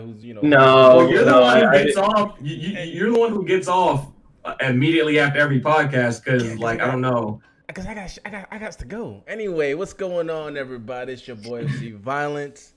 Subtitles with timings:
[0.00, 0.40] who's you know.
[0.42, 2.36] No, Well, you're the no, one who gets off.
[2.40, 4.06] You, you, you're the one who gets off
[4.44, 7.40] uh, immediately after every podcast because, like, I don't know.
[7.66, 9.22] Because I got, I got, I got to go.
[9.28, 11.12] Anyway, what's going on, everybody?
[11.12, 12.72] It's your boy MC Violence.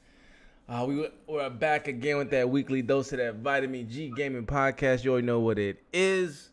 [0.70, 5.04] Uh, we we're back again with that weekly dose of that Vitamin G Gaming Podcast.
[5.04, 6.52] You already know what it is.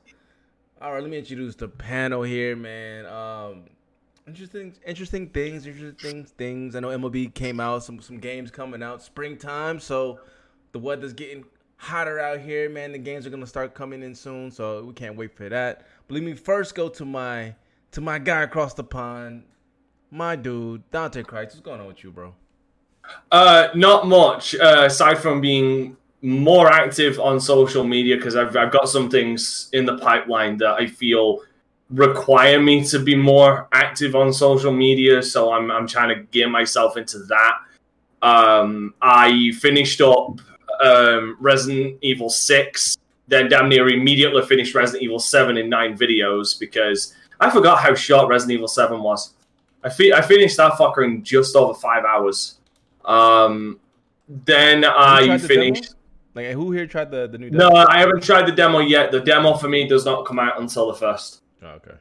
[0.80, 3.06] All right, let me introduce the panel here, man.
[3.06, 3.64] Um,
[4.26, 6.74] interesting, interesting things, interesting things.
[6.74, 10.18] I know MLB came out, some some games coming out, springtime, so
[10.72, 11.44] the weather's getting
[11.76, 12.92] hotter out here, man.
[12.92, 15.86] The games are gonna start coming in soon, so we can't wait for that.
[16.06, 17.54] But let me first go to my
[17.92, 19.44] to my guy across the pond,
[20.10, 21.52] my dude, Dante Christ.
[21.52, 22.34] What's going on with you, bro?
[23.32, 28.70] Uh, not much uh, aside from being more active on social media because I've I've
[28.70, 31.40] got some things in the pipeline that I feel
[31.88, 35.22] require me to be more active on social media.
[35.22, 37.54] So I'm I'm trying to gear myself into that.
[38.22, 40.40] Um, I finished up
[40.82, 42.96] um, Resident Evil Six,
[43.28, 47.94] then damn near immediately finished Resident Evil Seven in nine videos because I forgot how
[47.94, 49.34] short Resident Evil Seven was.
[49.82, 52.58] I fi- I finished that fucker in just over five hours.
[53.04, 53.80] Um,
[54.28, 55.82] then You I tried the finished.
[55.84, 55.94] demo?
[56.34, 57.50] Like, who here tried the the new?
[57.50, 57.70] No.
[57.72, 59.10] I haven't tried the demo yet.
[59.10, 61.42] The demo for me does not come out until the first.
[61.62, 61.94] Oh, okay.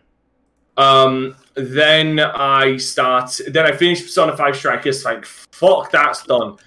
[0.77, 3.39] Um, then I start.
[3.47, 5.03] Then I finish Persona Five Strikers.
[5.03, 6.57] Like fuck, that's done.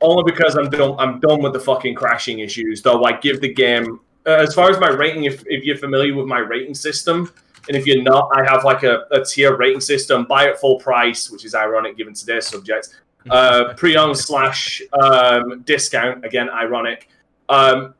[0.00, 0.94] Only because I'm done.
[0.98, 2.82] I'm done with the fucking crashing issues.
[2.82, 4.00] Though I give the game.
[4.26, 7.32] Uh, as far as my rating, if, if you're familiar with my rating system,
[7.68, 10.24] and if you're not, I have like a, a tier rating system.
[10.24, 12.88] Buy at full price, which is ironic given today's subject.
[13.28, 16.24] Uh, pre-owned slash um, discount.
[16.24, 17.10] Again, ironic.
[17.50, 17.92] Um,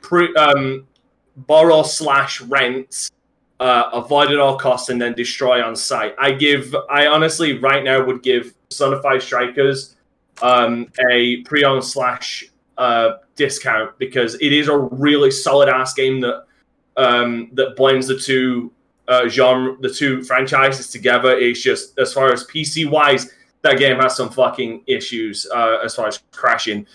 [0.00, 0.88] pre, um,
[1.36, 3.10] borrow slash rent
[3.60, 6.14] uh, avoid at all costs and then destroy on site.
[6.18, 9.96] I give, I honestly right now would give Persona Five Strikers
[10.42, 12.44] um, a pre-owned slash
[12.78, 16.44] uh, discount because it is a really solid ass game that
[16.96, 18.72] um, that blends the two
[19.08, 21.36] uh, genre, the two franchises together.
[21.36, 25.94] It's just as far as PC wise, that game has some fucking issues uh, as
[25.94, 26.86] far as crashing.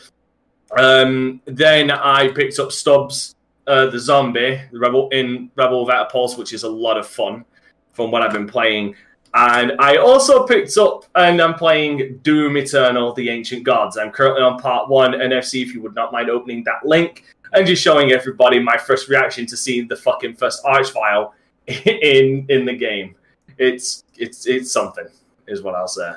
[0.77, 3.35] Um, then I picked up Stubbs
[3.67, 7.07] uh, the zombie, the rebel in Rebel Without a Pulse, which is a lot of
[7.07, 7.45] fun
[7.93, 8.95] from what I've been playing.
[9.35, 13.97] And I also picked up and I'm playing Doom Eternal: The Ancient Gods.
[13.97, 15.11] I'm currently on part one.
[15.11, 17.23] NFC, if you would not mind opening that link
[17.53, 21.31] and just showing everybody my first reaction to seeing the fucking first Archvile
[21.67, 23.15] in in the game.
[23.57, 25.07] It's it's it's something,
[25.47, 26.13] is what I'll say.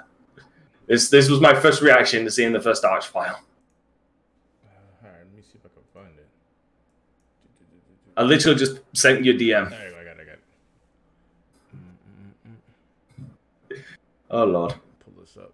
[0.86, 3.16] This this was my first reaction to seeing the first Archvile.
[3.16, 3.34] Uh, all
[5.02, 6.28] right, let me see if I can find it.
[8.16, 9.70] I literally just sent you a DM.
[9.70, 10.00] There you go.
[10.00, 10.20] I got it.
[10.20, 10.40] I got it.
[11.76, 12.56] Mm, mm,
[13.70, 13.82] mm.
[14.32, 14.74] Oh lord.
[15.00, 15.52] Pull this up.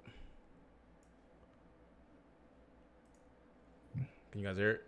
[4.31, 4.85] Can you guys hear it?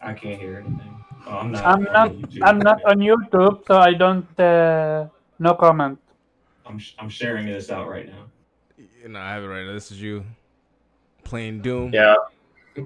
[0.00, 1.04] I can't hear anything.
[1.26, 1.66] Oh, I'm not.
[1.66, 2.12] I'm on not.
[2.12, 2.42] YouTube.
[2.46, 4.38] I'm not on YouTube, so I don't.
[4.38, 5.08] Uh,
[5.40, 5.98] no comment.
[6.64, 8.26] I'm, sh- I'm sharing this out right now.
[9.02, 9.72] You know, I have it right now.
[9.72, 10.24] This is you
[11.24, 11.92] playing Doom.
[11.92, 12.14] Yeah.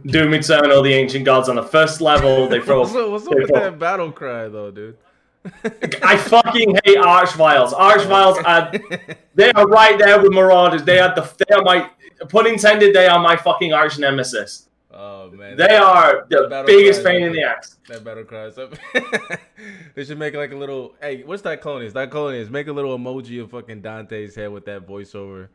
[0.06, 2.48] Doom Eternal, the ancient gods on the first level.
[2.48, 2.80] They throw.
[2.80, 4.96] What's up, what's up with throw- that battle cry, though, dude?
[6.04, 7.72] I fucking hate Archviles.
[7.72, 8.70] Archviles are
[9.34, 10.84] they are right there with Marauders.
[10.84, 11.90] They are the they are my
[12.28, 12.94] pun intended.
[12.94, 14.68] They are my fucking arch nemesis.
[14.92, 17.76] oh man, They are the biggest pain in the ass.
[17.88, 18.50] That battle cry.
[18.50, 18.70] So
[19.96, 20.94] they should make like a little.
[21.00, 21.92] Hey, what's that Clonius?
[21.94, 22.48] That Clonius.
[22.48, 25.48] Make a little emoji of fucking Dante's head with that voiceover,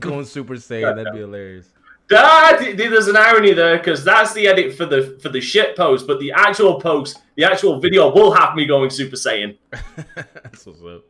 [0.00, 0.96] going Super Saiyan.
[0.96, 1.70] That'd be hilarious.
[2.08, 6.06] That, there's an irony there because that's the edit for the for the shit post,
[6.06, 9.56] but the actual post, the actual video will have me going Super Saiyan.
[10.14, 11.04] That's what's up.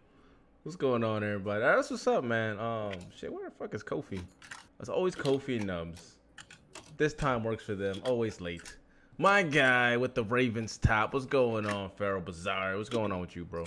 [0.62, 1.60] What's going on, everybody?
[1.60, 2.56] That's what's up, man.
[2.60, 4.22] Um, shit, where the fuck is Kofi?
[4.78, 6.18] It's always Kofi and Nubs.
[6.98, 8.00] This time works for them.
[8.04, 8.76] Always late.
[9.18, 11.14] My guy with the Ravens top.
[11.14, 12.76] What's going on, Pharaoh Bazaar?
[12.76, 13.66] What's going on with you, bro?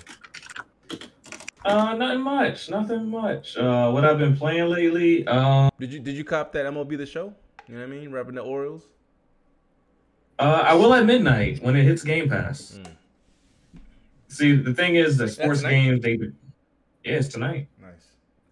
[1.65, 2.69] Uh, nothing much.
[2.69, 3.57] Nothing much.
[3.57, 5.25] Uh, what I've been playing lately.
[5.27, 7.33] Um, Did you did you cop that MLB the show?
[7.67, 8.11] You know what I mean?
[8.11, 8.83] Rapping the Orioles.
[10.39, 12.77] uh, I will at midnight when it hits Game Pass.
[12.79, 13.81] Mm.
[14.27, 16.19] See, the thing is, the sports games they.
[17.03, 17.67] Yeah, it's tonight.
[17.81, 18.09] Nice.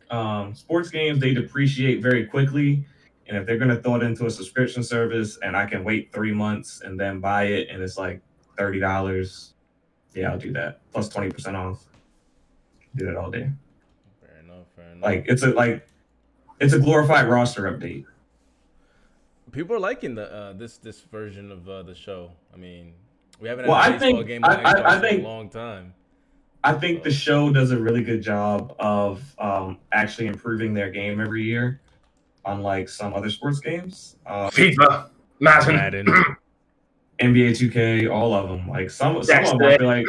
[0.10, 2.86] um, sports games they depreciate very quickly
[3.28, 6.12] and if they're going to throw it into a subscription service and i can wait
[6.14, 8.22] three months and then buy it and it's like
[8.58, 9.54] $30
[10.14, 11.86] yeah i'll do that plus 20% off
[12.96, 13.50] do that all day
[14.22, 14.66] Fair enough.
[14.76, 15.02] Fair enough.
[15.04, 15.88] like it's a like
[16.60, 18.06] it's a glorified roster update
[19.52, 22.32] people are liking the uh, this this version of uh, the show.
[22.52, 22.94] I mean,
[23.40, 25.02] we haven't had Well, a I baseball think- game on I- I- Xbox I in
[25.02, 25.94] think- a long time.
[26.64, 31.20] I think the show does a really good job of um, actually improving their game
[31.22, 31.82] every year,
[32.46, 34.16] unlike some other sports games.
[34.26, 35.10] Uh, FIFA,
[35.40, 35.76] Madden.
[35.76, 36.06] Madden.
[37.20, 38.68] NBA 2K, all of them.
[38.70, 40.06] Like some, some of them, I feel like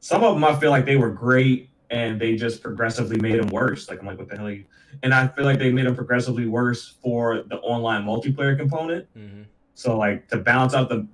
[0.00, 3.48] some of them, I feel like they were great, and they just progressively made them
[3.48, 3.88] worse.
[3.88, 4.46] Like I'm like, what the hell?
[4.46, 4.64] Are you?
[5.02, 9.06] And I feel like they made them progressively worse for the online multiplayer component.
[9.14, 9.42] hmm
[9.74, 11.06] So like to balance out the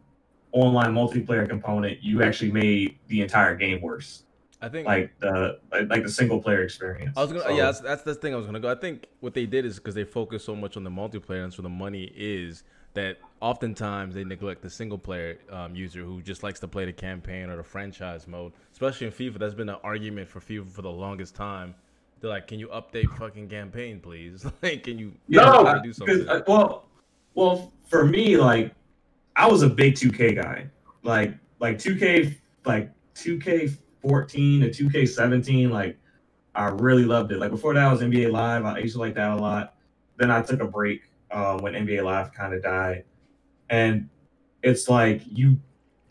[0.52, 4.24] online multiplayer component, you actually made the entire game worse.
[4.60, 7.16] I think Like the like, like the single player experience.
[7.16, 8.70] I was gonna, So- yeah, that's, that's the thing I was gonna go.
[8.70, 11.52] I think what they did is because they focus so much on the multiplayer and
[11.52, 12.62] so the money is
[12.94, 16.92] that oftentimes they neglect the single player um, user who just likes to play the
[16.92, 18.52] campaign or the franchise mode.
[18.82, 21.72] Especially in FIFA, that's been an argument for FIFA for the longest time.
[22.20, 24.44] They're like, "Can you update fucking campaign, please?
[24.62, 26.88] like, can you No, do something?" uh, well,
[27.36, 28.74] well, for me, like
[29.36, 30.66] I was a big 2K guy.
[31.04, 32.34] Like like 2K,
[32.64, 35.96] like 2K14 to 2K17, like
[36.56, 37.38] I really loved it.
[37.38, 38.64] Like before that I was NBA Live.
[38.64, 39.74] I used to like that a lot.
[40.16, 43.04] Then I took a break uh, when NBA Live kind of died,
[43.70, 44.08] and
[44.64, 45.56] it's like you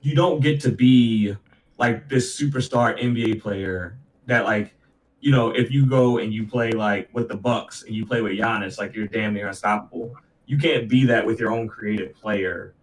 [0.01, 1.35] you don't get to be
[1.81, 3.98] like this superstar NBA player
[4.28, 4.75] that like
[5.19, 8.22] you know if you go and you play like with the Bucks and you play
[8.22, 10.16] with Giannis like you're damn near unstoppable.
[10.45, 12.75] You can't be that with your own creative player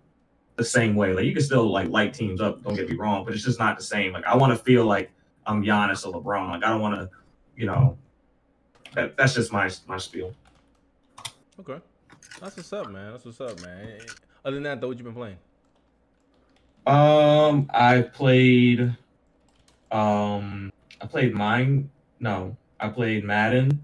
[0.57, 1.13] the same way.
[1.13, 2.61] Like you can still like light teams up.
[2.65, 4.13] Don't get me wrong, but it's just not the same.
[4.13, 5.13] Like I want to feel like
[5.47, 6.51] I'm Giannis or LeBron.
[6.51, 7.09] Like I don't want to,
[7.57, 7.97] you know.
[8.95, 10.33] That, that's just my my spiel.
[11.61, 11.79] okay,
[12.41, 13.13] that's what's up, man.
[13.13, 14.01] That's what's up, man.
[14.45, 15.37] Other than that, though, what you been playing?
[16.89, 18.81] Um, I played,
[19.93, 21.91] um, I played mine.
[22.19, 23.83] No, I played Madden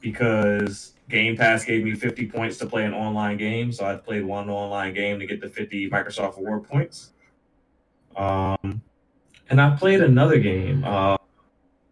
[0.00, 3.70] because Game Pass gave me 50 points to play an online game.
[3.70, 7.12] So I played one online game to get the 50 Microsoft Award points.
[8.16, 8.80] Um,
[9.50, 10.84] and I played another game.
[10.84, 11.18] Uh,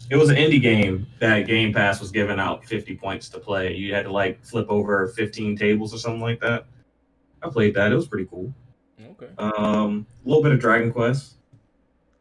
[0.08, 3.74] it was an indie game that Game Pass was giving out 50 points to play.
[3.74, 6.64] You had to like flip over 15 tables or something like that.
[7.42, 7.92] I played that.
[7.92, 8.54] It was pretty cool.
[9.22, 11.34] Okay, Um, a little bit of Dragon Quest.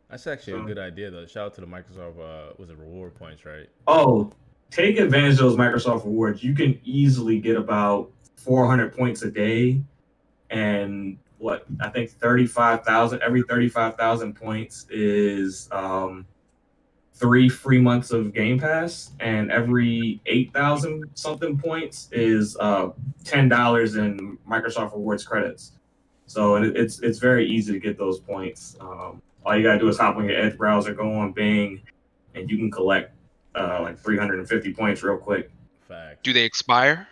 [0.10, 1.26] that's actually a good idea, though.
[1.26, 2.20] Shout out to the Microsoft.
[2.20, 3.68] Uh, was it reward points, right?
[3.88, 4.32] Oh,
[4.72, 6.44] take advantage of those Microsoft rewards.
[6.44, 9.82] You can easily get about 400 points a day,
[10.50, 16.26] and what I think 35,000 every 35,000 points is um,
[17.14, 22.90] three free months of Game Pass, and every 8,000 something points is uh,
[23.24, 25.74] ten dollars in Microsoft rewards credits.
[26.30, 28.78] So it, it's it's very easy to get those points.
[28.80, 31.82] Um, all you gotta do is hop on your Edge browser, go on Bing,
[32.36, 33.16] and you can collect
[33.56, 35.50] uh, like 350 points real quick.
[35.88, 36.24] Fact.
[36.24, 37.08] Do they expire?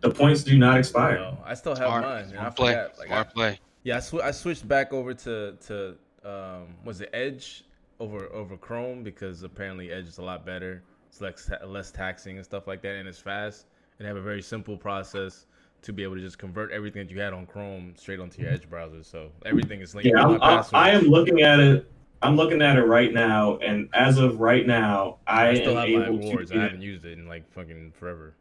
[0.00, 1.14] The points do not expire.
[1.14, 2.72] No, I still have Smart, mine, and I play.
[2.72, 2.98] forgot.
[2.98, 3.60] Like, I, play.
[3.84, 7.64] Yeah, I, sw- I switched back over to to um, was it Edge
[7.98, 10.82] over over Chrome because apparently Edge is a lot better.
[11.08, 14.42] It's less less taxing and stuff like that, and it's fast and have a very
[14.42, 15.46] simple process
[15.82, 18.50] to be able to just convert everything that you had on Chrome straight onto your
[18.50, 19.02] Edge browser.
[19.02, 20.10] So everything is linked.
[20.12, 20.78] Yeah, I'm, I, password.
[20.78, 21.90] I am looking at it.
[22.20, 26.02] I'm looking at it right now, and as of right now, I, I still am
[26.02, 26.58] have my to.
[26.58, 28.34] I haven't used it in like fucking forever.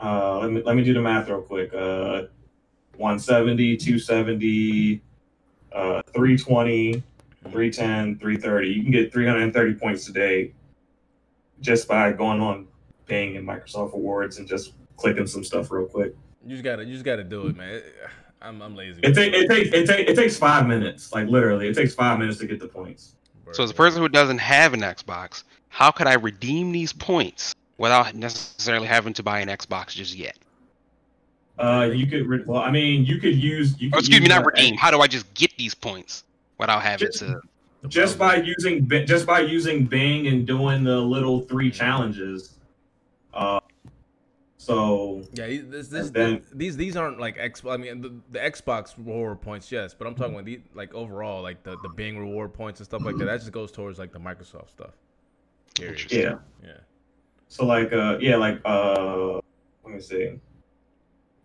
[0.00, 1.74] uh, let me let me do the math real quick.
[1.74, 2.26] Uh,
[2.96, 5.02] 170, 270,
[5.72, 7.02] uh, 320,
[7.44, 8.68] 310, 330.
[8.68, 10.52] You can get 330 points today
[11.60, 12.66] just by going on
[13.06, 16.14] Bing and Microsoft Awards and just clicking some stuff real quick.
[16.44, 17.80] You just gotta you just gotta do it, man.
[18.42, 19.00] I'm I'm lazy.
[19.02, 21.12] It, take, it takes it, take, it takes five minutes.
[21.12, 23.14] Like literally, it takes five minutes to get the points.
[23.52, 27.54] So as a person who doesn't have an Xbox, how could I redeem these points
[27.78, 30.36] without necessarily having to buy an Xbox just yet?
[31.58, 32.26] Uh, you could.
[32.26, 33.80] Re- well, I mean, you could use.
[33.80, 34.76] You Oh, could excuse me, not redeem.
[34.76, 36.24] How do I just get these points
[36.58, 37.40] without having Just- to?
[37.86, 42.54] just by using just by using Bing and doing the little three challenges.
[43.32, 43.60] Uh,
[44.60, 47.62] so Yeah, this, this, And then- these these aren't like X.
[47.64, 51.42] I mean, the, the Xbox reward points, yes, but I'm talking about the like overall,
[51.42, 53.24] like the the Bing reward points and stuff like that.
[53.26, 54.90] That just goes towards like the Microsoft stuff.
[55.76, 56.10] Period.
[56.12, 56.72] Yeah, Yeah.
[57.46, 59.34] so like uh, yeah, like uh,
[59.84, 60.40] let me see,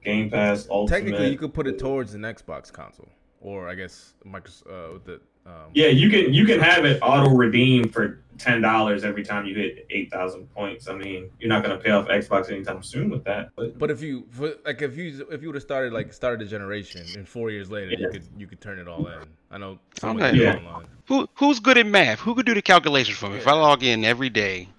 [0.04, 0.98] Game Pass Ultimate.
[1.00, 3.10] Technically, you could put it towards an Xbox console,
[3.42, 5.22] or I guess Microsoft uh, the.
[5.46, 9.46] Um, Yeah, you can you can have it auto redeem for ten dollars every time
[9.46, 10.88] you hit eight thousand points.
[10.88, 13.50] I mean, you're not gonna pay off Xbox anytime soon with that.
[13.56, 16.46] But But if you for, like if you if you would have started like started
[16.46, 19.20] a generation and four years later you could you could turn it all in.
[19.52, 19.80] I know.
[20.00, 20.38] someone Okay.
[20.38, 20.56] Yeah.
[20.58, 20.88] online.
[21.08, 22.20] Who who's good at math?
[22.20, 23.38] Who could do the calculations for me?
[23.38, 24.70] If I log in every day,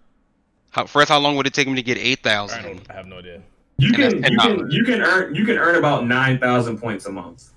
[0.71, 2.65] how, first how long would it take me to get eight thousand?
[2.89, 2.93] I.
[2.93, 3.43] I have no idea.
[3.79, 7.07] you And can you can you can earn you can earn about nine thousand points
[7.07, 7.51] a month.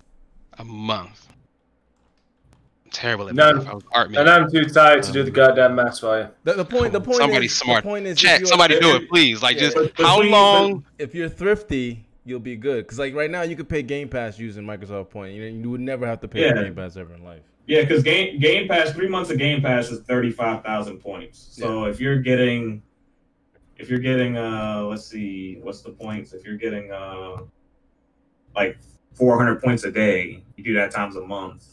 [0.59, 1.27] A month.
[2.91, 3.67] Terrible at No, math.
[3.67, 4.29] I was art And.
[4.29, 6.27] I'm too tired to do the goddamn maths for you.
[6.43, 6.93] The, the point.
[6.93, 7.17] The point.
[7.17, 7.83] Somebody is, smart.
[7.83, 9.41] The point is, if Chat, you're- somebody do it, please.
[9.41, 9.61] Like, Yeah.
[9.63, 10.85] just But- but how we- long?
[10.97, 12.85] If you're thrifty, you'll be good.
[12.85, 15.33] Because like right now, you could pay Game Pass using Microsoft Point.
[15.33, 16.53] You, know, you would never have to pay Yeah.
[16.63, 17.41] Game Pass ever in life.
[17.67, 21.47] Yeah, because game Game Pass three months of Game Pass is thirty five thousand points.
[21.51, 22.81] So if you're getting,
[23.77, 26.31] if you're getting, uh, let's see, what's the points?
[26.33, 27.37] If you're getting, uh,
[28.55, 28.77] like
[29.13, 31.65] four hundred points a day, you do that times a month,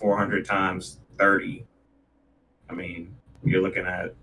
[0.00, 1.66] four hundred times thirty.
[2.68, 3.14] I mean,
[3.44, 4.14] you're looking at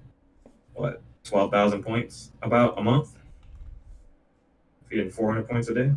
[0.74, 3.16] what twelve thousand points about a month.
[4.86, 5.92] If you're getting four hundred points a day.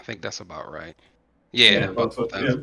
[0.00, 0.94] I think that's about right.
[1.52, 2.54] Yeah, about about tw- yeah,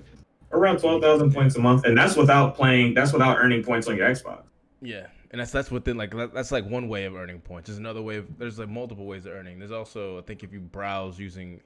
[0.51, 2.93] around twelve thousand points a month, and that's without playing.
[2.93, 4.43] That's without earning points on your Xbox.
[4.81, 7.67] Yeah, and that's that's within like that- that's like one way of earning points.
[7.67, 8.17] There's another way.
[8.17, 9.57] Of, there's like multiple ways of earning.
[9.59, 11.59] There's also I think if you browse using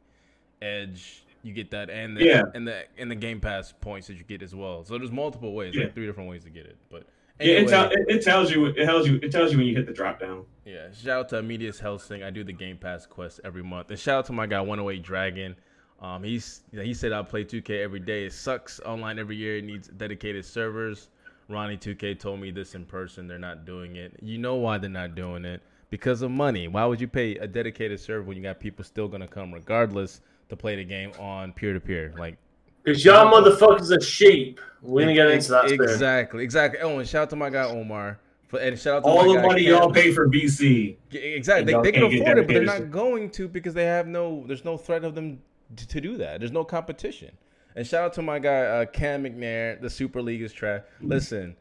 [0.61, 2.43] Edge, you get that, and the, Yeah.
[2.53, 4.83] and the and the Game Pass points that you get as well.
[4.83, 5.85] So there's multiple ways, Yeah.
[5.85, 6.77] like three different ways to get it.
[6.91, 7.03] But
[7.39, 8.65] Yeah, it, tell, it, tells you.
[8.67, 9.19] It tells you.
[9.21, 10.45] It tells you when you hit the drop down.
[10.65, 12.23] Yeah, shout out to Immediate Helsing.
[12.23, 13.89] I do the Game Pass quest every month.
[13.89, 15.55] And shout out to my guy 108 Dragon.
[15.99, 18.25] Um, he's he said I play 2K every day.
[18.25, 19.57] It sucks online every year.
[19.57, 21.09] It needs dedicated servers.
[21.49, 23.27] Ronnie 2K told me this in person.
[23.27, 24.15] They're not doing it.
[24.21, 25.61] You know why they're not doing it?
[25.89, 26.67] Because of money.
[26.67, 30.21] Why would you pay a dedicated server when you got people still gonna come regardless
[30.49, 32.13] to play the game on peer to peer?
[32.17, 32.37] Like
[32.83, 34.59] Because y'all motherfuckers are sheep.
[34.81, 35.71] We're gonna get into that.
[35.71, 36.79] exactly, exactly.
[36.81, 38.19] Oh, and shout out to my guy Omar.
[38.47, 39.73] For, and shout out to All the money Cam.
[39.73, 40.95] y'all pay for VC.
[41.11, 41.73] Exactly.
[41.73, 44.45] They, they can afford it, but they're not going to because they have no.
[44.47, 45.41] There's no threat of them
[45.75, 46.39] to, to do that.
[46.39, 47.31] There's no competition.
[47.75, 49.81] And shout out to my guy uh, Cam McNair.
[49.81, 50.81] The Super League is trash.
[51.01, 51.57] Listen,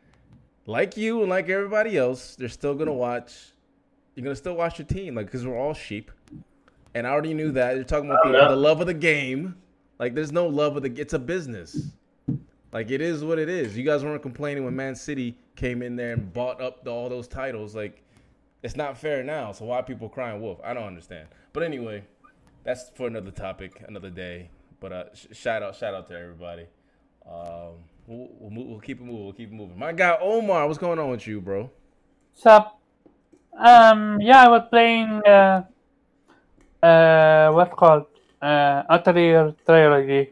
[0.67, 3.53] like you and like everybody else, they're still gonna watch.
[4.15, 6.13] You're gonna still watch your team, like because we're all sheep.
[6.97, 7.75] And I already knew that.
[7.75, 9.57] You're talking about the, the love of the game.
[9.99, 10.91] Like there's no love of the.
[10.99, 11.91] It's a business.
[12.73, 13.77] Like it is what it is.
[13.77, 17.11] You guys weren't complaining when Man City came in there and bought up the, all
[17.11, 17.75] those titles.
[17.75, 18.03] Like
[18.63, 19.53] it's not fair now.
[19.53, 20.59] So why people crying wolf?
[20.65, 21.29] I don't understand.
[21.53, 22.03] But anyway,
[22.65, 24.49] that's for another topic, another day.
[24.81, 26.65] But uh, sh- shout out, shout out to everybody.
[27.31, 27.75] Um,
[28.07, 29.25] we'll, we'll, move, we'll keep it moving.
[29.25, 29.79] We'll keep it moving.
[29.79, 31.71] My guy Omar, what's going on with you, bro?
[32.33, 32.81] Sup?
[33.53, 35.65] Um, yeah, I was playing, uh,
[36.83, 38.07] uh, what's called,
[38.43, 40.31] uh, Atelier Trilogy.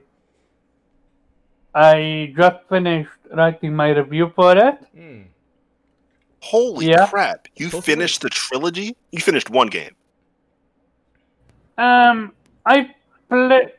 [1.75, 4.79] I just finished writing my review for it.
[4.95, 5.23] Hmm.
[6.41, 7.07] Holy Yeah.
[7.09, 7.49] crap!
[7.57, 8.95] You Supposed to finished the trilogy.
[9.11, 9.95] You finished one game.
[11.79, 12.33] Um,
[12.65, 12.91] I
[13.29, 13.73] play.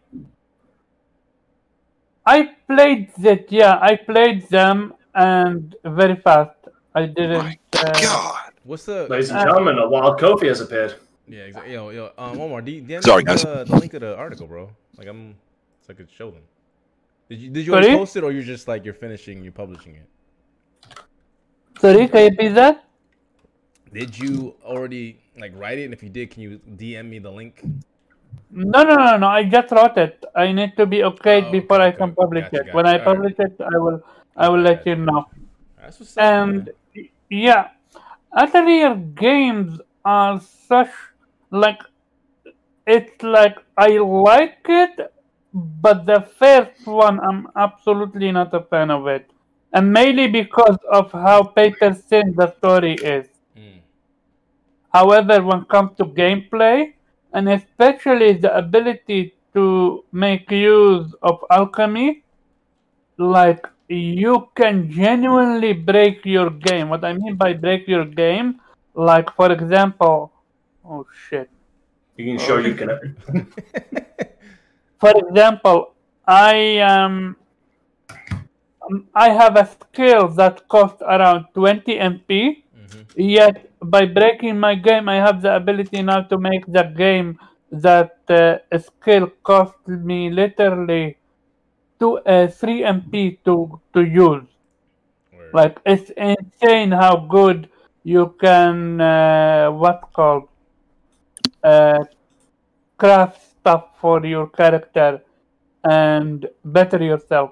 [2.25, 3.51] I played that.
[3.51, 6.57] Yeah, I played them and very fast.
[6.95, 7.43] I didn't.
[7.43, 8.51] My Uh, God.
[8.63, 9.07] What's the?
[9.07, 10.95] Ladies and gentlemen, a wild Kofi has appeared.
[11.27, 11.73] Yeah, exactly.
[11.73, 13.43] Yo, yo, um, Omar, do you, do you Sorry, guys.
[13.43, 14.69] The, the link of the article, bro.
[14.97, 15.35] Like I'm,
[15.81, 16.43] so I could show them.
[17.29, 17.97] Did you did you already Sorry?
[17.97, 20.07] post it, or you're just like you're finishing, you're publishing it?
[21.81, 22.83] sorry, can you repeat that?
[23.91, 25.85] Did you already like write it?
[25.85, 27.63] And if you did, can you DM me the link?
[28.51, 29.27] No, no, no, no.
[29.27, 30.23] I just wrote it.
[30.35, 32.15] I need to be okay Oh, before okay, I can okay.
[32.15, 32.73] publish Gotcha, it.
[32.73, 33.01] When gotcha.
[33.01, 34.03] I publish it, I will,
[34.35, 35.25] I will let you know.
[35.81, 36.23] That's what's up.
[36.23, 36.65] And
[36.95, 37.09] man.
[37.29, 37.69] yeah,
[38.35, 40.91] Atelier games are such
[41.55, 41.79] like
[42.85, 45.11] it's like I like it,
[45.53, 49.29] but the first one I'm absolutely not a fan of it,
[49.73, 53.27] and mainly because of how paper thin the story is.
[53.57, 53.79] Mm.
[54.93, 56.93] However, when it comes to gameplay,
[57.33, 62.23] and especially the ability to make use of alchemy,
[63.17, 66.89] like you can genuinely break your game.
[66.89, 68.59] What I mean by break your game,
[68.93, 70.31] like for example,
[70.87, 71.49] oh shit.
[72.17, 73.15] You can show you can.
[74.99, 75.93] For example,
[76.25, 77.35] I um,
[78.89, 82.63] um, I have a skill that costs around 20 MP.
[82.75, 83.05] Mhm.
[83.15, 87.39] Yet by breaking my game, I have the ability now to make the game
[87.71, 91.17] that uh, skill cost me literally
[91.99, 94.47] two uh, three MP to to use.
[95.33, 95.53] Word.
[95.53, 97.69] Like it's insane how good
[98.03, 100.47] you can uh, what's called
[101.65, 102.03] uh,
[102.97, 105.21] craft stuff for your character
[105.83, 107.51] and better yourself.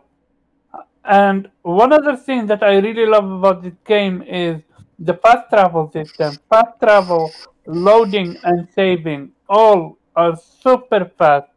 [1.05, 4.61] And one other thing that I really love about this game is
[4.99, 6.37] the fast travel system.
[6.49, 7.31] Fast travel,
[7.65, 11.49] loading, and saving all are super fast.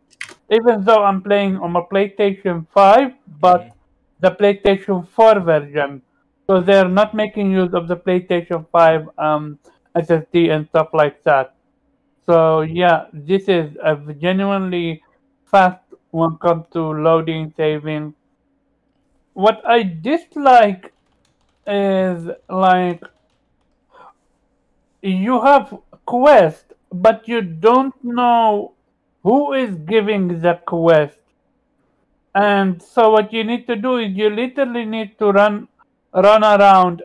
[0.50, 3.70] Even though I'm playing on a PlayStation 5, but
[4.20, 6.02] the PlayStation 4 version.
[6.46, 9.58] So they're not making use of the PlayStation 5 um,
[9.96, 11.55] SSD and stuff like that.
[12.26, 15.02] So yeah, this is a genuinely
[15.46, 15.80] fast
[16.10, 18.14] when it comes to loading, saving.
[19.34, 20.92] what I dislike
[21.66, 23.02] is like
[25.02, 28.74] you have quest, but you don't know
[29.22, 31.18] who is giving the quest.
[32.36, 35.68] And so what you need to do is you literally need to run
[36.14, 37.02] run around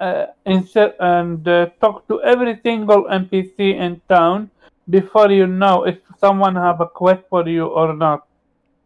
[0.00, 4.50] uh, insert and uh, talk to every single NPC in town
[4.88, 8.26] before you know if someone have a quest for you or not.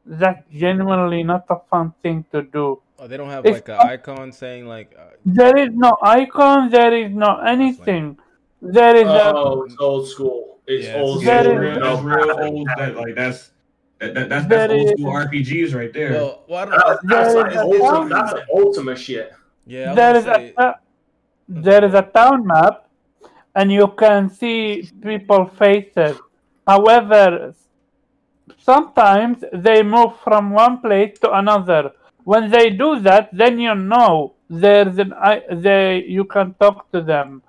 [0.06, 2.80] That's genuinely not a fun thing to do.
[2.98, 4.94] Oh, they don't have It's like an not- icon saying like.
[4.98, 6.70] Uh, There is no icon.
[6.70, 8.16] There is no anything.
[8.62, 10.58] There is a Oh, it's old school.
[10.66, 11.30] It's Yeah, old school.
[11.30, 12.68] that's real, No, that's real old.
[12.76, 13.50] That, like that's
[14.00, 16.12] that, that, that's, that's old school RPGs right there.
[16.12, 16.72] well, well, I don't.
[16.72, 19.32] That's, that's There like is a ultimate, town that's ultimate shit.
[19.66, 20.78] yeah, I there was a say, ta-
[21.48, 22.18] there is a mm-hmm.
[22.18, 22.88] town map,
[23.54, 26.18] and you can see people faces.
[26.66, 27.54] However,
[28.58, 31.92] sometimes they move from one place to another.
[32.24, 37.00] When they do that, then you know there's an I they you can talk to
[37.00, 37.42] them,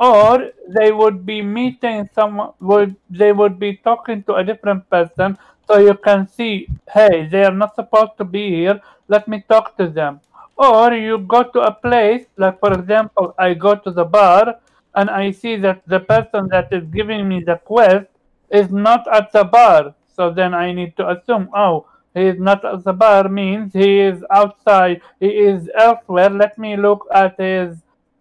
[0.00, 2.52] or they would be meeting someone.
[2.60, 7.44] Would they would be talking to a different person, so you can see, hey, they
[7.44, 8.80] are not supposed to be here.
[9.08, 10.20] Let me talk to them.
[10.62, 14.60] Or you go to a place, like for example, I go to the bar
[14.94, 18.06] and I see that the person that is giving me the quest
[18.48, 19.94] is not at the bar.
[20.06, 23.98] So then I need to assume, oh, he is not at the bar means he
[24.00, 26.30] is outside, he is elsewhere.
[26.30, 27.78] Let me look at his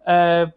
[0.08, 0.48] uh,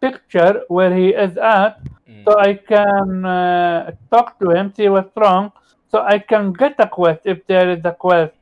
[0.00, 1.78] picture where he is at
[2.08, 5.52] mm, so I can uh, talk to him, see what's wrong,
[5.90, 8.32] so I can get a quest if there is a quest.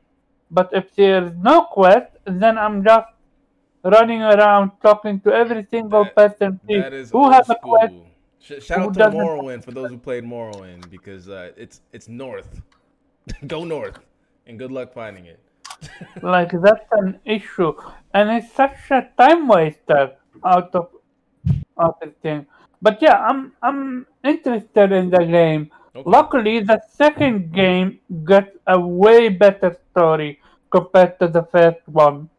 [0.49, 3.07] But if there is no quest, then I'm just
[3.83, 7.93] running around talking to every single That- person that is who has a quest.
[7.93, 8.07] school.
[8.59, 12.61] Shout out to Morrowind for those who played Morrowind because uh, it's it's north.
[13.47, 13.99] Go north,
[14.47, 15.39] and good luck finding it.
[16.21, 17.73] Like that's an issue,
[18.13, 20.11] and it's such a time waster
[20.43, 20.89] out of
[21.79, 22.45] out of thing.
[22.81, 25.71] But yeah, I'm I'm interested in the game.
[25.95, 26.09] Okay.
[26.09, 30.39] Luckily, the second game got a way better story
[30.75, 32.29] compared to the first one,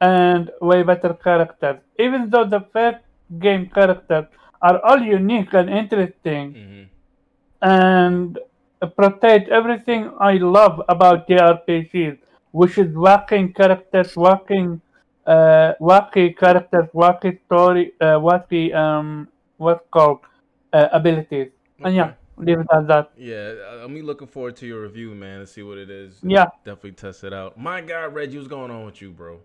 [0.00, 1.78] and way better characters.
[1.98, 3.02] Even though the first
[3.38, 4.26] game characters
[4.62, 6.82] are all unique and interesting, hmm
[7.62, 8.38] and
[8.96, 12.18] protect everything I love about JRPGs,
[12.52, 14.80] which is wacky characters, wacky,
[15.26, 20.20] uh, wacky characters, wacky story, uh, wacky um, what's called
[20.72, 21.50] uh, abilities.
[21.82, 22.46] And yeah, Okay.
[22.50, 23.10] leave it that.
[23.16, 26.18] Yeah, uh, I'm looking forward to your review, man, to see what it is.
[26.22, 26.46] Yeah.
[26.64, 27.58] Definitely test it out.
[27.58, 29.40] My God, Reggie, what's going on with you, bro?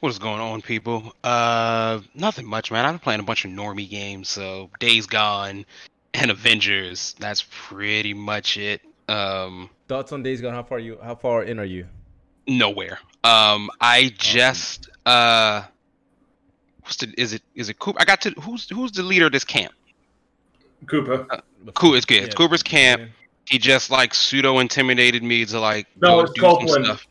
[0.00, 1.14] What is going on, people?
[1.24, 2.84] Uh, nothing much, man.
[2.84, 5.64] I've been playing a bunch of normie games, so Days Gone
[6.12, 7.14] and Avengers.
[7.18, 8.82] That's pretty much it.
[9.08, 10.52] Um, Thoughts on Days Gone?
[10.52, 10.98] How far you?
[11.02, 11.86] How far in are you?
[12.46, 12.98] nowhere.
[13.22, 15.62] Um, I just uh,
[16.82, 17.12] what's the?
[17.16, 18.00] Is it is it Cooper?
[18.00, 19.72] I got to who's who's the leader of this camp?
[20.86, 21.26] Cooper.
[21.74, 22.22] Cool, it's good.
[22.24, 23.10] It's Cooper's camp.
[23.46, 26.84] He just like pseudo intimidated me to like No, go it's do some Copeland.
[26.86, 27.06] stuff.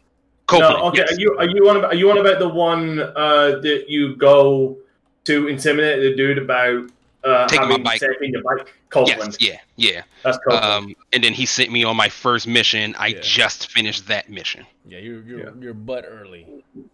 [0.47, 0.99] Copeland, no, okay.
[1.07, 1.11] yes.
[1.13, 4.15] Are you are you on about are you on about the one uh, that you
[4.15, 4.77] go
[5.25, 6.89] to intimidate the dude about
[7.23, 7.99] uh, Taking my bike.
[8.01, 8.65] taking your bike?
[8.65, 9.37] Yes, Copeland.
[9.39, 10.01] yeah, yeah.
[10.23, 10.65] That's Copeland.
[10.65, 12.93] Um, and then he sent me on my first mission.
[12.99, 13.19] I Yeah.
[13.21, 14.65] just finished that mission.
[14.87, 15.49] Yeah, you're you're Yeah.
[15.59, 16.45] you're butt early.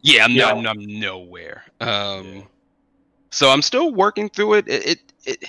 [0.01, 0.53] Yeah, I'm Yeah.
[0.53, 0.67] not.
[0.77, 1.63] I'm nowhere.
[1.81, 2.41] Um, Yeah.
[3.31, 4.67] so I'm still working through it.
[4.67, 5.43] It it, it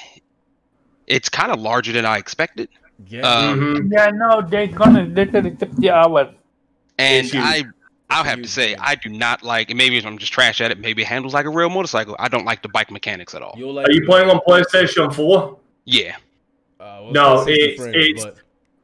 [1.11, 2.69] it's kind of larger than I expected,
[3.09, 3.23] Yeah.
[3.23, 3.93] Um, Mhm.
[3.93, 6.29] Yeah, no, they're gonna literally 60 hours.
[6.99, 7.43] and It's huge.
[7.45, 7.65] I
[8.13, 8.75] I'll have to say.
[8.75, 9.71] I do not like.
[9.71, 10.79] And maybe I'm just trash at it.
[10.81, 12.17] Maybe it handles like a real motorcycle.
[12.19, 13.55] I don't like the bike mechanics at all.
[13.57, 15.59] Like Are you playing on PlayStation Four?
[15.85, 16.17] Yeah,
[16.81, 18.37] Uh, well, No, it's- frames, it's- but-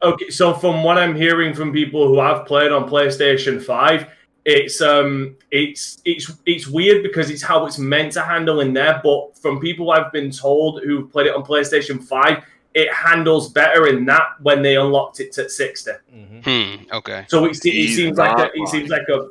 [0.02, 4.06] Okay, so from what I'm hearing from people who have played on PlayStation Five,
[4.46, 9.00] it's um it's it's it's weird because it's how it's meant to handle in there.
[9.02, 13.88] But from people I've been told who've played it on PlayStation Five, it handles better
[13.88, 15.90] in that when they unlocked it at sixty.
[16.14, 16.44] Mhm.
[16.44, 16.94] hmm.
[16.94, 17.26] Okay.
[17.28, 19.28] So it, se- it seems like a, it seems like a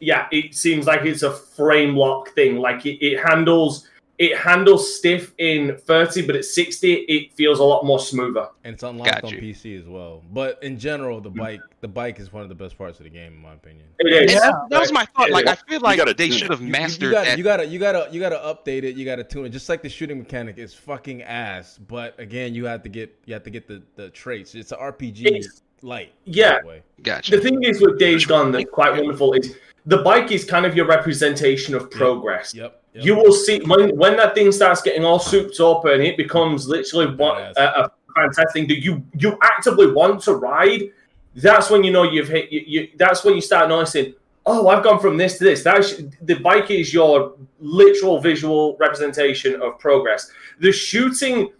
[0.00, 2.56] yeah, it seems like it's a frame lock thing.
[2.56, 7.62] Like it, it handles it handles stiff in 30, but at 60 it feels a
[7.64, 8.48] lot more smoother.
[8.64, 9.30] and it's unlocked on.
[9.32, 10.22] PC as well.
[10.32, 13.10] But in general, the bike the bike is one of the best parts of the
[13.10, 13.86] game, in my opinion.
[13.98, 14.32] It And is.
[14.34, 14.40] Yeah.
[14.40, 15.30] that, that was my thought.
[15.30, 17.38] Like I feel like gotta they should have You- you- mastered you, gotta, that.
[17.38, 18.96] you gotta you gotta you gotta update it.
[18.96, 19.50] You gotta tune it.
[19.50, 21.78] Just like the shooting mechanic is fucking ass.
[21.78, 24.54] But again, you have to get you have to get the, the traits.
[24.54, 26.12] It's an RPG It's- light.
[26.24, 26.56] yeah.
[26.56, 26.82] by the way.
[27.02, 27.36] Gotcha.
[27.36, 30.74] The thing is with Days Gone that's quite wonderful is the bike is kind of
[30.74, 32.54] your representation of progress.
[32.54, 32.62] Yep.
[32.64, 32.82] yep.
[33.02, 36.68] You will see when when that thing starts getting all souped up and it becomes
[36.68, 37.52] literally one, Badass.
[37.56, 40.82] a, a fantastic thing that you you actively want to ride.
[41.34, 42.50] That's when you know you've hit.
[42.50, 44.14] You, you, that's when you start noticing.
[44.46, 45.62] oh, I've gone from this to this.
[45.62, 50.30] That's the bike is your literal visual representation of progress.
[50.60, 51.50] The shooting,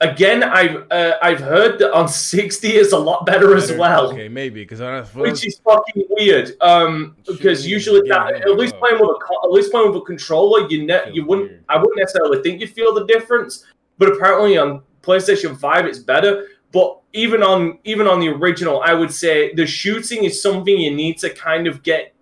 [0.00, 4.12] again, I've uh, I've heard that on sixty is a lot better as well.
[4.12, 6.52] Okay, maybe because I Which is fucking weird.
[6.60, 10.68] Um, because usually that at least playing with a at least playing with a controller,
[10.68, 11.64] you ne- you wouldn't weird.
[11.68, 13.66] I wouldn't necessarily think you'd feel the difference.
[13.98, 16.46] But apparently on PlayStation Five, it's better.
[16.72, 20.94] But even on even on the original, I would say the shooting is something you
[20.94, 22.14] need to kind of get.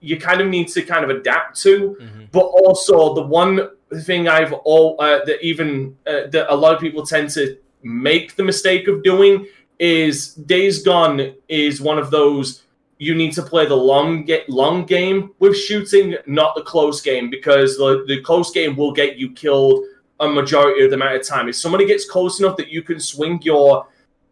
[0.00, 2.28] You kind of need to kind of adapt to Mhm.
[2.30, 3.70] but also the one
[4.02, 8.36] thing I've all uh, that even uh, that a lot of people tend to make
[8.36, 9.46] the mistake of doing
[9.78, 12.62] is Days Gone is one of those
[12.98, 17.28] you need to play the long get long game with shooting, not the close game,
[17.28, 19.84] because the, the close game will get you killed
[20.20, 21.48] a majority of the amount of time.
[21.48, 23.86] If somebody gets close enough that you can swing your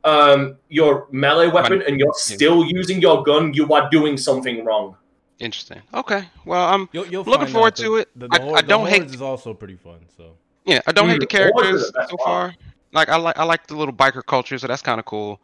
[0.05, 4.97] um your melee weapon and you're still using your gun, you are doing something wrong.
[5.43, 5.83] Interesting.
[5.93, 6.25] Okay.
[6.45, 8.09] Well, I'm You'll, you'll Looking forward to it.
[8.17, 10.01] The, I- the, I horde- don't hate- is also pretty fun.
[10.17, 10.81] So yeah.
[10.87, 12.21] I don't hate the Mm, Hordes are characters so part.
[12.25, 12.55] far.
[12.93, 15.41] Like I like I like the little biker culture, so that's kind of cool.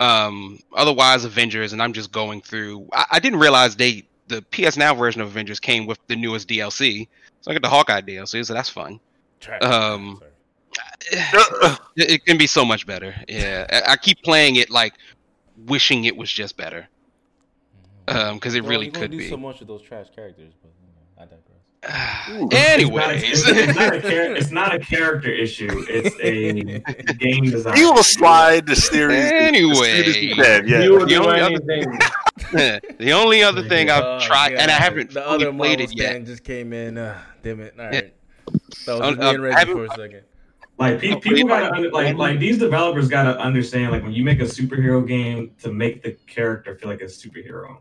[0.00, 2.88] Um, otherwise, Avengers, and I'm just going through.
[2.92, 6.48] I, I didn't realize they the PS Now version of Avengers came with the newest
[6.48, 7.06] DLC.
[7.42, 8.98] So I got the Hawkeye DLC, so that's fun.
[9.40, 9.62] trash.
[9.62, 10.20] Um,
[11.12, 13.14] It, it can be so much better.
[13.28, 14.94] Yeah, I, I keep playing it like
[15.66, 16.88] wishing it was just better.
[18.08, 19.28] Um, because it Well, really could do be.
[19.30, 21.40] so much with those trash characters, but you know, I digress.
[22.52, 25.84] Anyways, It's not, a, it's, not a char- it's not a character issue.
[25.88, 27.76] It's a game design.
[27.76, 29.18] he will slide the series.
[29.24, 30.02] as soon as Anyway.
[30.12, 30.82] he can, yeah.
[30.82, 35.10] You will The only other- the only other thing I've Oh, tried, and I haven't
[35.12, 36.24] The fully other played Marvel it yet.
[36.24, 36.98] just came in.
[36.98, 37.74] Uh, damn it!
[37.78, 37.90] All Yeah.
[38.00, 38.14] right.
[38.74, 40.22] So Uh, just uh, being ready for a second.
[40.78, 44.12] Like pe- Oh, people gotta like- under, like like these developers gotta understand like when
[44.12, 47.78] you make a superhero game to make the character feel like a superhero.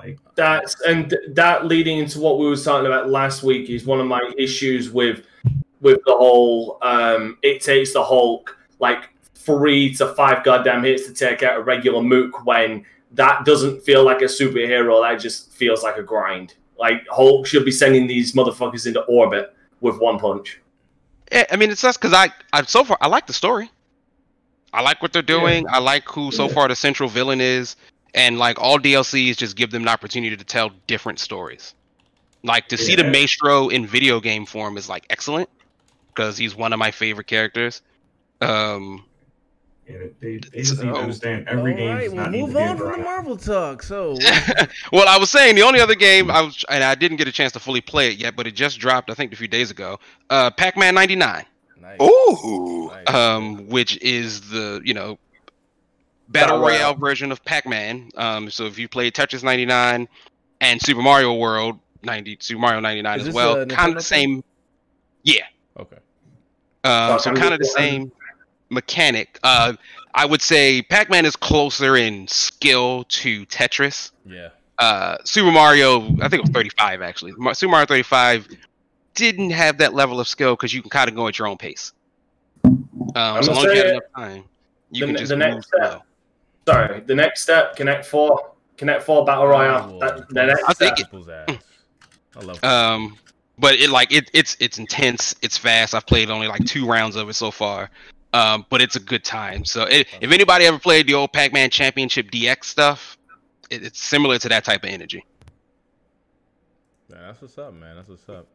[0.00, 3.84] Like that's and th- that leading into what we were talking about last week is
[3.86, 5.24] one of my issues with
[5.80, 11.14] with the whole um it takes the Hulk like three to five goddamn hits to
[11.14, 15.84] take out a regular mook when that doesn't feel like a superhero, that just feels
[15.84, 16.54] like a grind.
[16.78, 20.60] Like Hulk should be sending these motherfuckers into orbit with one punch.
[21.34, 23.70] Yeah, I mean, it's just because I, I so far I like the story.
[24.72, 25.66] I like what they're doing.
[25.70, 26.54] I like who so Yeah.
[26.54, 27.76] far the central villain is,
[28.14, 31.74] and like all DLCs just give them an opportunity to tell different stories.
[32.44, 35.50] Like to see the Maestro in video game form is like excellent
[36.14, 37.82] because he's one of my favorite characters.
[38.40, 39.06] Um,
[39.88, 42.40] Yeah, they, they just need to understand every All game right, does we'll not need
[42.40, 42.96] to move on from the.
[42.98, 43.82] Marvel talk.
[43.82, 44.16] So
[44.92, 47.32] well, I was saying the only other game I was, and I didn't get a
[47.32, 49.70] chance to fully play it yet, but it just dropped I think a few days
[49.70, 49.98] ago.
[50.30, 51.44] Uh, Pac-Man '99.
[51.80, 52.00] nice.
[52.00, 52.90] Ooh.
[52.94, 53.14] Nice.
[53.14, 55.18] um, which is the you know
[56.28, 56.78] battle Battle Royale.
[56.78, 58.10] royale version of Pac-Man.
[58.16, 60.08] Um, so if you played Tetris 99
[60.62, 64.42] and Super Mario World 90, Super Mario 99 as well, kind of the same.
[65.24, 65.44] Yeah,
[65.78, 65.96] Okay.
[66.84, 68.10] um, so kind of the same
[68.70, 69.38] mechanic.
[69.42, 69.74] Uh,
[70.14, 74.12] I would say Pac-Man is closer in skill to Tetris.
[74.26, 74.48] Yeah.
[74.78, 77.32] Uh, Super Mario, I think it was 35 actually.
[77.36, 78.48] Ma- Super Mario 35
[79.14, 81.56] didn't have that level of skill because you can kind of go at your own
[81.56, 81.92] pace.
[82.64, 82.80] Um,
[83.16, 84.44] I'm so long as you have enough time,
[84.90, 86.02] you the can just the move next step- slow.
[86.66, 89.98] Sorry, the next step, Connect Four, Connect Four Battle Royale.
[89.98, 90.96] That, the next I'll step.
[90.96, 91.58] take it.
[92.36, 92.64] I love.
[92.64, 93.18] Um,
[93.58, 95.34] but it like it it's it's intense.
[95.42, 95.94] It's fast.
[95.94, 97.90] I've played only like two rounds of it so far.
[98.34, 99.64] Um, but it's a good time.
[99.64, 103.16] So it, if anybody ever played the old Pac-Man Championship DX stuff,
[103.70, 105.24] it, it's similar to that type of energy.
[107.08, 107.94] Yeah, that's what's up, man.
[107.94, 108.48] That's what's up.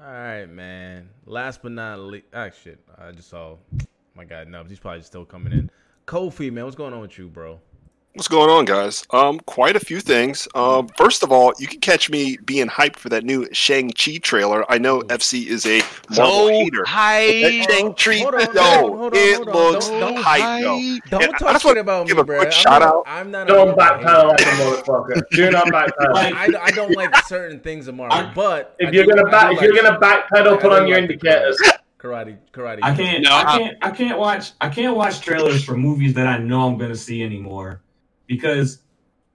[0.00, 1.08] All right, man.
[1.24, 2.80] Last but not least, ah, shit.
[2.98, 3.58] I just saw
[4.16, 4.70] my guy Nubs.
[4.70, 5.70] He's probably still coming in.
[6.04, 7.60] Kofi, man, what's going on with you, bro?
[8.14, 9.06] What's going on, guys?
[9.10, 10.46] Um, quite a few things.
[10.54, 14.70] Um, first of all, you can catch me being hyped for that new Shang-Chi trailer.
[14.70, 15.80] I know FC is a
[16.14, 16.84] Marvel hater.
[16.84, 17.30] hype.
[17.42, 19.54] That Shang-Chi, Hold on, yo, it on.
[19.54, 20.62] looks Don't- don't hype.
[21.08, 22.36] Don't And I talk just shit wanna about give me, a bro.
[22.40, 23.02] quick I'm shout not, out.
[23.06, 23.44] I'm not.
[23.44, 24.50] a Don't Marvel backpedal like hater.
[24.50, 25.22] a motherfucker.
[25.32, 26.12] Do not backpedal.
[26.12, 29.12] Like- I, I don't like certain things of Marvel, I- but I if you're do-
[29.14, 31.56] gonna back, do if you're gonna backpedal, I put on your like the indicators.
[31.98, 32.80] karate, karate.
[32.82, 33.22] I can't.
[33.24, 33.76] No, I I- can't.
[33.80, 34.52] I can't watch.
[34.60, 37.80] I can't watch trailers for movies that I know I'm gonna see anymore,
[38.36, 38.78] because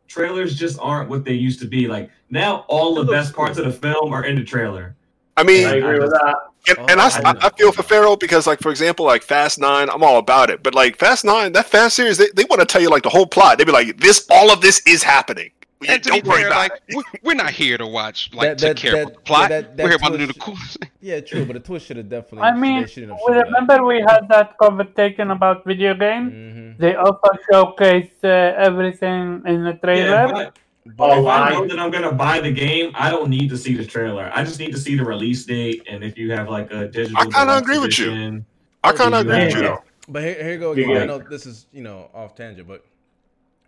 [0.07, 1.88] trailers just aren't what they used to be.
[1.88, 4.95] Like now, all the best parts of the film are in the trailer.
[5.38, 6.36] I mean, I agree with that.
[6.67, 7.47] and, and I, Oh, I I.
[7.47, 10.63] I feel for Pharaoh because, like, for example, like Fast Nine, I'm all about it.
[10.63, 13.10] But like Fast Nine, that Fast series, they, they want to tell you like the
[13.10, 13.57] whole plot.
[13.60, 15.51] They'd be like, this, all of this is happening.
[15.88, 16.96] And to be Don't worry fair, about like it.
[16.96, 19.42] we- we're not here to watch like That- to care that- about the plot.
[19.42, 20.88] yeah, that- that we're here about to do the twist- cool.
[21.02, 22.42] Yeah, true, but the twist should have definitely.
[22.50, 23.46] I mean, they shouldn't have we showed that.
[23.46, 26.34] remember we had that conversation about video games.
[26.34, 26.78] Mhm.
[26.80, 28.28] They also showcase uh,
[28.68, 30.10] everything in the trailer.
[30.10, 30.58] Yeah, but
[30.96, 33.50] But if Oh, I I- know that I'm gonna buy the game, I don't need
[33.50, 34.32] to see the trailer.
[34.34, 37.18] I just need to see the release date and if you have like a digital.
[37.18, 38.46] I kinda deluxe agree with you.
[38.86, 39.84] I kind of agree with you though.
[40.08, 40.86] But here, here you go Yeah.
[40.86, 41.02] again.
[41.02, 42.86] I know this is you know off tangent, but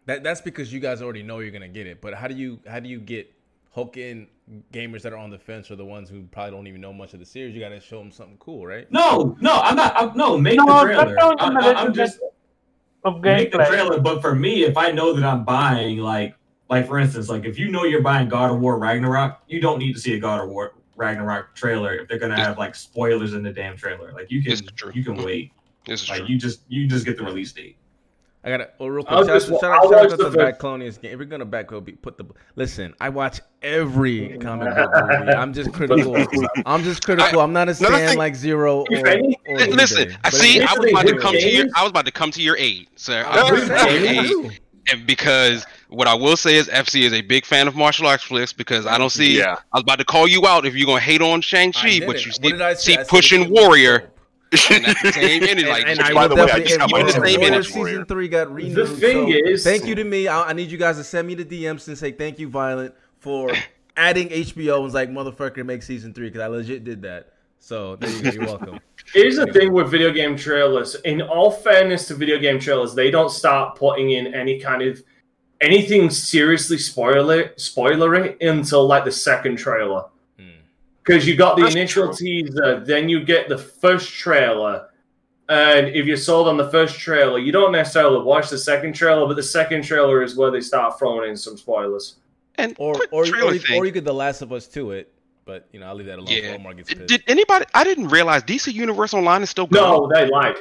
[0.10, 2.02] that that's because you guys already know you're gonna get it.
[2.02, 3.32] But how do you how do you get
[3.72, 4.28] hook in
[4.74, 7.13] gamers that are on the fence or the ones who probably don't even know much
[7.13, 7.54] of the series?
[7.54, 8.91] You got to show them something cool, right?
[8.91, 9.95] No, no, I'm not.
[9.95, 11.15] I'm, no, make No, the trailer.
[11.22, 12.19] I, even I, let I'm just
[13.04, 14.00] Of make the trailer.
[14.00, 16.36] But for me, if I know that I'm buying, like,
[16.69, 19.78] like for instance, like if you know you're buying God of War Ragnarok, you don't
[19.78, 23.34] need to see a God of War Ragnarok trailer if they're gonna have like spoilers
[23.36, 24.12] in the damn trailer.
[24.12, 24.91] Like you can, This is true.
[24.95, 25.52] you can wait.
[25.86, 26.28] This is Like true.
[26.28, 27.78] you just, you just get the release date.
[28.43, 28.69] I gotta.
[28.80, 29.30] Oh, real I'll quick.
[29.41, 31.12] Shout, just out, shout, I'll out, shout out to the first- Backlonians game.
[31.12, 32.25] If we're gonna back up, put the.
[32.56, 35.32] Listen, I watch every comic book movie.
[35.34, 36.15] I'm just critical.
[36.65, 37.41] I'm just critical.
[37.41, 38.86] I'm not a Another stand thing- like zero.
[38.89, 40.15] Or, any- or Listen.
[40.23, 40.62] I see.
[40.62, 41.65] I was about to Games- come to your.
[41.75, 43.25] I was about to come to your aid, sir.
[43.28, 44.60] I was about to come to saying, your aid,
[44.91, 48.23] and because what I will say is FC is a big fan of martial arts
[48.23, 49.38] flicks because I don't see.
[49.38, 49.56] Yeah.
[49.73, 52.15] I was about to call you out if you're gonna hate on Shang Chi, but
[52.15, 52.25] it.
[52.25, 54.18] you What did I see, see I said the pushing Warrior, dope.
[54.71, 55.67] And that's the same energy.
[55.67, 57.21] Like, And, and I by will the way, I definitely- just got my Warrior same
[57.21, 57.71] Warrior energy.
[57.71, 58.75] season three got renewed.
[58.75, 60.27] The thing so is- thank you to me.
[60.27, 62.93] I, I need you guys to send me the DMs and say thank you, Violent,
[63.19, 63.51] for
[63.97, 67.33] adding HBO and was like motherfucker make season three because I legit did that.
[67.59, 68.29] So there you go.
[68.31, 68.79] You're welcome.
[69.13, 70.95] Here's the thing with video game trailers.
[71.03, 75.03] In all fairness to video game trailers, they don't start putting in any kind of
[75.62, 80.05] anything seriously spoiler spoilery until like the second trailer.
[81.10, 82.15] Because you got the That's initial true.
[82.15, 84.89] teaser, then you get the first trailer.
[85.50, 89.26] And if you're sold on the first trailer, you don't necessarily watch the second trailer,
[89.26, 92.17] but the second trailer is where they start throwing in some spoilers.
[92.60, 93.80] and Or or or, you- thing.
[93.80, 95.12] or you get The Last of Us to it,
[95.45, 96.28] but you know I'll leave that alone.
[96.30, 96.54] Yeah.
[96.60, 97.08] Omar gets pissed.
[97.08, 97.65] Did anybody?
[97.74, 99.84] I didn't realize DC Universe Online is still going.
[99.84, 100.58] No, they lied.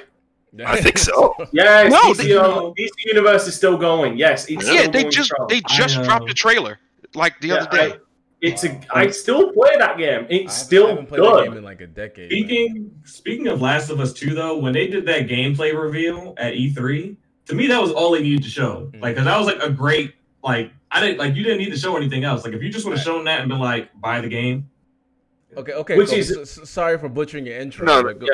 [0.64, 1.34] I think so.
[1.52, 2.44] Yes, No, DC, they- uh,
[2.78, 4.16] DC Universe is still going.
[4.16, 6.78] Yes, it's Yeah, still they going just they just I, dropped a trailer
[7.14, 7.92] like the Yeah, other day.
[7.92, 7.98] I-
[8.40, 8.80] it's a.
[8.94, 10.20] I still play that game.
[10.20, 11.44] I It's haven't- I still haven't played that good.
[11.48, 12.30] game in like a decade.
[12.30, 12.38] man.
[12.40, 16.54] Speaking speaking of Last of Us 2 though, when they did that gameplay reveal at
[16.54, 18.90] E3, to me that was all they needed to show.
[18.94, 19.02] Mm.
[19.02, 21.78] Like cuz that was like a great like I didn't like you didn't need to
[21.78, 22.44] show anything else.
[22.44, 24.68] Like if you just would have shown that and been like buy the game.
[25.56, 25.96] Okay, okay.
[25.96, 26.18] Which cool.
[26.18, 27.86] is- So- so- sorry for butchering your intro.
[27.86, 28.26] No, but go-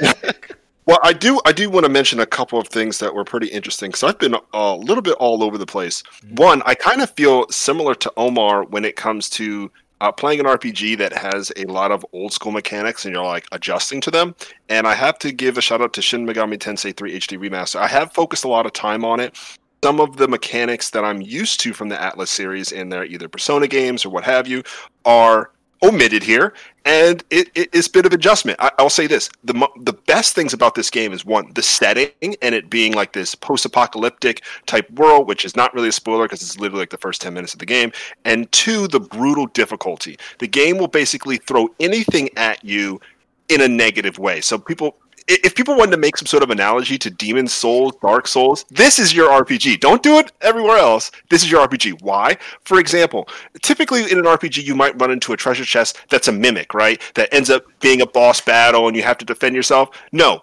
[0.00, 0.22] yeah.
[0.86, 1.40] Well, I do.
[1.44, 4.20] I do want to mention a couple of things that were pretty interesting because I've
[4.20, 6.04] been a little bit all over the place.
[6.36, 9.70] One, I kind of feel similar to Omar when it comes to
[10.00, 13.46] uh, playing an RPG that has a lot of old school mechanics and you're like
[13.50, 14.36] adjusting to them.
[14.68, 17.80] And I have to give a shout out to Shin Megami Tensei 3 HD Remaster.
[17.80, 19.36] I have focused a lot of time on it.
[19.82, 23.28] Some of the mechanics that I'm used to from the Atlus series in their either
[23.28, 24.62] Persona games or what have you
[25.04, 25.50] are
[25.86, 26.52] omitted here,
[26.84, 28.58] and it, it, it's a bit of adjustment.
[28.60, 32.10] I, I'll say this: the the best things about this game is one, the setting
[32.42, 36.42] and it being like this post-apocalyptic type world, which is not really a spoiler because
[36.42, 37.92] it's literally like the first ten minutes of the game,
[38.24, 40.18] and two, the brutal difficulty.
[40.38, 43.00] The game will basically throw anything at you
[43.48, 44.40] in a negative way.
[44.40, 44.96] So people.
[45.30, 48.64] I- If people wanted to make some sort of analogy to Demon Souls, Dark Souls,
[48.70, 49.76] this is your RPG.
[49.80, 51.10] Don't do it everywhere else.
[51.30, 52.00] This is your RPG.
[52.02, 52.36] Why?
[52.64, 53.28] For example,
[53.62, 57.00] typically in an RPG you might run into a treasure chest that's a mimic right
[57.14, 60.42] that ends up being a boss battle and you have to defend yourself no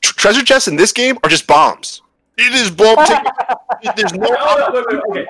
[0.00, 2.02] Tr- treasure chests in this game are just bombs
[2.38, 2.96] it is bomb
[3.96, 5.28] there's no Oh, wait, wait, wait,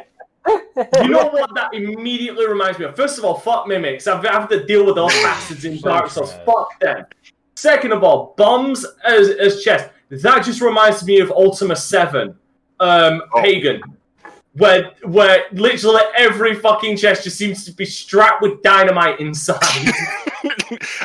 [0.77, 1.03] okay.
[1.05, 2.97] You know what that immediately reminds me of?
[2.97, 4.07] First of all, fuck mimics.
[4.09, 6.33] I've had to deal with those bastards in Dark Souls.
[6.45, 7.07] Fuck them.
[7.55, 9.91] Second of all, bombs as, as chest.
[10.09, 12.35] That just reminds me of Ultima 7,
[12.81, 13.43] um, Oh.
[13.43, 13.81] Pagan.
[14.55, 19.59] Where, where literally every fucking chest just seems to be strapped with dynamite inside.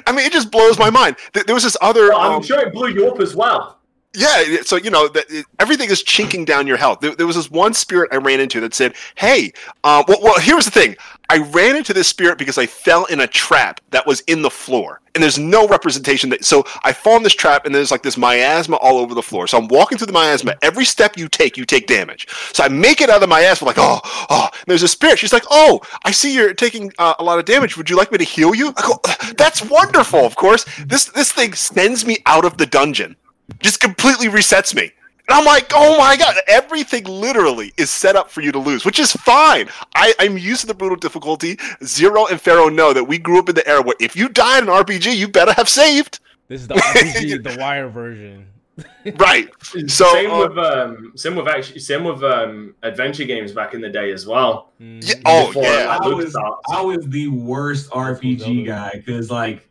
[0.06, 2.74] i mean it just blows my mind there was this other I'm um, sure it
[2.74, 3.80] blew you up as well.
[4.18, 5.28] Yeah, so you know that
[5.60, 7.02] everything is chinking down your health.
[7.02, 9.54] There, there was this one spirit I ran into that said, "Hey,
[9.84, 10.98] um, well, well, here's the thing.
[11.30, 14.50] I ran into this spirit because I fell in a trap that was in the
[14.50, 16.44] floor, and there's no representation that.
[16.44, 19.46] So I fall in this trap, and there's like this miasma all over the floor.
[19.46, 20.56] So I'm walking through the miasma.
[20.64, 22.28] Every step you take, you take damage.
[22.54, 24.00] So I make it out of the miasma, like, oh,
[24.32, 24.50] oh.
[24.52, 25.20] And there's a spirit.
[25.20, 27.78] She's like, oh, I see you're taking uh, a lot of damage.
[27.78, 28.74] Would you like me to heal you?
[28.78, 29.00] I go,
[29.38, 30.26] that's wonderful.
[30.26, 33.16] Of course, this this thing sends me out of the dungeon
[33.60, 34.92] just completely resets me.
[35.30, 38.86] And I'm like, oh my god, everything literally is set up for you to lose,
[38.86, 39.68] which is fine.
[39.94, 41.58] I, I'm used to the brutal difficulty.
[41.84, 44.64] Zero and Pharaoh know that we grew up in the era where if you died
[44.64, 46.20] in an RPG, you better have saved.
[46.48, 48.48] This is the RPG, the Wire version.
[49.16, 49.50] Right.
[49.88, 53.82] So, same uh, with um, same with actually same with um, adventure games back in
[53.82, 54.72] the day as well.
[54.80, 55.08] Mm.
[55.08, 55.98] Yeah, oh, yeah.
[55.98, 56.36] like, I was
[56.70, 59.68] I was the worst RPG guy because like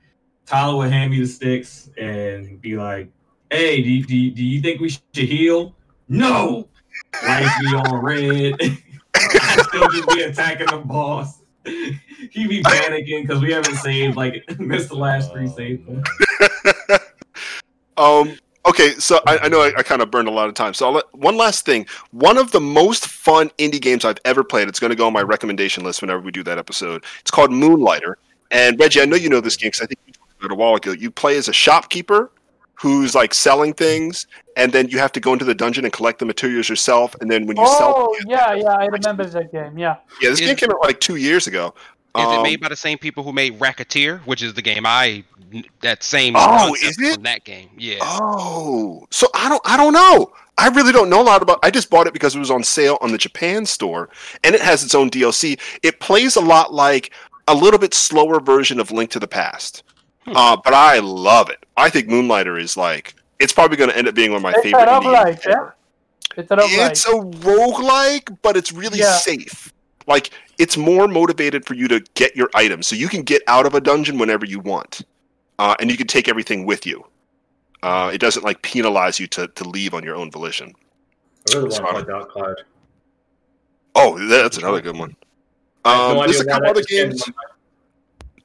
[0.46, 3.10] Tyler would hand me the sticks and be like,
[3.50, 5.74] "Hey, do you, do you, do you think we should heal?"
[6.08, 6.68] No.
[7.22, 8.54] Lights be on red.
[9.14, 11.40] I still just be attacking the boss.
[11.64, 15.82] he be panicking because we haven't saved like missed the last three saves.
[17.98, 18.36] Um.
[18.66, 20.74] Okay, so I, I know I, I kind of burned a lot of time.
[20.74, 21.86] So I'll let, one last thing.
[22.10, 24.68] One of the most fun indie games I've ever played.
[24.68, 27.04] It's going to go on my recommendation list whenever we do that episode.
[27.20, 28.18] It's called Moonlighter.
[28.50, 30.52] And Reggie, I know you know this game because I think you talked about it
[30.52, 30.90] a while ago.
[30.90, 32.32] You play as a shopkeeper
[32.76, 36.18] who's like selling things, and then you have to go into the dungeon and collect
[36.18, 37.14] the materials yourself.
[37.20, 39.76] And then when you sell, Oh yeah, yeah, I remember that game.
[39.78, 39.96] Yeah.
[40.20, 41.74] yeah, this Is- game came out like two years ago.
[42.16, 44.86] Is it Um, made by the same people who made Recettear, which is the game
[44.86, 45.22] I
[45.82, 47.14] that same Oh, concept is it?
[47.14, 47.68] from that game?
[47.76, 47.98] Yeah.
[48.00, 50.32] Oh, so I don't, I don't know.
[50.58, 51.58] I really don't know a lot about.
[51.62, 54.08] I just bought it because it was on sale on the Japan store,
[54.44, 55.58] and it has its own DLC.
[55.82, 57.10] It plays a lot like
[57.48, 59.82] a little bit slower version of Link to the Past,
[60.26, 60.36] Hmm.
[60.36, 61.64] uh, but I love it.
[61.76, 64.50] I think Moonlighter is like it's probably going to end up being one of my
[64.52, 64.86] It's favorite.
[64.86, 65.52] indie roguelike, games yeah?
[65.52, 65.76] ever.
[66.36, 66.90] It's a roguelike.
[66.90, 69.16] It's a roguelike, but it's really Yeah.
[69.18, 69.72] safe.
[70.06, 73.66] Like it's more motivated for you to get your items, so you can get out
[73.66, 75.02] of a dungeon whenever you want,
[75.58, 77.04] uh, and you can take everything with you.
[77.82, 80.72] Uh, it doesn't like penalize you to, to leave on your own volition.
[81.52, 82.56] I really want to play Dark Cloud.
[83.94, 85.14] Oh, that's another good one.
[85.84, 87.55] Um, no there's a couple other just games my mind.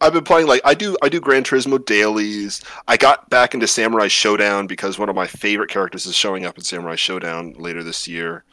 [0.01, 0.47] I've been playing.
[0.47, 2.61] Like I do, I do Gran Turismo dailies.
[2.87, 6.57] I got back into Samurai Shodown because one of my favorite characters is showing up
[6.57, 8.43] in Samurai Shodown later this year.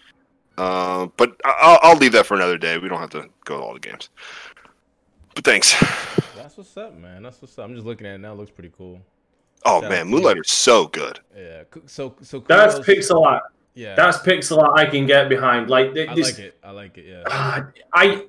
[0.58, 2.78] Uh, but I- I'll, I'll leave that for another day.
[2.78, 4.10] We don't have to go to all the games.
[5.34, 5.72] But thanks.
[6.36, 7.22] That's what's up, man.
[7.22, 7.64] That's what's up.
[7.64, 8.32] I'm just looking at it now.
[8.32, 9.00] It looks pretty cool.
[9.64, 9.88] Oh Yeah.
[9.88, 11.18] man, Moonlighter's so good.
[11.36, 11.62] Yeah.
[11.72, 13.42] c- So so That's pixel art.
[13.74, 13.94] Yeah.
[13.94, 15.68] That's pixel art I can get behind.
[15.70, 16.58] Like th- I like it.
[16.62, 17.06] I like it.
[17.06, 17.22] Yeah.
[17.28, 18.24] Ah, I,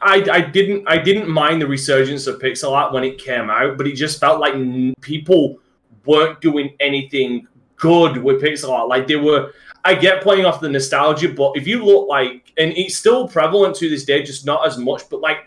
[0.00, 3.76] I, I didn't, I didn't mind the resurgence of pixel art when it came out,
[3.76, 4.54] but it just felt like
[5.00, 5.58] people
[6.04, 8.88] weren't doing anything good with pixel art.
[8.88, 9.52] Like they were.
[9.84, 13.74] I get playing off the nostalgia, but if you look like, and it's still prevalent
[13.76, 15.08] to this day, just not as much.
[15.10, 15.38] But like,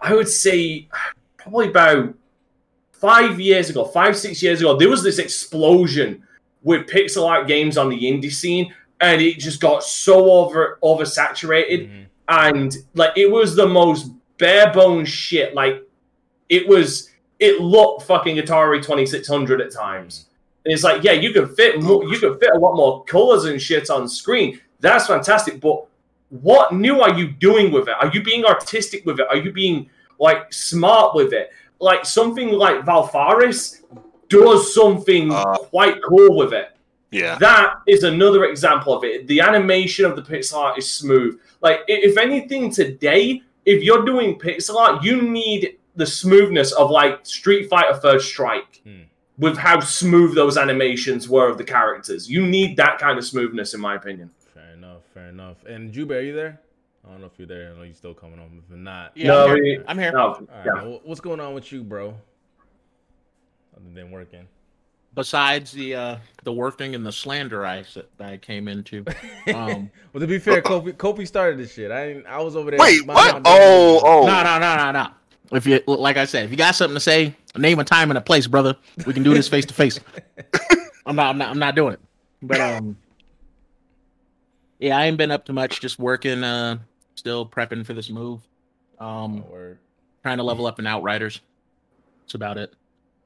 [0.00, 0.88] I would say
[1.36, 2.14] probably about
[2.92, 6.22] five years ago, five six years ago, there was this explosion
[6.62, 11.88] with pixel art games on the indie scene, and it just got so over oversaturated
[11.90, 12.03] Mhm.
[12.28, 15.54] And like it was the most bare bones shit.
[15.54, 15.82] Like
[16.48, 20.26] it was, it looked fucking Atari Twenty Six Hundred at times.
[20.64, 23.44] And it's like, yeah, you can fit, more, you can fit a lot more colors
[23.44, 24.60] and shit on screen.
[24.80, 25.60] That's fantastic.
[25.60, 25.84] But
[26.30, 27.94] what new are you doing with it?
[28.00, 29.26] Are you being artistic with it?
[29.28, 31.50] Are you being like smart with it?
[31.80, 33.82] Like something like Valfaris
[34.30, 35.58] does something Uh.
[35.58, 36.70] quite cool with it.
[37.10, 37.36] Yeah.
[37.38, 39.26] That is another example of it.
[39.26, 41.38] The animation of the pixel art is smooth.
[41.64, 47.24] Like, if anything, today, if you're doing pixel art, you need the smoothness of like
[47.26, 49.02] Street Fighter First Strike, Hmm.
[49.38, 52.30] with how smooth those animations were of the characters.
[52.30, 54.30] You need that kind of smoothness, in my opinion.
[54.52, 55.02] Fair enough.
[55.14, 55.64] Fair enough.
[55.64, 56.60] And Jubei, are you there?
[57.06, 57.72] I don't know if you're there.
[57.72, 58.62] I know you're still coming home.
[58.70, 59.84] If not, Yeah, no, I'm here.
[59.88, 60.12] I'm here.
[60.12, 60.72] no, All right, yeah.
[60.84, 61.00] man.
[61.04, 62.14] What's going on with you, bro?
[63.76, 64.46] Other than working.
[65.14, 69.04] Besides the uh, the working and the slander I s- that I came into,
[69.54, 71.90] um, well, to be fair, Kofi, Kofi started this shit.
[71.92, 72.80] I I was over there.
[72.80, 73.40] Wait, what?
[73.44, 74.26] Oh, oh.
[74.26, 75.06] no, no, no, no, no.
[75.56, 78.18] If you like, I said, if you got something to say, name a time and
[78.18, 78.74] a place, brother.
[79.06, 80.00] We can do this face to face.
[81.06, 82.00] I'm not, I'm not, I'm not doing it.
[82.42, 82.96] But um,
[84.80, 85.80] yeah, I ain't been up to much.
[85.80, 86.42] Just working.
[86.42, 86.78] Uh,
[87.14, 88.40] still prepping for this move.
[88.98, 89.76] Um, Oh,
[90.22, 91.40] trying to level up in Outriders.
[92.22, 92.72] That's about it.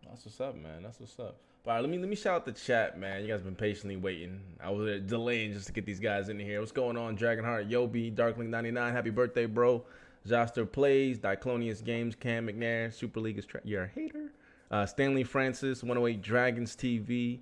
[0.06, 0.82] That's what's up, man.
[0.82, 1.36] That's what's up.
[1.68, 3.20] All right, let me let me shout out the chat, man.
[3.20, 4.40] You guys have been patiently waiting.
[4.58, 6.60] I was uh, delaying just to get these guys in here.
[6.60, 9.84] What's going on, Dragonheart, Yobi, Darkling99, happy birthday, bro.
[10.26, 14.32] Joster plays, Diclonius Games, Cam McNair, Super League is tra- you're a hater.
[14.70, 17.40] Uh, Stanley Francis, 108 Dragons TV.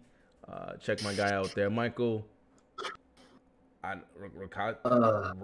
[0.49, 2.27] Uh, check my guy out there, Michael.
[3.85, 3.95] I,
[4.85, 5.35] Uh.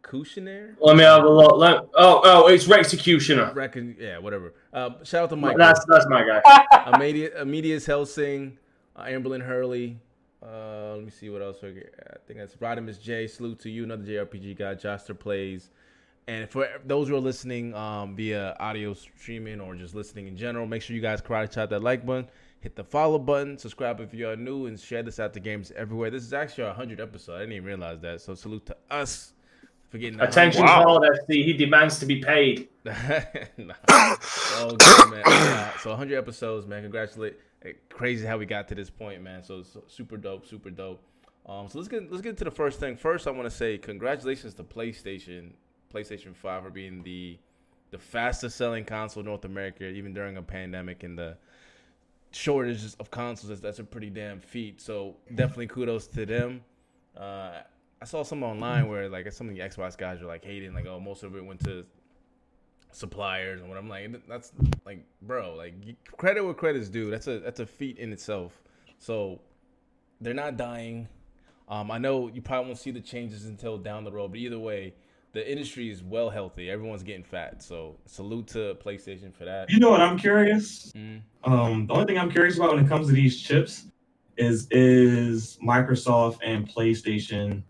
[0.00, 0.76] Rec Cushionaire?
[0.80, 1.56] Let me have a look.
[1.56, 3.54] Let, oh, oh, it's Rexecutioner.
[3.54, 4.54] Recon, yeah, whatever.
[4.72, 5.58] Uh, shout out to Michael.
[5.58, 6.92] That's that's my guy.
[6.94, 8.58] Immediate, Immediate Helsing,
[8.96, 9.98] uh, Amberlyn Hurley.
[10.42, 11.58] Uh, let me see what else.
[11.62, 11.68] we.
[11.70, 13.26] I think that's Rodimus J.
[13.26, 14.74] Salute to you, another JRPG guy.
[14.74, 15.70] Joster plays.
[16.26, 20.66] And for those who are listening um, via audio streaming or just listening in general,
[20.66, 22.28] make sure you guys karate chop that like button,
[22.60, 25.72] hit the follow button, subscribe if you are new, and share this out to games
[25.74, 26.08] everywhere.
[26.08, 27.36] This is actually our 100th episode.
[27.36, 28.20] I didn't even realize that.
[28.20, 29.32] So salute to us
[29.90, 30.84] for getting the Attention, 100.
[30.84, 31.44] Paul FC.
[31.44, 32.68] He demands to be paid.
[32.84, 33.74] nah.
[33.88, 35.22] Oh, good, man.
[35.26, 36.82] Yeah, so 100 episodes, man.
[36.82, 37.38] Congratulate.
[37.64, 39.42] eh, Crazy how we got to this point, man.
[39.42, 41.02] So, so super dope, super dope.
[41.46, 42.96] Um, so let's get let's get to the first thing.
[42.96, 45.50] First, I want to say congratulations to PlayStation,
[45.92, 47.38] PlayStation Five for being the
[47.90, 51.36] the fastest selling console in North America, even during a pandemic and the
[52.30, 53.48] shortages of consoles.
[53.48, 54.80] That's, that's a pretty damn feat.
[54.80, 56.60] So definitely kudos to them.
[57.16, 57.62] Uh,
[58.02, 60.86] I saw some online where like some of the Xbox guys were like hating, like,
[60.86, 61.84] oh, most of it went to
[62.92, 64.52] suppliers and what I'm like, that's
[64.84, 65.74] like, bro, like
[66.16, 67.10] credit where credit's due.
[67.10, 68.62] That's a that's a feat in itself.
[68.98, 69.40] So
[70.20, 71.08] they're not dying.
[71.68, 74.58] Um, I know you probably won't see the changes until down the road, but either
[74.58, 74.94] way,
[75.32, 76.70] the industry is well healthy.
[76.70, 77.62] Everyone's getting fat.
[77.62, 79.70] So salute to PlayStation for that.
[79.70, 80.90] You know what I'm curious?
[80.96, 81.20] Mm.
[81.44, 83.84] Um, the only thing I'm curious about when it comes to these chips
[84.36, 87.62] is is Microsoft and PlayStation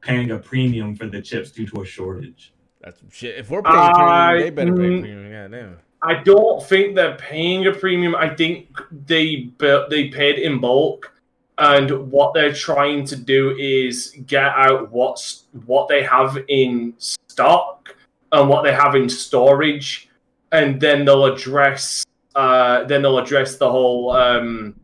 [0.00, 2.52] paying a premium for the chips due to a shortage.
[2.80, 3.36] That's shit.
[3.36, 5.32] If we're paying I- premium, they better pay premium.
[5.32, 5.78] Goddamn.
[6.00, 8.14] I don't think they're paying a premium.
[8.14, 8.68] I think
[9.06, 11.12] they they paid in bulk,
[11.58, 17.96] and what they're trying to do is get out what's what they have in stock
[18.30, 20.08] and what they have in storage,
[20.52, 22.04] and then they'll address
[22.36, 24.76] uh, then they'll address the whole um,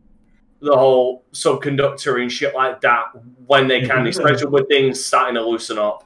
[0.61, 3.05] the whole subconductor and shit like that
[3.45, 4.09] when they Yeah, can, yeah.
[4.09, 6.03] especially with things starting to loosen up.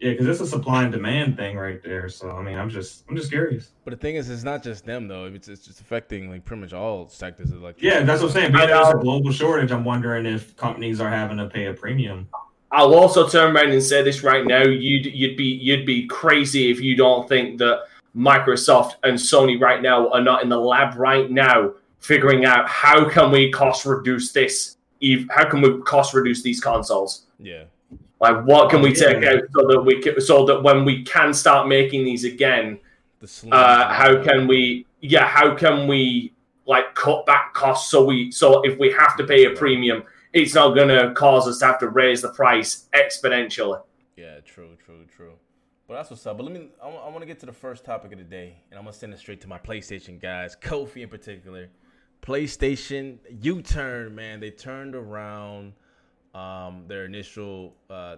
[0.00, 2.08] Yeah, because it's a supply and demand thing right there.
[2.08, 3.70] So I mean, I'm just I'm just curious.
[3.84, 5.26] But the thing is, it's not just them though.
[5.26, 7.80] It's it's just affecting like pretty much all sectors of like.
[7.80, 8.54] Yeah, that's what I'm saying.
[8.56, 11.74] I Because there's a global shortage, I'm wondering if companies are having to pay a
[11.74, 12.28] premium.
[12.72, 14.64] I'll also turn around and say this right now.
[14.64, 17.84] You'd you'd be you'd be crazy if you don't think that
[18.16, 21.72] Microsoft and Sony right now are not in the lab right now
[22.04, 24.76] figuring out how can we cost reduce this.
[25.30, 27.26] How can we cost reduce these consoles?
[27.38, 27.64] Yeah.
[28.20, 29.06] Like what can we yeah.
[29.06, 32.78] take out so that we can, so that when we can start making these again,
[33.20, 36.34] The uh, how can we yeah how can we
[36.66, 40.02] like cut back costs so we so if we have to pay a premium
[40.32, 43.80] it's not going to cause us to have to raise the price exponentially
[44.16, 45.34] Yeah, true, true, true.
[45.86, 46.36] But that's what's up.
[46.38, 46.68] But let me.
[46.82, 49.12] I, want to get to the first topic of the day, and I'm gonna send
[49.12, 51.68] it straight to my PlayStation guys, Kofi in particular.
[52.24, 54.40] PlayStation U-turn, man.
[54.40, 55.74] They turned around
[56.34, 58.16] um, their initial uh,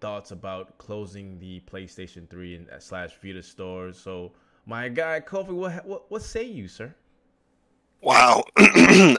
[0.00, 3.98] thoughts about closing the PlayStation 3 and uh, slash Vita stores.
[3.98, 4.32] So,
[4.66, 6.94] my guy Kofi, what what what say you, sir?
[8.02, 8.44] Wow.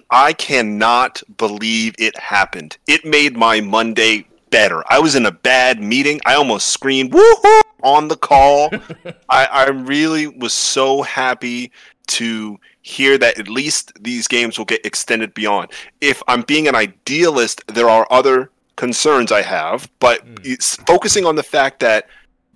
[0.09, 2.77] I cannot believe it happened.
[2.85, 4.83] It made my Monday better.
[4.89, 6.21] I was in a bad meeting.
[6.25, 8.69] I almost screamed woohoo on the call.
[9.29, 11.71] I, I really was so happy
[12.07, 15.71] to hear that at least these games will get extended beyond.
[16.01, 20.85] If I'm being an idealist, there are other concerns I have, but Mm.
[20.85, 22.07] focusing on the fact that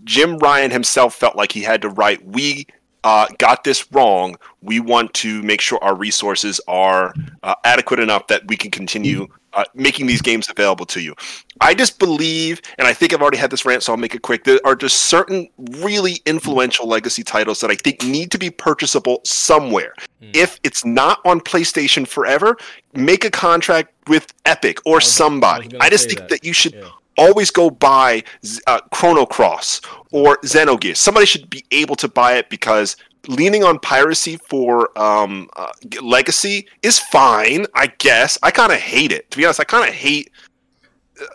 [0.03, 2.67] Jim Ryan himself felt like he had to write, we
[3.03, 4.35] uh, got this wrong.
[4.61, 7.13] We want to make sure our resources are
[7.43, 9.27] uh, adequate enough that we can continue
[9.57, 11.13] uh, making these games available to you.
[11.59, 14.21] I just believe, and I think I've already had this rant, so I'll make it
[14.21, 14.43] quick.
[14.45, 15.49] There are just certain
[15.81, 19.93] really influential legacy titles that I think need to be purchasable somewhere.
[20.21, 20.29] Hmm.
[20.33, 22.55] If it's not on PlayStation forever,
[22.93, 25.67] make a contract with Epic or I was- somebody.
[25.67, 26.29] gonna I just think that.
[26.29, 26.89] that you should Yeah.
[27.17, 28.23] always go buy
[28.67, 29.81] uh, Chrono Cross
[30.11, 30.97] or Xenogears.
[30.97, 32.95] Somebody should be able to buy it because
[33.27, 35.71] leaning on piracy for um, uh,
[36.01, 38.37] Legacy is fine, I guess.
[38.43, 39.29] I kind of hate it.
[39.31, 40.31] To be honest, I kind of hate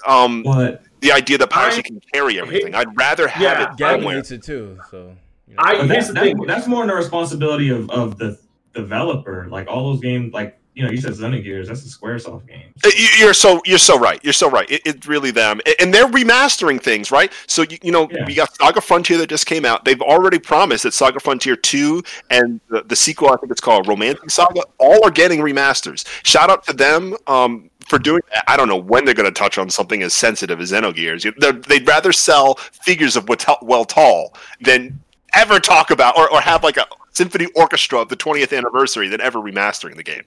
[0.07, 2.75] uh, um, But the idea that piracy I can carry everything.
[2.75, 4.17] I'd rather have Yeah, it Gavin somewhere.
[4.17, 4.79] hates it too.
[4.91, 5.17] So.
[5.49, 5.63] You know.
[5.63, 6.37] I- But here's that's, the thing.
[6.39, 8.39] that's, that's more in the responsibility of, of the
[8.75, 9.47] developer.
[9.51, 12.73] Like all those games, like you know, you said Xenogears, that's a SquareSoft game.
[12.85, 14.19] Uh, you- You're so you're so right.
[14.25, 14.71] You're so right.
[14.71, 17.31] It, it's really them, and they're remastering things, right?
[17.47, 18.25] So you, you know Yeah.
[18.27, 19.85] we got Saga Frontier that just came out.
[19.85, 23.87] They've already promised that Saga Frontier two and the, the sequel, I think it's called
[23.87, 26.07] Romantic Saga, all are getting remasters.
[26.25, 28.23] Shout out to them um, for doing.
[28.33, 28.45] that.
[28.49, 31.31] I don't know when they're going to touch on something as sensitive as Xenogears.
[31.39, 34.99] They're- They'd rather sell figures of Weltall than
[35.35, 39.21] ever talk about or, or have like a symphony orchestra of the 20th anniversary than
[39.21, 40.23] ever remastering the game.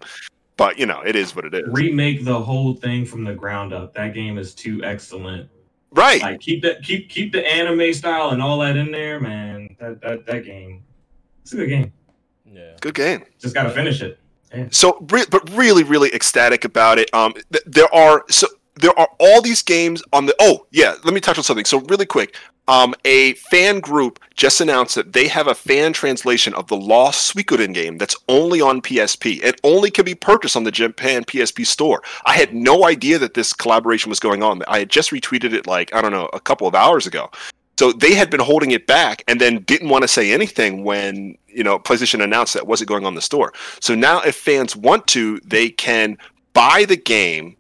[0.58, 1.64] But you know, it is what it is.
[1.68, 3.94] Remake the whole thing from the ground up.
[3.94, 5.50] That game is too excellent.
[5.92, 6.22] Right.
[6.22, 9.76] Like keep that keep keep the anime style and all that in there, man.
[9.80, 10.84] That that that game.
[11.42, 11.94] It's a good game.
[12.46, 12.72] yeah.
[12.82, 13.24] Good game.
[13.40, 14.20] Just gotta finish it.
[14.72, 17.14] So, but really, really ecstatic about it.
[17.14, 20.36] Um, th- there are so there are all these games on the.
[20.40, 20.96] Oh, yeah.
[21.04, 21.66] Let me touch on something.
[21.66, 22.38] So, really quick,
[22.68, 27.34] um, a fan group just announced that they have a fan translation of the Lost
[27.34, 29.44] Suikoden game that's only on PSP.
[29.44, 32.02] It only can be purchased on the Japan PSP store.
[32.26, 34.64] I had no idea that this collaboration was going on.
[34.68, 37.30] I had just retweeted it like I don't know a couple of hours ago.
[37.78, 41.38] So they had been holding it back and then didn't want to say anything when
[41.48, 43.54] you know PlayStation announced that wasn't going on the store.
[43.80, 46.18] So now, if fans want to, they can
[46.54, 47.58] buy the game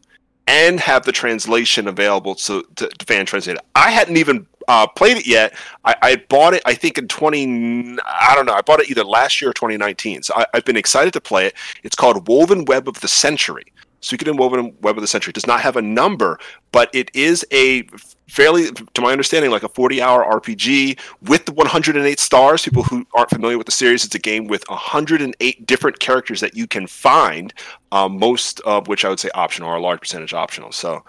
[0.48, 3.58] and have the translation available so to, to fan translate.
[3.76, 5.56] I hadn't even uh, played it yet.
[5.84, 7.98] I, I bought it, I think, in twenty.
[8.06, 8.54] I don't know.
[8.54, 10.24] I bought it either last year or twenty nineteen.
[10.24, 11.56] So I, I've been excited to play it.
[11.84, 13.66] It's called Woven Web of the Century.
[14.06, 16.38] Suikoden Woven Web of the Century does not have a number,
[16.72, 17.88] but it is a
[18.28, 22.64] fairly, to my understanding, like a 40 hour RPG with the 108 stars.
[22.64, 26.56] People who aren't familiar with the series, it's a game with 108 different characters that
[26.56, 27.54] you can find,
[27.92, 30.72] um, most of which I would say optional or a large percentage optional.
[30.72, 31.04] So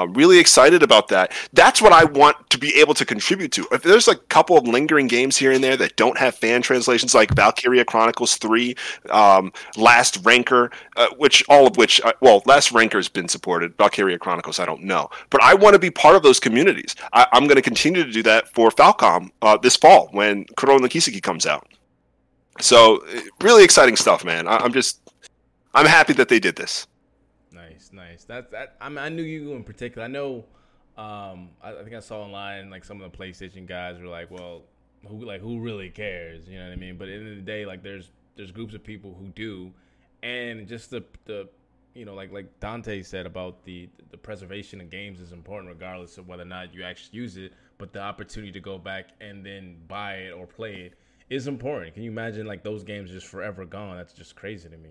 [0.00, 1.32] I'm really excited about that.
[1.52, 3.66] That's what I want to be able to contribute to.
[3.72, 7.14] If there's a couple of lingering games here and there that don't have fan translations,
[7.14, 8.74] like Valkyria Chronicles 3,
[9.10, 13.76] um, Last Ranker, uh, which all of which, uh, well, Last Ranker's been supported.
[13.76, 15.08] Valkyria Chronicles, I don't know.
[15.30, 16.96] But I want to be part of those communities.
[17.12, 20.78] I, I'm going to continue to do that for Falcom uh, this fall when Kuro
[20.78, 21.66] no Kiseki comes out.
[22.60, 23.04] So,
[23.40, 24.46] really exciting stuff, man.
[24.46, 25.00] I, I'm just,
[25.74, 26.86] I'm happy that they did this.
[27.92, 28.24] Nice.
[28.24, 28.76] That's that.
[28.80, 30.04] I mean, I knew you in particular.
[30.04, 30.44] I know.
[30.96, 34.30] Um, I, I think I saw online like some of the PlayStation guys were like,
[34.30, 34.62] "Well,
[35.06, 36.96] who like who really cares?" You know what I mean?
[36.96, 39.72] But at the end of the day, like there's there's groups of people who do,
[40.22, 41.48] and just the the
[41.94, 46.18] you know like like Dante said about the the preservation of games is important regardless
[46.18, 47.52] of whether or not you actually use it.
[47.78, 50.94] But the opportunity to go back and then buy it or play it
[51.30, 51.94] is important.
[51.94, 53.96] Can you imagine like those games just forever gone?
[53.96, 54.90] That's just crazy to me.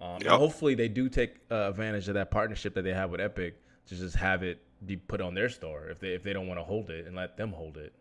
[0.00, 0.32] Um, and Yep.
[0.34, 3.96] hopefully they do take uh, advantage of that partnership that they have with Epic to
[3.96, 6.64] just have it be put on their store if they if they don't want to
[6.64, 7.92] hold it and let them hold it.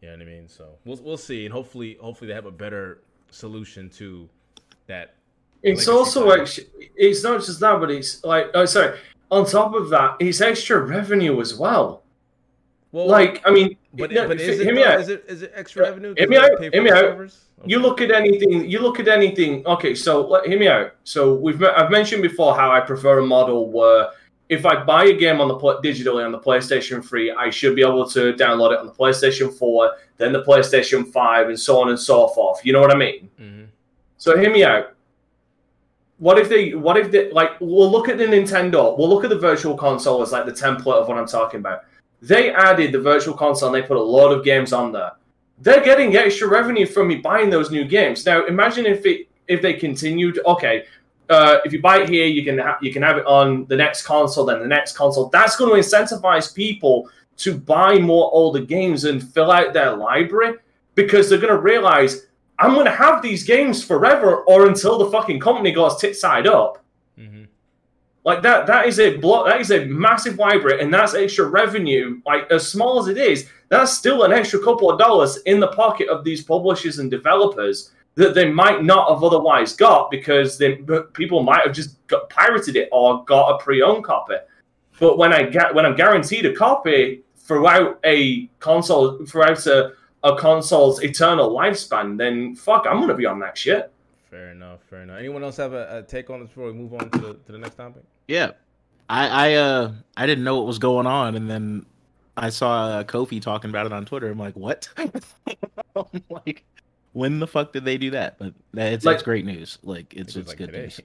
[0.00, 0.48] You know what I mean?
[0.48, 4.28] So we'll we'll see, and hopefully hopefully they have a better solution to
[4.86, 5.16] that.
[5.62, 6.42] It's also title.
[6.42, 8.98] actually, it's not just that, but it's like, oh, sorry.
[9.30, 12.03] On top of that, it's extra revenue as well.
[12.94, 15.00] Well, Like, I mean, but, no, but is hear it, me out.
[15.00, 16.14] is it is it extra revenue?
[16.16, 17.28] Hear me out, me out.
[17.64, 18.70] You look at anything.
[18.70, 19.66] You look at anything.
[19.66, 20.94] Okay, so let, hear me out.
[21.02, 24.10] So we've I've mentioned before how I prefer a model where
[24.48, 27.82] if I buy a game on the digitally on the PlayStation 3, I should be
[27.82, 31.88] able to download it on the PlayStation 4, then the PlayStation 5, and so on
[31.88, 32.64] and so forth.
[32.64, 33.28] You know what I mean?
[33.42, 33.66] Mhm.
[34.18, 34.92] So hear me out.
[36.18, 36.74] What if they?
[36.74, 37.32] What if they?
[37.32, 38.96] Like, we'll look at the Nintendo.
[38.96, 41.80] We'll look at the Virtual Console as like the template of what I'm talking about.
[42.28, 45.12] They added the Virtual Console and they put a lot of games on there.
[45.58, 48.24] They're getting extra revenue from me buying those new games.
[48.24, 50.40] Now, imagine if it if they continued.
[50.46, 50.84] Okay,
[51.28, 53.76] uh, if you buy it here, you can ha- you can have it on the
[53.76, 55.28] next console, then the next console.
[55.28, 60.54] That's going to incentivize people to buy more older games and fill out their library
[60.94, 62.26] because they're going to realize
[62.58, 66.46] I'm going to have these games forever or until the fucking company goes tit side
[66.46, 66.82] up.
[67.18, 67.48] Mhm.
[68.24, 69.46] Like that, that is a block.
[69.46, 72.22] That is a massive library, and that's extra revenue.
[72.24, 75.68] Like as small as it is, that's still an extra couple of dollars in the
[75.68, 80.76] pocket of these publishers and developers that they might not have otherwise got because they
[81.12, 84.36] people might have just got pirated it or got a pre-owned copy.
[85.00, 90.36] But when I get when I'm guaranteed a copy throughout a console throughout a, a
[90.36, 93.92] console's eternal lifespan, then fuck, I'm gonna be on that shit.
[94.30, 94.80] Fair enough.
[94.88, 95.18] Fair enough.
[95.18, 97.52] Anyone else have a, a take on this before we move on to the to
[97.52, 98.02] the next topic?
[98.28, 98.52] Yeah,
[99.08, 101.86] I I uh I didn't know what was going on, and then
[102.36, 104.30] I saw uh, Kofi talking about it on Twitter.
[104.30, 104.88] I'm like, what?
[104.96, 106.64] I'm like,
[107.12, 108.38] when the fuck did they do that?
[108.38, 109.78] But that- it's Like- it's great news.
[109.82, 110.82] Like it's It it's like good today.
[110.82, 111.00] news.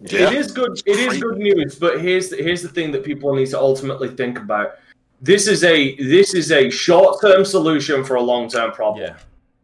[0.00, 0.30] Yeah.
[0.30, 0.80] It is good.
[0.86, 4.08] It is good news, but here's the, here's the thing that people need to ultimately
[4.08, 4.72] think about.
[5.20, 9.02] This is a this is a short term solution for a long term problem.
[9.04, 9.16] Yeah.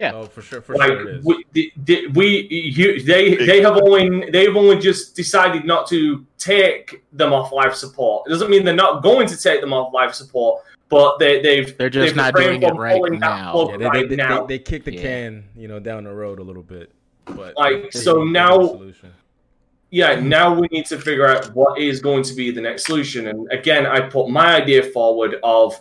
[0.03, 0.13] Yeah.
[0.15, 0.61] Oh, for sure.
[0.61, 1.25] For Like sure it is.
[1.25, 6.27] we, the- the- we you, they they have only they've only just decided not to
[6.39, 8.25] take them off life support.
[8.27, 11.77] It doesn't mean they're not going to take them off life support, but they they've
[11.79, 13.69] They're just they've not doing it right now.
[13.71, 14.45] yeah, they, right they, they, now.
[14.45, 15.03] they, they kicked the Yeah.
[15.03, 16.91] can, you know, down the road a little bit.
[17.25, 18.81] But Like, so now-
[19.91, 23.29] yeah, now we need to figure out what is going to be the next solution.
[23.29, 25.79] And again, I put my idea forward of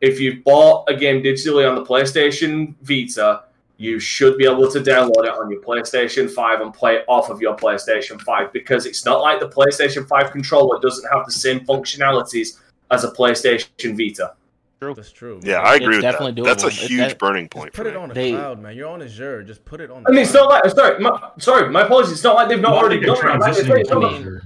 [0.00, 3.44] if you've bought a game digitally on the PlayStation Vita,
[3.76, 7.28] you should be able to download it on your PlayStation 5 and play it off
[7.30, 11.32] of your PlayStation 5 because it's not like the PlayStation 5 controller doesn't have the
[11.32, 12.60] same functionalities
[12.90, 14.34] as a PlayStation Vita.
[14.80, 14.94] True.
[14.94, 15.40] That's true.
[15.42, 15.66] Yeah, man.
[15.66, 16.44] I It's agree with definitely that.
[16.44, 16.86] That's a doable.
[16.88, 17.72] Huge that- burning Just point.
[17.72, 18.76] put it on a They- cloud, man.
[18.76, 19.42] You're on Azure.
[19.42, 20.04] Just put it on.
[20.06, 20.48] I mean, it's cloud.
[20.50, 22.12] not like sorry, my, sorry, my apologies.
[22.12, 23.40] It's not like they've not already they done can that.
[23.40, 24.42] Like, transition they- no, I mean- Azure.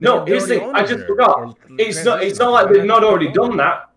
[0.00, 0.70] No, They're here's the thing.
[0.74, 1.38] I just forgot.
[1.38, 2.22] or It's not.
[2.22, 3.88] It's not like they've not already done that.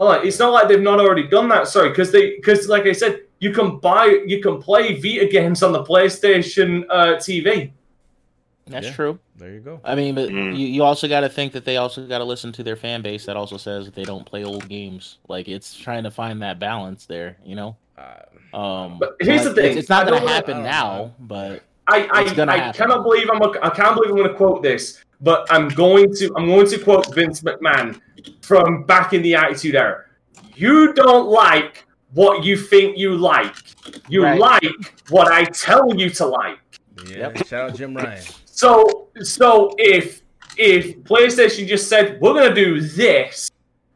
[0.00, 1.68] Hold on, it's not like they've not already done that.
[1.68, 5.62] Sorry, because they because like I said, you can buy you can play Vita games
[5.62, 7.72] on the PlayStation uh, TV.
[8.66, 8.92] That's Yeah.
[8.94, 9.18] true.
[9.36, 9.80] There you go.
[9.84, 10.56] I mean, but Mm.
[10.56, 13.02] you, you also got to think that they also got to listen to their fan
[13.02, 15.18] base that also says that they don't play old games.
[15.28, 17.76] Like it's trying to find that balance there, you know.
[17.98, 21.62] Uh, Um, But here's the it's- thing, it's, not going to happen I now, but
[21.88, 22.78] I I, gonna I happen.
[22.80, 26.14] cannot believe I'm a, I can't believe I'm going to quote this, but I'm going
[26.14, 28.00] to I'm going to quote Vince McMahon
[28.42, 30.04] from back in the Attitude Era.
[30.54, 33.54] You don't like what you think you like.
[34.08, 34.38] You Right.
[34.38, 36.58] like what I tell you to like.
[37.08, 37.32] yeah.
[37.44, 38.22] Shout out Jim Ryan.
[38.46, 40.22] So so if
[40.56, 43.50] if PlayStation just said we're going to do this,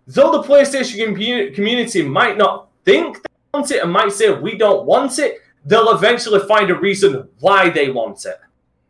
[0.07, 4.85] though the PlayStation community might not think they want it and might say we don't
[4.85, 8.39] want it, they'll eventually find a reason why they want it.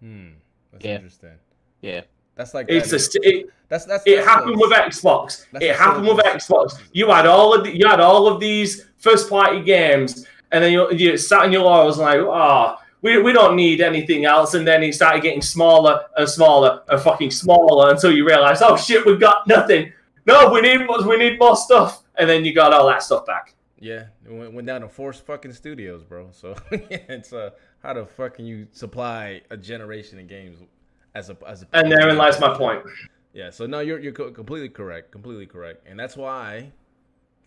[0.01, 0.29] Hmm.
[0.73, 0.95] That's Yeah.
[0.95, 1.35] interesting.
[1.83, 2.01] Yeah.
[2.37, 5.47] That's like It's a that- st- it, that's that's it that's happened what- with Xbox.
[5.53, 6.79] That's It happened sort with Xbox.
[6.93, 10.73] You had all of the, you had all of these first party games, and then
[10.73, 14.55] you, you sat in your laurels like, oh, we, we don't need anything else.
[14.55, 18.77] And then it started getting smaller and smaller and fucking smaller until you realize, oh
[18.77, 19.93] shit, we've got nothing.
[20.27, 21.07] No, we need more.
[21.07, 22.03] We need more stuff.
[22.17, 23.55] And then you got all that stuff back.
[23.81, 26.31] Yeah, it went, went down to four fucking studios, bro.
[26.33, 27.51] So yeah, it's uh,
[27.83, 30.59] how the fuck can you supply a generation of games
[31.15, 32.83] as a as a And therein lies my point.
[33.33, 36.73] Yeah, so no, you're you're completely correct, completely correct, and that's why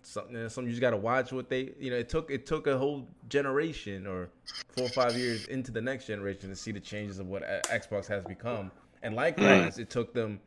[0.03, 2.65] something something you just got to watch what they you know it took it took
[2.67, 4.29] a whole generation or
[4.75, 7.61] four or five years into the next generation to see the changes of what uh,
[7.69, 8.71] Xbox has become,
[9.03, 10.39] and likewise it took them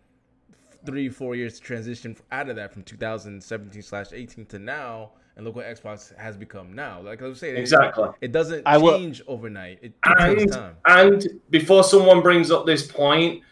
[0.87, 5.11] three four years to transition out of that from 2017 slash 18 to now.
[5.37, 7.01] And look what Xbox has become now.
[7.01, 8.05] Like I was saying, Exactly.
[8.21, 9.81] it, doesn't I will- change overnight.
[9.83, 10.77] It, it takes And time.
[10.87, 13.43] and before someone brings up this point,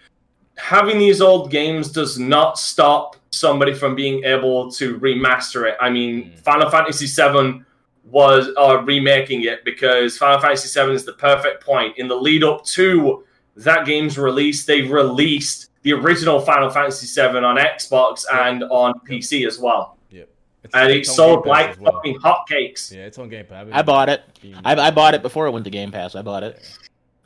[0.57, 5.77] having these old games does not stop somebody from being able to remaster it.
[5.81, 6.39] I mean, Mm.
[6.41, 7.63] Final Fantasy VII
[8.11, 11.97] was uh, remaking it because Final Fantasy VII is the perfect point.
[11.99, 13.25] In the lead up to
[13.57, 19.47] that game's release, they released the original Final Fantasy VII on Xbox and on PC
[19.47, 20.29] as well, Yep.
[20.65, 21.93] It's- and it it's on sold like as well.
[21.93, 22.93] fucking hotcakes.
[22.95, 23.67] Yeah, it's on Game Pass.
[23.73, 24.23] I bought it.
[24.65, 26.15] I, I bought it before it went to Game Pass.
[26.15, 26.61] I bought it,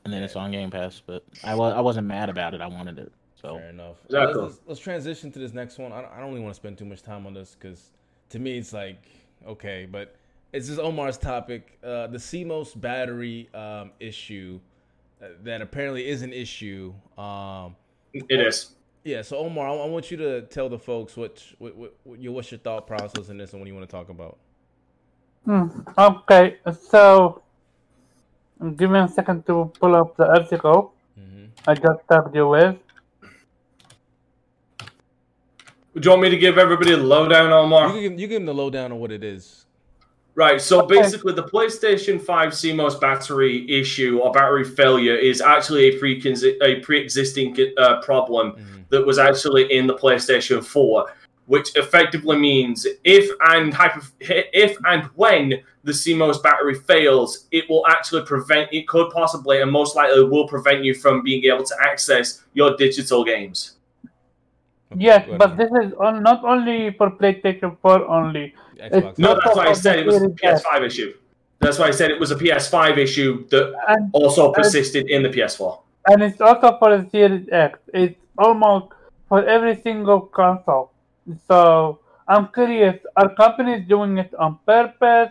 [0.07, 1.03] and then it's on Game Pass.
[1.05, 2.61] But I was I wasn't mad about it.
[2.61, 3.13] I wanted it.
[3.35, 3.97] So Fair enough.
[4.07, 4.41] Exactly.
[4.43, 5.93] Let's, let's, let's transition to this next one.
[5.93, 7.91] I don't, I don't really want to spend too much time on this because
[8.31, 9.03] to me it's like
[9.47, 10.15] okay, but
[10.53, 11.79] it's just Omar's topic.
[11.85, 14.59] Uh, the CMOS battery um, issue
[15.23, 16.95] uh, that apparently is an issue.
[17.19, 17.75] Um,
[18.15, 18.75] It is.
[19.05, 19.23] yeah.
[19.23, 22.51] So Omar, I, I want you to tell the folks what, what, what, what what's
[22.53, 24.39] your thought process in this and what you want to talk about.
[25.45, 26.57] Hmm, Okay,
[26.91, 27.43] so
[28.77, 32.77] give me a second to pull up the article hmm I just tagged you with.
[34.81, 37.97] Do you want me to give everybody a lowdown, Omar?
[37.97, 39.65] You give, you give them the lowdown on what it is.
[40.35, 40.61] Right.
[40.61, 41.01] So Okay.
[41.01, 46.23] basically, the PlayStation 5 CMOS battery issue or battery failure is actually a pre
[46.61, 48.89] a pre-existing uh, problem Mhm.
[48.91, 51.07] that was actually in the PlayStation 4,
[51.47, 57.87] which effectively means if and hyper, if and when the CMOS battery fails, it will
[57.87, 58.73] actually prevent.
[58.73, 62.77] It could possibly and most likely will prevent you from being able to access your
[62.77, 63.77] digital games.
[64.93, 68.55] Okay, Yes, but this is on, not only for PlayStation 4 only.
[68.79, 69.19] Xbox.
[69.19, 71.15] No, that's why I said it was a PS5 issue.
[71.61, 75.31] That's why I said it was a PS5 issue that And also persisted in the
[75.31, 75.81] PS4.
[76.09, 77.79] and it's also for the Series X.
[77.95, 78.93] It's almost
[79.29, 80.93] for every single console.
[81.49, 85.31] So I'm curious, are companies doing it on purpose?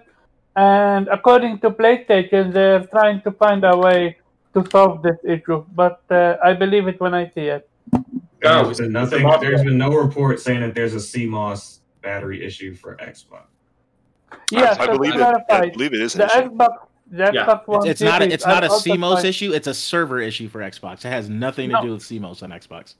[0.56, 4.18] And according to PlayStation, they're trying to find a way
[4.54, 5.66] to solve this issue.
[5.76, 7.70] But uh, I believe it when I see it.
[7.92, 9.42] No, There's been it's- it's nothing.
[9.42, 13.44] There's been no report saying that there's a CMOS battery issue for Xbox.
[14.52, 15.22] Yes, I to believe it.
[15.50, 16.50] I believe it is an the issue.
[16.50, 16.70] Xbox,
[17.12, 17.46] the Yeah.
[17.46, 19.52] Xbox One it's, it's not a, it's not are a CMOS issue.
[19.54, 21.00] It's a server issue for Xbox.
[21.06, 22.96] It has nothing to do with CMOS on Xbox.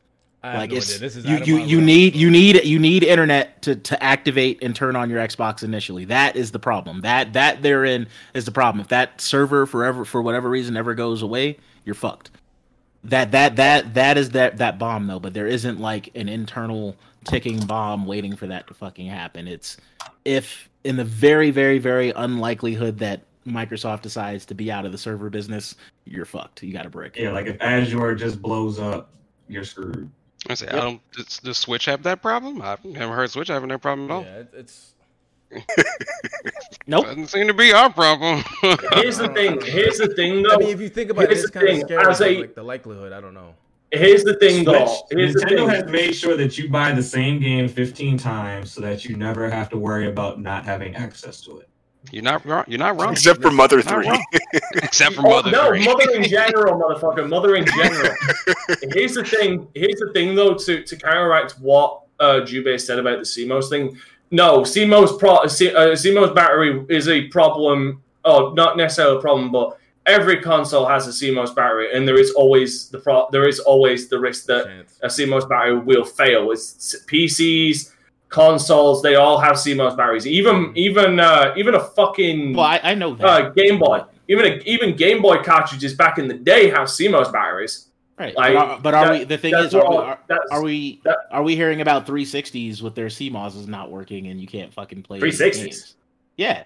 [0.46, 1.00] I have like no it's idea.
[1.00, 4.76] This is you you you need you need you need internet to to activate and
[4.76, 6.06] turn on your Xbox initially.
[6.06, 7.02] That is the problem.
[7.02, 8.80] That that therein is the problem.
[8.80, 12.30] If that server forever for whatever reason ever goes away, you're fucked.
[13.04, 15.20] That that that that is that that bomb though.
[15.20, 19.48] But there isn't like an internal ticking bomb waiting for that to fucking happen.
[19.48, 19.78] It's
[20.26, 24.98] if in the very very very unlikelihood that Microsoft decides to be out of the
[25.00, 25.74] server business,
[26.06, 26.62] you're fucked.
[26.62, 27.16] You got a brick.
[27.18, 29.10] Yeah, like if Azure just blows up,
[29.48, 30.12] you're screwed.
[30.50, 31.12] I say, I don't.
[31.14, 32.62] Does, does Switch have that problem?
[32.62, 34.24] I've never heard Switch having that problem at all.
[34.24, 34.92] Yeah, it, it's
[36.88, 37.06] Nope.
[37.06, 38.44] Doesn't seem to be our problem.
[38.94, 39.60] Here's the thing.
[39.62, 40.56] Here's the thing, though.
[40.56, 42.08] I mean, if you think about it, it's the kind of thing, scary.
[42.12, 43.54] as a- like the likelihood, I don't know.
[43.92, 44.86] Here's the thing, though.
[45.08, 45.70] Switch, Here's Nintendo thing.
[45.70, 49.50] has made sure that you buy the same game 15 times so that you never
[49.50, 51.70] have to worry about not having access to it.
[52.12, 52.64] You're not wrong.
[52.68, 53.12] You're not wrong.
[53.14, 54.26] Except for Mother Not 3.
[54.76, 55.86] Except for Oh, Mother no, 3.
[55.86, 57.28] mother in general, motherfucker.
[57.30, 58.14] Mother in general.
[58.94, 59.68] here's the thing.
[59.74, 63.98] Here's the thing, though, to, to counteract what uh, Jubei said about the CMOS thing.
[64.32, 68.02] No, CMOS pro C, uh, CMOS battery is a problem.
[68.24, 69.78] Oh, not necessarily a problem, but
[70.08, 73.28] every console has a CMOS battery, and there is always the pro.
[73.32, 75.00] There is always the risk that Chance.
[75.04, 76.52] a CMOS battery will fail.
[76.52, 77.92] It's PCs,
[78.30, 80.28] consoles, they all have CMOS batteries.
[80.28, 83.26] Even even uh, even a fucking Well, I, I know that.
[83.26, 87.32] uh, Game Boy, even a, even Game Boy cartridges back in the day have CMOS
[87.32, 87.90] batteries.
[88.18, 88.36] Right.
[88.36, 89.24] Like, but are, but are that- we?
[89.26, 90.20] The thing is, are we, are,
[90.52, 91.02] are we?
[91.04, 94.74] that- Are we hearing about 360s with their CMOS is not working and you can't
[94.74, 95.54] fucking play 360s?
[95.64, 95.96] games?
[96.38, 96.64] Yeah.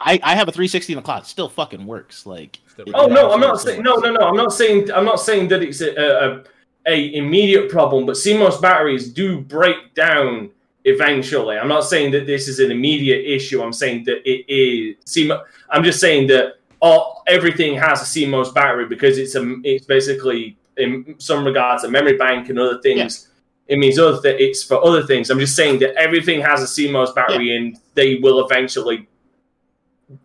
[0.00, 1.22] I, I have a 360 in the cloud.
[1.22, 2.26] It still fucking works.
[2.26, 2.58] Like.
[2.66, 4.26] Still- Oh no, I'm not saying no, no, no.
[4.26, 6.44] I'm not saying I'm not saying that it's a, a,
[6.86, 10.50] a immediate problem, but CMOS batteries do break down
[10.84, 11.56] eventually.
[11.56, 13.62] I'm not saying that this is an immediate issue.
[13.62, 15.42] I'm saying that it is CMOS.
[15.70, 20.56] I'm just saying that all everything has a CMOS battery because it's a it's basically
[20.76, 23.28] in some regards a memory bank and other things.
[23.66, 25.30] It means other th- it's for other things.
[25.30, 29.08] I'm just saying that everything has a CMOS battery and they will eventually.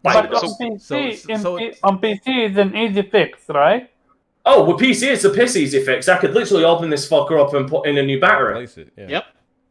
[0.04, 3.89] But on So- PC, so- in so on PC is an easy fix, right?
[4.52, 6.08] Oh, with PC, it's a piss easy fix.
[6.10, 8.52] I could literally open this fucker up and put in a new battery.
[8.54, 8.92] Replace it.
[8.98, 9.08] Yeah.
[9.10, 9.26] Yep.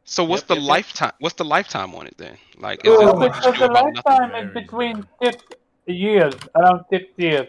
[0.05, 0.69] So what's Yep, the yep, yep.
[0.71, 1.13] lifetime?
[1.19, 2.37] What's the lifetime on it then?
[2.59, 5.07] Like, is Oh, it like Because the lifetime is between man.
[5.23, 5.43] six
[5.87, 7.49] years, around six years.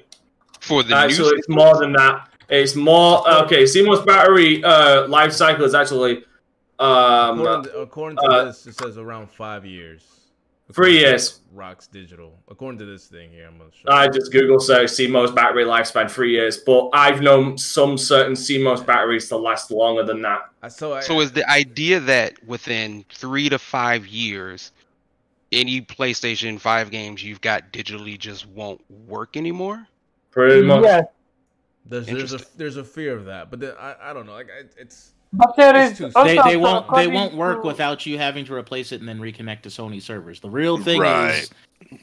[0.59, 1.37] for the Actually, new?
[1.37, 2.29] it's more than that.
[2.49, 3.63] It's more okay.
[3.63, 6.23] CMOS battery uh, life cycle is actually
[6.79, 10.03] um, According to, according to uh, this, it says around five years.
[10.71, 11.39] Three According to years.
[11.51, 12.39] Rocks Digital.
[12.47, 13.91] According to this thing here, I'm gonna show.
[13.91, 18.85] I just Google search CMOS battery lifespan three years, but I've known some certain CMOS
[18.85, 20.51] batteries to last longer than that.
[20.71, 24.71] So I, So is the idea that within three to five years,
[25.51, 29.87] any PlayStation Five games you've got digitally just won't work anymore?
[30.29, 30.83] Pretty much.
[30.83, 31.01] Yeah.
[31.85, 34.33] there's there's a there's a fear of that, but then, I I don't know.
[34.33, 37.61] Like I, it's but there It's is too- also They, they won't they won't work
[37.61, 40.39] to- without you having to replace it and then reconnect to Sony servers.
[40.39, 41.35] The real thing Right.
[41.43, 41.51] is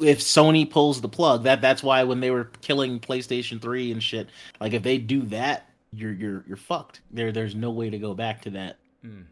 [0.00, 1.42] if Sony pulls the plug.
[1.44, 4.28] That that's why when they were killing PlayStation 3 and shit,
[4.60, 7.00] like if they do that, you're you're you're fucked.
[7.10, 9.24] There there's no way to go back to that mm,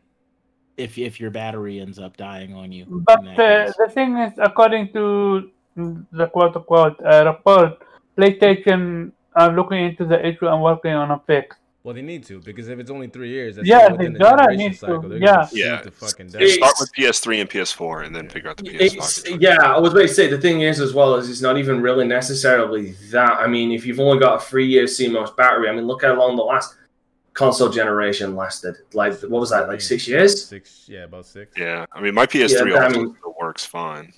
[0.76, 2.86] if if your battery ends up dying on you.
[2.88, 7.82] But in uh, the thing is, according to the quote unquote uh, report,
[8.18, 11.57] PlayStation are looking into the issue and working on a fix.
[11.85, 14.39] Well, they need to because if it's only three years, that's Yeah, they the gotta
[14.45, 14.87] generation need to.
[14.87, 15.35] They're yeah.
[15.37, 15.74] gonna Yeah.
[15.76, 15.82] yeah.
[15.82, 16.49] the fucking death.
[16.51, 19.39] Start with PS3 and PS4, and then figure out the PS5.
[19.41, 21.82] Yeah, I was about to say the thing is as well is it's not even
[21.82, 23.32] really necessarily that.
[23.39, 26.14] I mean, if you've only got a three year CMOS battery, I mean, look how
[26.18, 26.74] long the last
[27.35, 28.76] console generation lasted.
[28.95, 29.68] Like, what was that?
[29.68, 30.47] Like six years?
[30.47, 31.53] Six, yeah, about six.
[31.57, 34.11] Yeah, I mean, my PS3 Yeah, I also mean- works fine.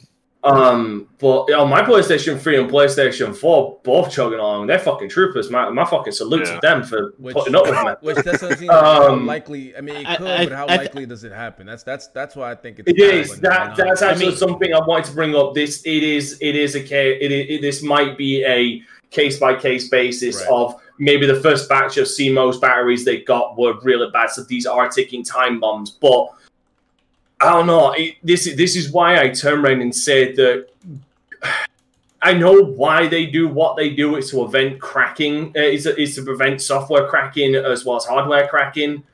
[0.47, 4.66] Um, but on my PlayStation 3 and PlayStation 4, both chugging along.
[4.66, 5.51] They're fucking troopers.
[5.51, 6.55] My, my fucking salute Yeah.
[6.55, 7.92] to them for Which, putting up with me.
[8.14, 9.76] which doesn't seem like Um, likely.
[9.76, 11.66] I mean, it could, I- but how I- likely does it happen?
[11.66, 12.88] That's that's that's why I think it's.
[12.90, 13.76] It is that not.
[13.76, 15.55] that's I actually mean- something I wanted to bring up.
[15.55, 17.18] This it is it is a case.
[17.20, 20.51] It, it, this might be a case by case basis Right.
[20.51, 24.66] of maybe the first batch of CMOS batteries they got were really bad, so these
[24.66, 25.90] are ticking time bombs.
[25.92, 26.28] But
[27.41, 27.93] I don't know.
[27.93, 30.68] It, this is this is why I turn around and said that.
[32.22, 34.16] I know why they do what they do.
[34.16, 35.53] It's to prevent cracking.
[35.57, 39.05] Uh, is is to prevent software cracking as well as hardware cracking.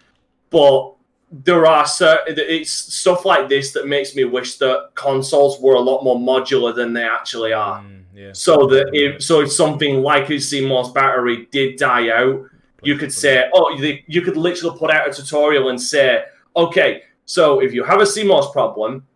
[0.51, 0.93] But
[1.31, 5.81] there are certain it's stuff like this that makes me wish that consoles were a
[5.81, 7.81] lot more modular than they actually are.
[7.81, 8.31] Mm, yeah.
[8.33, 12.45] So that if so, if something like a CMOS battery did die out,
[12.83, 17.03] you could say, oh, you could literally put out a tutorial and say, okay,
[17.33, 19.07] so if you have a CMOS problem,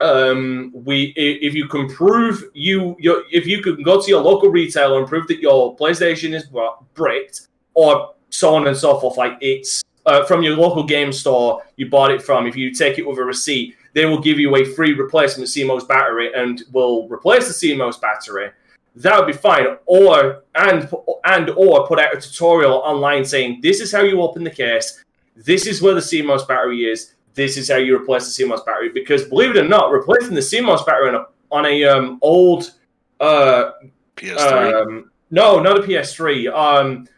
[0.00, 4.48] um, we if you can prove you your if you can go to your local
[4.48, 6.48] retailer and prove that your PlayStation is
[6.94, 11.62] bricked or so on and so forth, like it's uh, from your local game store
[11.76, 12.48] you bought it from.
[12.48, 15.86] If you take it with a receipt, they will give you a free replacement CMOS
[15.86, 18.50] battery and will replace the CMOS battery.
[18.96, 19.76] That would be fine.
[19.86, 20.92] Or and
[21.26, 25.04] and or put out a tutorial online saying this is how you open the case.
[25.36, 27.14] This is where the CMOS battery is.
[27.34, 28.90] This is how you replace the CMOS battery.
[28.90, 32.72] Because believe it or not, replacing the CMOS battery on a on a um, old
[33.20, 33.72] uh,
[34.16, 34.82] PS3.
[34.86, 36.52] um, no, not a PS3.
[36.52, 37.08] Um,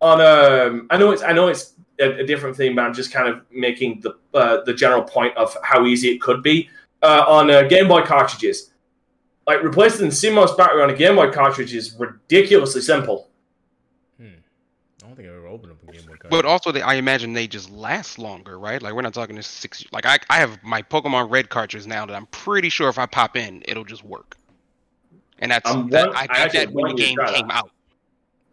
[0.00, 3.12] on um, I know it's I know it's a, a different thing, but I'm just
[3.12, 6.68] kind of making the uh, the general point of how easy it could be
[7.02, 8.70] uh, on uh, Game Boy cartridges.
[9.46, 13.28] Like replacing the CMOS battery on a Game Boy cartridge is ridiculously simple.
[14.18, 14.26] Hmm.
[15.02, 16.21] I don't think I've ever opened up a Game Boy card.
[16.32, 18.80] But also, they, I imagine they just last longer, right?
[18.80, 19.84] Like we're not talking to six.
[19.92, 23.04] Like I, I have my Pokemon Red cartridge now that I'm pretty sure if I
[23.04, 24.38] pop in, it'll just work.
[25.40, 27.16] And that's I'm that, one- I I did that when the want you to game
[27.16, 27.36] try that.
[27.36, 27.70] came out.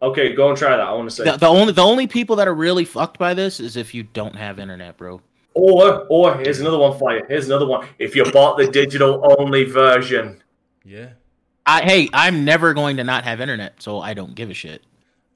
[0.01, 0.81] Okay, go and try that.
[0.81, 1.23] I want to say.
[1.23, 4.03] the, the only the only people that are really fucked by this is if you
[4.03, 5.21] don't have internet, bro.
[5.53, 7.23] Or or here's another one for you.
[7.29, 7.87] Here's another one.
[7.97, 10.43] If you bought the digital only version,
[10.83, 11.11] yeah,
[11.65, 14.83] I hey, I'm never going to not have internet, so I don't give a shit.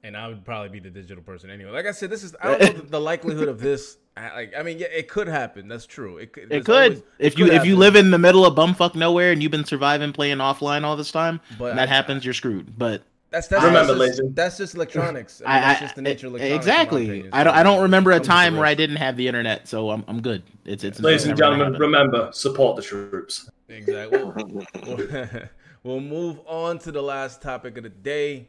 [0.04, 1.70] And I would probably be the digital person anyway.
[1.72, 3.96] Like I said, this is I don't know the, the likelihood of this.
[4.16, 5.66] I- Like I mean, yeah, it could happen.
[5.66, 6.18] That's true.
[6.18, 6.52] It could.
[6.52, 8.94] It could always- if it you could if you live in the middle of bumfuck
[8.94, 12.24] nowhere and you've been surviving playing offline all this time, But and that I- happens,
[12.24, 12.78] you're screwed.
[12.78, 15.42] But That's that's Remember, that's ladies just, that's just electronics.
[15.44, 16.66] I mean, I, that's just the nature of electronics.
[16.66, 17.28] exactly.
[17.32, 17.54] I don't.
[17.56, 20.42] I don't remember a time where I didn't have the internet, so I'm I'm good.
[20.64, 21.80] It's it's Ladies and gentlemen, happen.
[21.80, 23.50] remember support the troops.
[23.68, 24.18] Exactly.
[24.22, 24.34] We'll,
[24.86, 25.28] we'll,
[25.82, 28.48] we'll move on to the last topic of the day.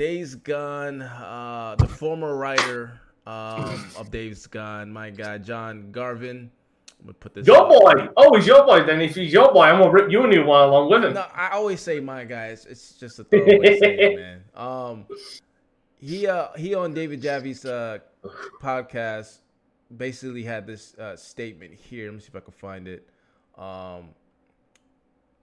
[0.00, 1.02] Days Gone.
[1.02, 6.50] Uh, the former writer um, of Days Gone, my guy John Garvin.
[6.98, 7.46] I'm gonna put this.
[7.46, 8.08] Your boy.
[8.16, 8.82] Oh, he's your boy.
[8.82, 11.12] Then if he's your boy, I'm gonna rip you a new one along with him.
[11.12, 12.64] No, I always say my guys.
[12.64, 14.44] It's just a throwaway saying, man.
[14.54, 15.04] Um,
[15.98, 17.98] he uh he on David Jaffe's uh
[18.62, 19.40] podcast
[19.94, 22.06] basically had this uh statement here.
[22.06, 23.06] Let me see if I can find it.
[23.58, 24.14] Um,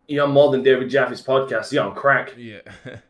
[0.08, 1.72] You're on more than David Jaffe's podcast.
[1.72, 2.34] You're on crack.
[2.36, 2.62] yeah.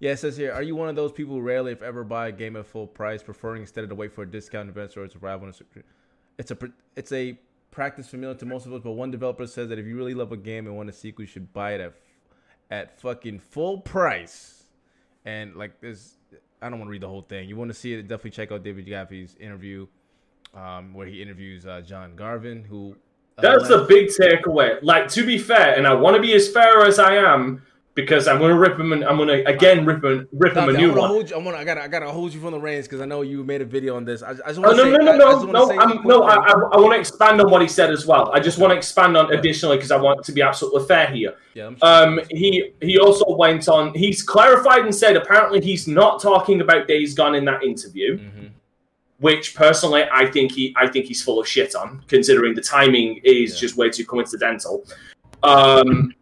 [0.00, 2.28] Yeah, it says here, are you one of those people who rarely, if ever, buy
[2.28, 5.14] a game at full price, preferring instead to wait for a discount event or its
[5.14, 5.48] arrival?
[5.48, 5.52] A,
[6.38, 6.56] it's a
[6.96, 7.38] it's a
[7.70, 10.32] practice familiar to most of us, but one developer says that if you really love
[10.32, 11.94] a game and want a sequel, you should buy it at
[12.70, 14.64] at fucking full price.
[15.26, 16.14] And like this,
[16.62, 17.46] I don't want to read the whole thing.
[17.46, 18.02] You want to see it?
[18.02, 19.86] Definitely check out David Jaffe's interview,
[20.54, 22.96] um, where he interviews uh, John Garvin, who
[23.36, 24.78] uh, That's the left- big takeaway.
[24.82, 27.62] Like to be fair, and I want to be as fair as I am
[27.94, 28.92] because I'm gonna rip him.
[28.92, 31.08] And I'm gonna again rip him, rip him a new one.
[31.08, 31.36] hold you.
[31.36, 31.56] I want.
[31.56, 31.82] I gotta.
[31.82, 34.04] I gotta hold you from the reins because I know you made a video on
[34.04, 34.22] this.
[34.22, 35.04] I, I just Oh, want no, to no, say.
[35.04, 36.22] no, I, I no, just wanna no, I'm, no.
[36.22, 36.34] I.
[36.34, 38.30] I, I want to expand on what he said as well.
[38.32, 41.34] I just want to expand on additionally because I want to be absolutely fair here.
[41.54, 43.92] yeah, I'm Um, he he also went on.
[43.94, 48.46] He's clarified and said apparently he's not talking about Days Gone in that interview, hmm
[49.18, 53.20] which personally I think he I think he's full of shit on, considering the timing
[53.22, 53.60] is Yeah.
[53.60, 54.82] just way too coincidental.
[55.42, 56.14] Um,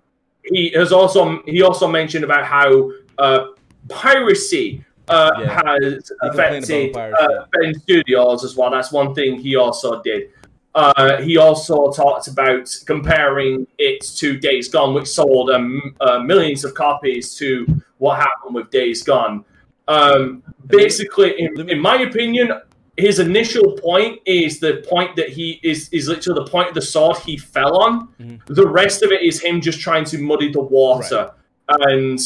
[0.50, 3.48] he has also he also mentioned about how uh,
[3.88, 5.62] piracy uh, Yeah.
[5.64, 8.70] has affected uh, Bend Studios as well.
[8.70, 10.30] That's one thing he also did.
[10.74, 16.64] Uh, he also talked about comparing it to Days Gone, which sold um, uh, millions
[16.64, 19.44] of copies, to what happened with Days Gone.
[19.88, 22.52] Um, basically, in, in my opinion,
[22.98, 26.82] his initial point is the point that he is is literally the point of the
[26.82, 28.08] sword he fell on.
[28.20, 28.44] Mhm.
[28.46, 31.30] The rest of it is him just trying to muddy the water
[31.68, 32.18] and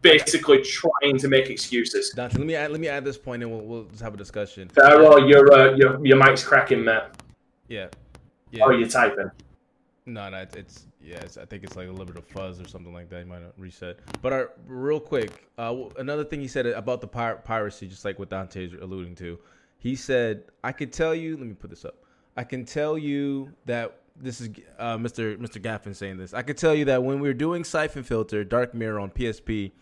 [0.00, 2.10] basically trying to make excuses.
[2.10, 2.70] Dante, let me add.
[2.70, 4.68] Let me add this point, and we'll, we'll just have a discussion.
[4.68, 7.20] Pharaoh, your uh, your your mic's cracking, Matt.
[7.68, 7.88] Yeah.
[8.50, 8.64] Yeah.
[8.64, 9.30] Oh, you're typing.
[10.04, 11.16] No, no, it's, it's yeah.
[11.16, 13.20] It's, I think it's like a little bit of fuzz or something like that.
[13.20, 13.98] You might reset.
[14.20, 18.18] But uh, real quick, uh, another thing he said about the pir- piracy, just like
[18.18, 19.38] what Dante's alluding to,
[19.82, 21.36] he said, "I could tell you.
[21.36, 21.96] Let me put this up.
[22.36, 25.36] I can tell you that this is uh, Mr.
[25.36, 25.60] Mr.
[25.60, 26.32] Gaffin saying this.
[26.32, 29.72] I could tell you that when we were doing Siphon Filter, Dark Mirror on PSP."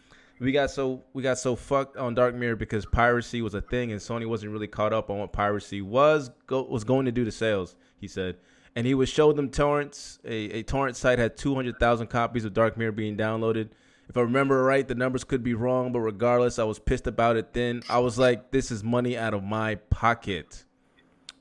[0.41, 3.93] We got so we got so fucked on Dark Mirror because piracy was a thing
[3.93, 7.27] and Sony wasn't really caught up on what piracy was go, was going to do
[7.27, 7.77] to sales.
[7.99, 8.39] He said,
[8.75, 10.19] and he would show them torrents.
[10.25, 13.69] A, a torrent site had 200,000 copies of Dark Mirror being downloaded.
[14.11, 17.37] If I remember right, the numbers could be wrong, but regardless, I was pissed about
[17.37, 17.83] it then.
[17.89, 20.65] I was like, this is money out of my pocket.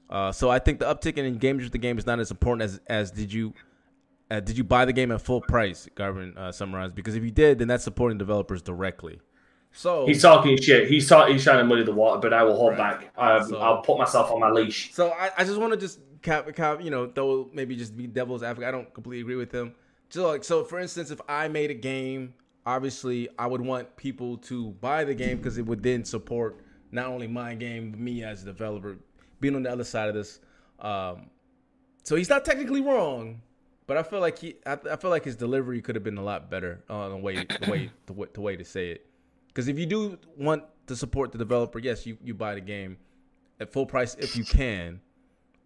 [0.07, 2.61] Uh, so I think the uptick in engagement with the game is not as important
[2.61, 3.55] as as did you
[4.29, 5.89] uh, did you buy the game at full price?
[5.95, 9.19] Garvin uh, summarized because if you did, then that's supporting developers directly.
[9.71, 10.87] So He's talking shit.
[10.89, 11.33] He's talking.
[11.33, 12.99] He's trying to muddy the water, but I will hold Right.
[13.01, 13.11] back.
[13.17, 14.93] Um, So- I'll put myself on my leash.
[14.93, 18.05] So I, I just want to just cap, cap, you know, though maybe just be
[18.05, 18.67] devil's advocate.
[18.67, 19.73] I don't completely agree with him.
[20.09, 22.33] So like, so for instance, if I made a game,
[22.65, 27.07] obviously I would want people to buy the game because it would then support not
[27.07, 28.97] only my game, but me as a developer,
[29.39, 30.39] being on the other side of this.
[30.79, 31.29] Um,
[32.03, 33.41] so he's not technically wrong,
[33.85, 36.23] but I feel like he, I, I feel like his delivery could have been a
[36.23, 39.05] lot better on the way, the way, the way, the way to say it.
[39.47, 42.97] Because if you do want to support the developer, yes, you, you buy the game
[43.59, 45.01] at full price if you can.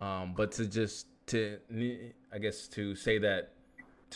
[0.02, 1.60] Um, but to just to
[2.34, 3.54] I guess to say that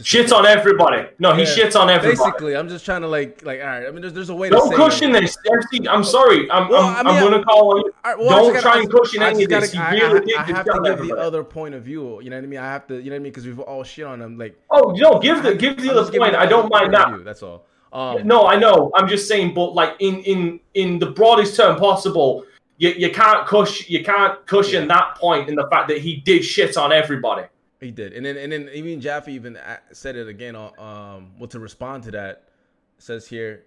[0.04, 1.08] Shits on everybody.
[1.20, 2.18] No, he Yeah, shits on everybody.
[2.32, 3.88] Basically, I'm just trying to like like all right.
[3.88, 5.22] I mean, there's there's a way Don't say cushion it.
[5.22, 5.38] this.
[5.46, 6.50] FC, I'm sorry.
[6.52, 7.92] I'm, Well, I'm, I mean, I'm going to call on you.
[8.06, 9.72] Right, well, Don't try gotta- and cushion I any of this.
[9.72, 11.08] He I, really I, did I have to give everybody.
[11.22, 12.22] the other point of view.
[12.22, 12.60] You know what I mean?
[12.60, 12.96] I have to.
[12.96, 13.32] You know what I mean?
[13.32, 14.38] Because we've all shit on them.
[14.38, 16.36] Like Oh, no, give the give the I'm other point.
[16.36, 17.24] I don't mind that.
[17.26, 17.66] That's all.
[17.94, 18.92] Um, No, I know.
[18.96, 22.44] I'm just saying, but like in in in the broadest term possible,
[22.78, 24.96] you, you can't cush you can't cushion Yeah.
[24.96, 27.44] that point in the fact that he did shit on everybody.
[27.80, 29.58] He did, and then and then even Jaffe even
[29.92, 30.56] said it again.
[30.56, 32.50] uh, Um, well, to respond to that,
[32.98, 33.66] says here,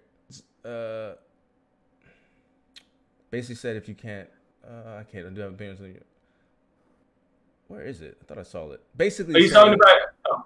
[0.65, 1.13] uh,
[3.29, 4.27] basically said if you can't,
[4.67, 5.79] uh, I can't I do appearance.
[5.79, 6.01] of you.
[7.69, 8.17] Where is it?
[8.21, 8.81] I thought I saw it.
[8.97, 9.97] Basically, Are you talking about?
[10.25, 10.45] oh,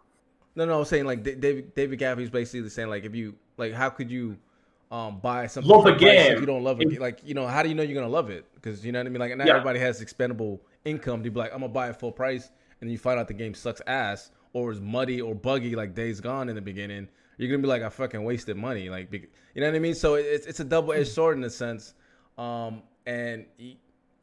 [0.55, 3.33] No, no, I was saying like Da- David David Jaffe's basically saying like if you
[3.57, 4.37] like how could you
[4.91, 7.63] um buy something Love a price if you don't love it like you know how
[7.63, 9.47] do you know you're gonna love it because you know what I mean like not
[9.47, 9.53] Yeah.
[9.53, 12.51] everybody has expendable income to be like I'm gonna buy it full price
[12.81, 16.21] and you find out the game sucks ass or is muddy or buggy like Days
[16.21, 18.89] Gone in the beginning, you're gonna be like, I fucking wasted money.
[18.89, 19.95] Like, be- you know what I mean?
[19.95, 21.93] So it's it's a double edged sword in a sense.
[22.37, 23.77] Um, and he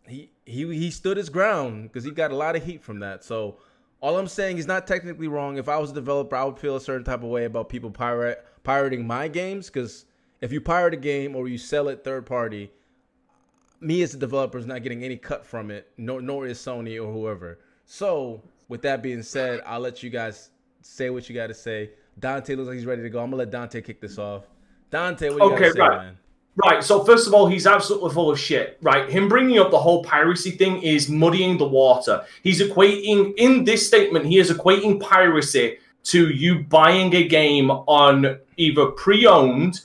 [0.06, 3.24] he he he stood his ground because he got a lot of heat from that.
[3.24, 3.58] So
[4.00, 5.58] all I'm saying is not technically wrong.
[5.58, 7.90] If I was a developer, I would feel a certain type of way about people
[7.90, 10.06] pirate pirating my games because
[10.40, 12.70] if you pirate a game or you sell it third party,
[13.80, 17.02] me as a developer is not getting any cut from it, nor nor is Sony
[17.02, 17.58] or whoever.
[17.84, 21.90] So with that being said, I'll let you guys say what you got to say.
[22.18, 23.20] Dante looks like he's ready to go.
[23.20, 24.44] I'm gonna let Dante kick this off.
[24.90, 26.02] Dante, what do you Okay, got to say, right.
[26.04, 26.18] man?
[26.56, 26.84] Right.
[26.84, 28.78] So first of all, he's absolutely full of shit.
[28.82, 29.08] Right.
[29.08, 32.24] Him bringing up the whole piracy thing is muddying the water.
[32.42, 34.26] He's equating in this statement.
[34.26, 39.80] He is equating piracy to you buying a game on either pre-owned,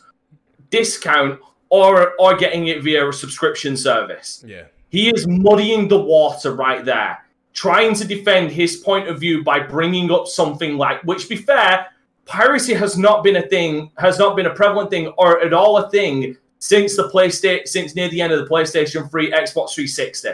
[0.69, 1.39] discount,
[1.69, 4.43] or or getting it via a subscription service.
[4.45, 4.63] Yeah.
[4.89, 7.17] He is muddying the water right there,
[7.57, 11.87] trying to defend his point of view by bringing up something like, which, be fair,
[12.25, 15.75] piracy has not been a thing, has not been a prevalent thing or at all
[15.77, 20.29] a thing since the PlayStation, since near the end of the PlayStation 3, Xbox 360.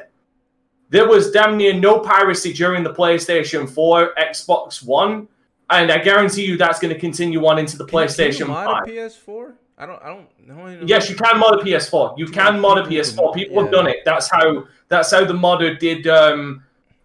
[0.89, 5.29] There was damn near no piracy during the PlayStation 4, Xbox One,
[5.69, 8.31] and I guarantee you that's going to continue on into the Can you- can you
[8.33, 8.83] PlayStation mod 5.
[8.83, 9.53] a PS4?
[9.77, 10.01] I don't.
[10.03, 10.85] I don't know.
[10.85, 12.17] Yes, you can mod a PS4.
[12.17, 13.33] You can mod a PS4.
[13.33, 13.97] People have done it.
[14.05, 14.65] That's how.
[14.89, 16.05] That's how the modder did.
[16.05, 16.63] Um,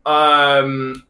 [0.09, 1.05] um,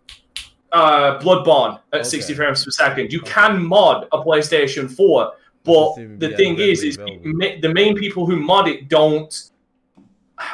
[0.73, 2.09] uh, Bloodborne at Okay.
[2.09, 3.13] 60 frames per second.
[3.13, 5.33] You can mod a PlayStation 4,
[5.65, 9.51] but the thing is, is ma- the main people who mod it don't.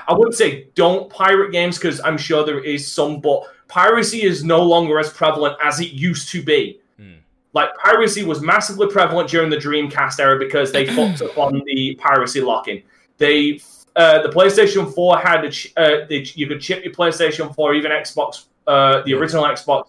[0.09, 4.43] I wouldn't say don't pirate games because I'm sure there is some, but piracy is
[4.43, 6.81] no longer as prevalent as it used to be.
[6.99, 7.17] Hmm.
[7.53, 11.95] Like piracy was massively prevalent during the Dreamcast era because they fucked up on the
[11.97, 12.83] piracy locking.
[13.19, 13.61] They
[13.97, 17.75] uh, the PlayStation 4 had a ch- uh, they, you could chip your PlayStation 4,
[17.75, 19.89] even Xbox, uh, the original Xbox,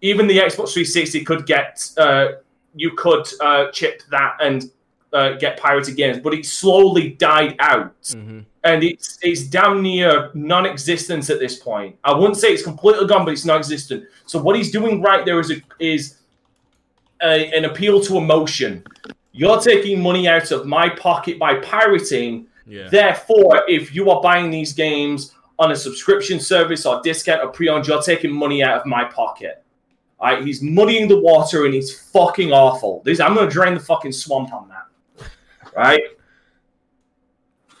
[0.00, 2.28] even the Xbox 360 could get uh,
[2.74, 4.70] you could uh, chip that and
[5.12, 8.44] uh, get pirated games, but it slowly died out Mhm.
[8.64, 11.96] and it's it's damn near non-existent at this point.
[12.04, 14.04] I wouldn't say it's completely gone, but it's non-existent.
[14.26, 16.18] So what he's doing right there is a, is
[17.22, 18.84] a, an appeal to emotion.
[19.32, 22.46] You're taking money out of my pocket by pirating.
[22.68, 22.88] Yeah.
[22.88, 27.86] Therefore, if you are buying these games on a subscription service or discount or pre-owned,
[27.86, 29.64] you're taking money out of my pocket.
[30.20, 33.02] All right, he's muddying the water and he's fucking awful.
[33.04, 35.30] This, I'm gonna drain the fucking swamp on that.
[35.76, 36.02] Right.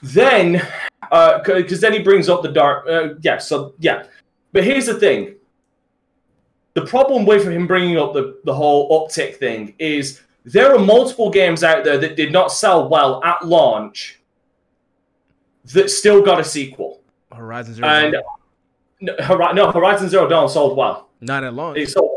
[0.02, 0.62] Then,
[1.10, 2.86] because then he brings up the dark.
[2.88, 3.38] Uh, yeah.
[3.38, 4.04] So yeah,
[4.52, 5.34] but here's the thing.
[6.74, 11.28] The problem with him bringing up the, the whole uptick thing is there are multiple
[11.28, 14.17] games out there that did not sell well at launch
[15.72, 17.02] that still got a sequel.
[17.32, 17.88] Horizon Zero.
[17.88, 18.22] And Dawn.
[19.00, 21.08] no, no Horizon Zero Dawn sold well.
[21.20, 21.76] not at long.
[21.76, 22.10] It sold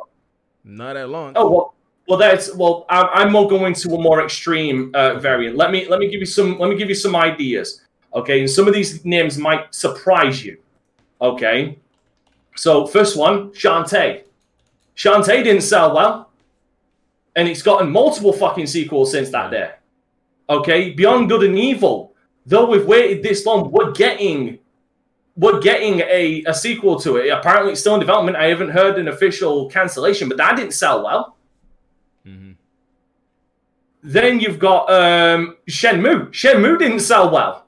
[0.63, 1.33] Not at long.
[1.35, 1.75] Oh well,
[2.07, 2.85] well that's well.
[2.89, 5.55] I'm, I'm more going to a more extreme uh, variant.
[5.57, 7.81] Let me let me give you some let me give you some ideas.
[8.13, 10.57] Okay, and some of these names might surprise you.
[11.21, 11.77] Okay,
[12.55, 14.23] so first one, Shantae.
[14.95, 16.29] Shantae didn't sell well,
[17.35, 19.71] and it's gotten multiple fucking sequels since that day.
[20.49, 22.10] Okay, Beyond Good and Evil.
[22.45, 24.59] Though we've waited this long, we're getting
[25.37, 27.29] we're getting a, a sequel to it.
[27.29, 28.35] Apparently, it's still in development.
[28.37, 31.37] I haven't heard an official cancellation, but that didn't sell well.
[32.27, 32.55] Mhm.
[34.03, 36.29] Then you've got um, Shenmue.
[36.31, 37.65] Shenmue didn't sell well,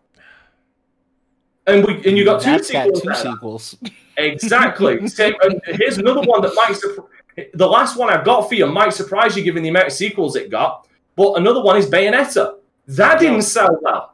[1.68, 3.02] and we and you got two That's got sequels.
[3.02, 3.32] two out of that.
[3.34, 3.76] sequels.
[4.18, 5.08] Exactly.
[5.08, 5.34] Same,
[5.66, 6.72] here's another one that might.
[6.76, 9.94] Surpri- the last one I've got for you might surprise you, given the amount of
[9.94, 10.88] sequels it got.
[11.16, 12.58] But another one is Bayonetta.
[12.88, 14.13] That didn't sell well.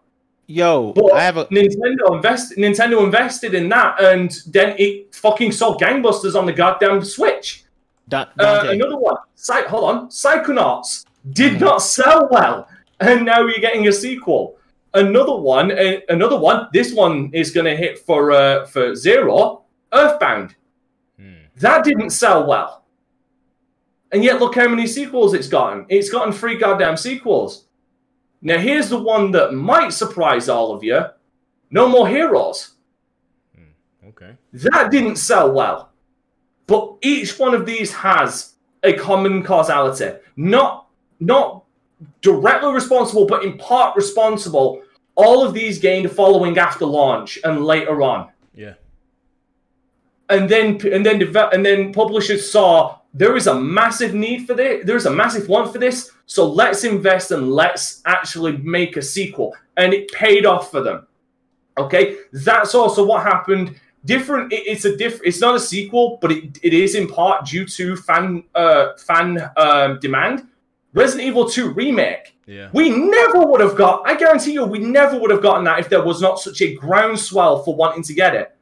[0.52, 5.52] Yo, But I have a Nintendo invest Nintendo invested in that, and then it fucking
[5.52, 7.66] sold gangbusters on the goddamn Switch.
[8.08, 9.18] Da- Uh, another one.
[9.36, 10.08] Psy- hold on.
[10.10, 12.68] Psychonauts did not sell well,
[13.00, 14.58] and now you're getting a sequel.
[14.96, 15.72] Another one.
[15.72, 16.68] Uh, another one.
[16.74, 19.62] This one is going to hit for uh, for zero.
[19.94, 20.56] Earthbound.
[21.20, 21.46] Hmm.
[21.58, 22.86] That didn't sell well,
[24.12, 25.86] and yet look how many sequels it's gotten.
[25.90, 27.66] It's gotten three goddamn sequels.
[28.42, 31.06] Now here's the one that might surprise all of you.
[31.72, 32.76] No more heroes.
[33.56, 34.36] Hmm, okay.
[34.54, 35.92] That didn't sell well.
[36.68, 40.20] But each one of these has a common causality.
[40.36, 40.88] Not
[41.20, 41.64] not
[42.22, 44.82] directly responsible, but in part responsible.
[45.16, 48.30] All of these gained a following after launch and later on.
[48.54, 48.76] Yeah.
[50.30, 54.86] And then and then and then publishers saw there is a massive need for this.
[54.86, 56.12] There is a massive want for this.
[56.26, 59.56] So let's invest and let's actually make a sequel.
[59.78, 61.08] And it paid off for them.
[61.78, 64.52] Okay, that's also what happened different.
[64.54, 65.20] It, it's a diff.
[65.24, 69.50] It's not a sequel, but it, it is in part due to fan uh, fan
[69.58, 70.48] um, demand.
[70.94, 72.36] Resident Evil 2 remake.
[72.48, 72.70] Yeah.
[72.74, 74.08] We never would have got.
[74.08, 76.74] I guarantee you, we never would have gotten that if there was not such a
[76.74, 78.56] groundswell for wanting to get it.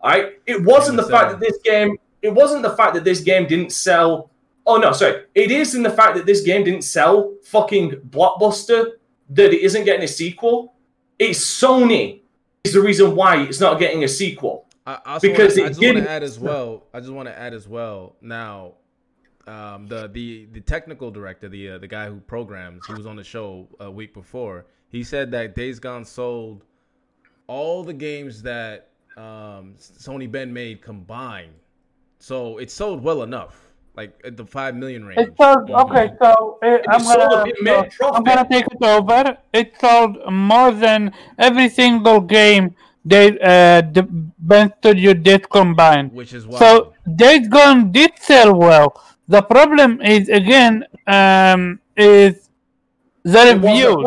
[0.00, 0.32] All right.
[0.46, 1.96] It wasn't the fact that this game.
[2.24, 4.30] It wasn't the fact that this game didn't sell.
[4.66, 5.24] Oh no, sorry.
[5.34, 8.92] It is in the fact that this game didn't sell fucking blockbuster
[9.28, 10.72] that it isn't getting a sequel.
[11.18, 12.22] It's Sony
[12.64, 14.66] is the reason why it's not getting a sequel.
[14.86, 16.82] I, Because wanna, I just want to add as well.
[16.94, 18.16] I just want to add as well.
[18.22, 18.72] Now,
[19.46, 23.16] um, the the the technical director, the uh, the guy who programs, who was on
[23.16, 24.64] the show a week before.
[24.88, 26.64] He said that Days Gone sold
[27.48, 31.52] all the games that um, Sony Bend made combined.
[32.28, 33.54] So it sold well enough,
[33.98, 35.20] like at the five million range.
[35.20, 39.36] It sold okay, so uh, I'm gonna so I'm gonna take it over.
[39.52, 42.64] It sold more than every single game
[43.04, 44.04] they uh the
[44.38, 46.12] Bend Studio did combined.
[46.14, 46.58] which is why.
[46.58, 48.88] So Days Gone did sell well.
[49.28, 52.48] The problem is again um is
[53.22, 54.06] the It wasn't a reviews.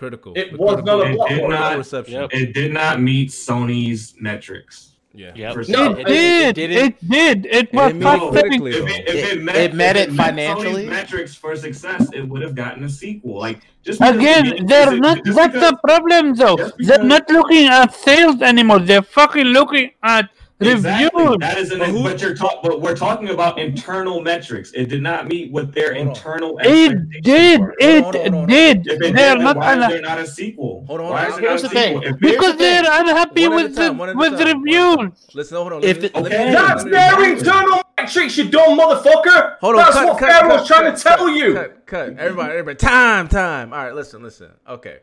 [0.00, 0.32] critical.
[0.34, 1.60] It was not a critical- It did blockbuster.
[1.60, 2.14] not- reception.
[2.22, 2.30] Yep.
[2.32, 4.96] It did not meet Sony's metrics.
[5.12, 5.32] Yeah.
[5.34, 5.52] Yep.
[5.54, 6.00] For No, Sony.
[6.00, 6.54] It did.
[6.54, 7.46] didn't- It did.
[7.46, 9.96] It was didn't meet not it critically, If it, if it, It- met, it met
[9.96, 10.82] if it met financially.
[10.84, 13.38] Sony's metrics for success, it would have gotten a sequel.
[13.40, 15.16] Like just Again, game- they're just not.
[15.24, 16.56] because- That's the problem, though.
[16.56, 18.78] just They're not looking at sales anymore.
[18.80, 20.30] They're fucking looking at
[20.60, 21.22] Exactly.
[21.22, 21.38] reviews.
[21.40, 24.72] That is an, But but, you're talk, but we're talking about internal metrics.
[24.72, 26.58] It did not meet what their Hold internal.
[26.62, 27.60] It did.
[27.60, 27.74] were.
[27.78, 28.86] It Hold on, hold on, did.
[28.86, 29.56] If it They're not.
[29.56, 30.84] why is An- not a sequel?
[30.86, 32.00] Hold on, Why is Here's not the a sequel?
[32.02, 32.12] thing.
[32.14, 32.82] If because the thing.
[32.82, 34.94] they're unhappy One at a with time, the one with the time, one at a
[34.98, 35.26] reviews.
[35.34, 35.82] Listen, hold on.
[35.84, 36.52] If let me- the- Okay.
[36.52, 39.56] That's their internal metrics, you dumb motherfucker.
[39.60, 39.80] Hold on.
[39.80, 41.54] That's cut, what cut, Pharaoh was trying cut, to tell cut, you.
[41.54, 42.08] Cut, cut.
[42.18, 42.76] Everybody, everybody.
[42.76, 43.72] Time, time.
[43.72, 44.50] All right, listen, listen.
[44.68, 44.98] Okay.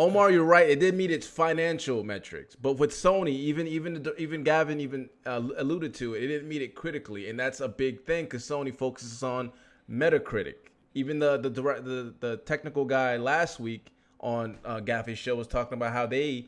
[0.00, 0.66] Omar, you're right.
[0.66, 5.42] It did meet its financial metrics, but with Sony, even even even Gavin even uh,
[5.58, 8.74] alluded to it, it didn't meet it critically, and that's a big thing because Sony
[8.74, 9.52] focuses on
[9.90, 10.70] Metacritic.
[10.94, 15.46] Even the the direct the, the technical guy last week on uh, Jaffe's show was
[15.46, 16.46] talking about how they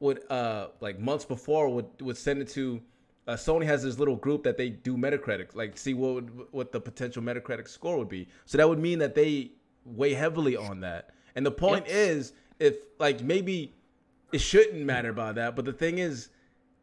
[0.00, 2.80] would uh like months before would would send it to
[3.28, 6.72] uh, Sony has this little group that they do Metacritic, like see what would, what
[6.72, 8.26] the potential Metacritic score would be.
[8.44, 9.52] So that would mean that they
[9.84, 11.10] weigh heavily on that.
[11.36, 13.72] And the point is, if like maybe
[14.32, 16.28] it shouldn't matter about that, but the thing is,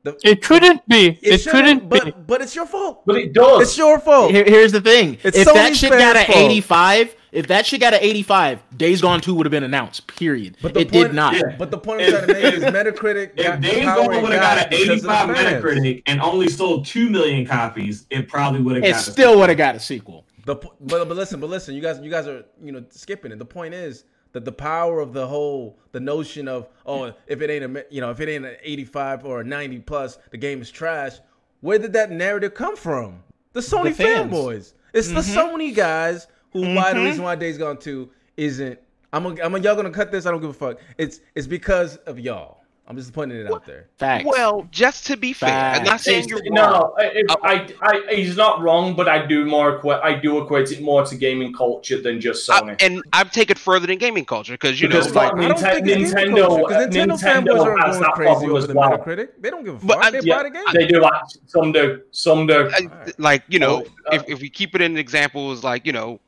[0.03, 1.17] the It shouldn't be.
[1.21, 2.11] It, shouldn't but be.
[2.11, 3.03] but it's your fault.
[3.05, 3.61] But it does.
[3.63, 4.31] It's your fault.
[4.31, 5.17] Here- here's the thing.
[5.23, 6.51] It's if that Sony's shit got fans' an fault.
[6.51, 10.05] 85, if that shit got an 85, Days Gone 2 would have been announced.
[10.07, 10.57] Period.
[10.61, 11.33] But the it point, did not.
[11.33, 11.55] Yeah.
[11.57, 14.41] But the point I'm trying to make is Metacritic If got Days Gone would have
[14.41, 15.35] got an because of the 85.
[15.63, 19.01] Metacritic and only sold two million copies, it probably would have It got.
[19.01, 20.25] still would have got a sequel.
[20.45, 23.39] The but but listen, but listen, you guys you guys are you know skipping it.
[23.39, 24.03] The point is
[24.35, 28.01] that the power of the whole the notion of oh if it ain't a you
[28.01, 31.13] know if it ain't an 85 or a 90 plus the game is trash.
[31.61, 33.23] Where did that narrative come from?
[33.53, 34.73] The Sony The fanboys.
[34.93, 35.39] It's the mm-hmm.
[35.39, 37.05] Sony guys who why the mm-hmm.
[37.05, 38.77] reason why Days Gone 2 isn't
[39.13, 40.25] I'm a, I'm a, y'all gonna cut this.
[40.25, 40.79] I don't give a fuck.
[40.97, 42.59] It's it's because of y'all.
[42.87, 43.87] I'm just putting it out there.
[43.97, 44.25] Facts.
[44.27, 46.53] Well, just to be fair, I'm not saying you're wrong.
[46.53, 49.79] no, if I, I, he's not wrong, but I do more.
[49.81, 52.75] equa- I do equate it more to gaming culture than just I- Sony.
[52.83, 55.47] and I've taken it further than gaming culture because you Because know, like, fuck I
[55.47, 58.11] don't Ninten- think it's gaming Nintendo- culture, 'cause Nintendo, Nintendo fanboys aren't has going that
[58.13, 58.89] crazy problem over as the well.
[58.91, 59.27] Metacritic.
[59.39, 60.03] They don't give a fuck.
[60.05, 60.63] I- they yeah, buy the game.
[60.73, 61.13] they do like
[61.47, 62.69] some do, some do.
[62.71, 65.91] I- like you know, Oh, uh, if, if we keep it in examples, like you
[65.91, 66.19] know,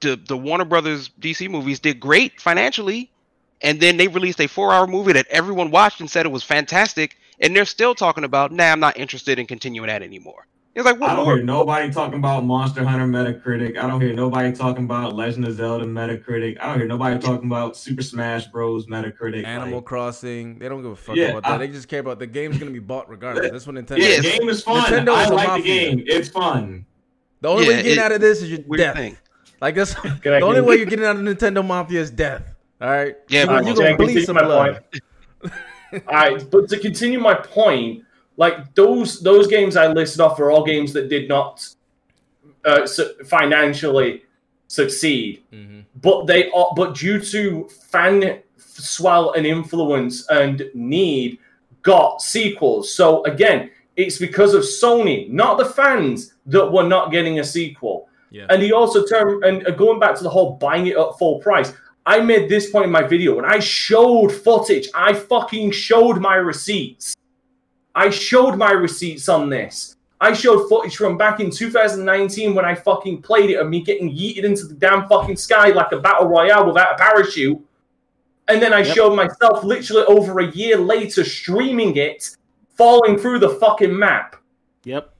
[0.00, 3.10] the the Warner Brothers DC movies did great financially,
[3.64, 6.44] and then they released a four hour movie that everyone watched and said it was
[6.44, 10.46] fantastic, and they're still talking about, nah, I'm not interested in continuing that anymore.
[10.76, 11.36] It's like, I what don't more?
[11.36, 13.78] hear nobody talking about Monster Hunter Metacritic.
[13.78, 16.56] I don't hear nobody talking about Legend of Zelda Metacritic.
[16.60, 19.44] I don't hear nobody talking about Super Smash Bros Metacritic.
[19.46, 20.58] Animal Like, Crossing.
[20.58, 21.52] They don't give a fuck Yeah, about that.
[21.52, 23.52] I- they just care about the game's gonna be bought regardless.
[23.52, 23.98] That's what Nintendo.
[23.98, 24.82] yeah, the game is fun.
[24.92, 26.02] Nintendo I is a like the game.
[26.06, 26.86] It's fun.
[27.40, 28.96] The only way you're getting it- out of this is your Weird death.
[28.96, 29.16] thing.
[29.60, 32.53] Like that's the only way you're getting out of Nintendo Mafia is death.
[32.80, 33.16] All right.
[33.28, 34.84] Yeah, you're, but- you're gonna Can I bleed some my blood.
[35.42, 35.52] point?
[36.08, 38.02] All right, but to continue my point,
[38.36, 41.68] like those those games I listed off are all games that did not
[42.64, 44.24] uh, su- financially
[44.66, 45.84] succeed, Mhm.
[46.02, 51.38] but they are but due to fan swell and influence and need
[51.82, 52.92] got sequels.
[52.92, 58.08] So again, it's because of Sony, not the fans, that we're not getting a sequel.
[58.32, 58.46] Yeah.
[58.50, 61.38] And he also turned and uh, going back to the whole buying it at full
[61.38, 61.72] price.
[62.06, 64.88] I made this point in my video and I showed footage.
[64.94, 67.14] I fucking showed my receipts.
[67.94, 69.96] I showed my receipts on this.
[70.20, 74.10] I showed footage from back in 2019 when I fucking played it of me getting
[74.10, 77.58] yeeted into the damn fucking sky like a battle royale without a parachute.
[78.48, 78.94] And then I Yep.
[78.94, 82.36] showed myself literally over a year later streaming it,
[82.76, 84.36] falling through the fucking map.
[84.84, 85.13] Yep.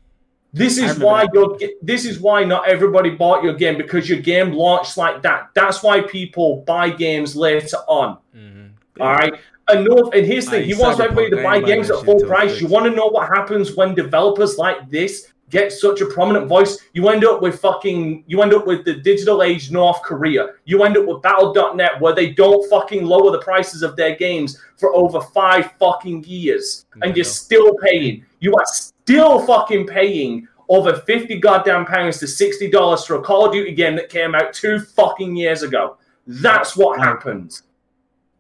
[0.55, 4.53] This is why your this is why not everybody bought your game because your game
[4.53, 5.49] launched like that.
[5.55, 8.19] That's why people buy games later on.
[8.35, 8.71] Mhm.
[9.01, 9.35] All right.
[9.69, 12.61] And no, and here's the thing: he wants everybody to buy games at full price.
[12.61, 16.79] You want to know what happens when developers like this get such a prominent voice?
[16.93, 18.23] You end up with fucking.
[18.29, 20.51] You end up with the digital age North Korea.
[20.67, 24.61] You end up with Battle.net, where they don't fucking lower the prices of their games
[24.77, 28.25] for over five fucking years, and you're still paying.
[28.39, 28.67] You are
[29.05, 33.73] still fucking paying over fifty goddamn pounds to sixty dollars for a Call of Duty
[33.73, 35.99] game that came out two fucking years ago.
[36.27, 37.61] That's what happened.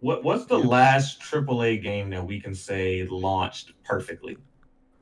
[0.01, 4.39] What what's the last AAA game that we can say launched perfectly?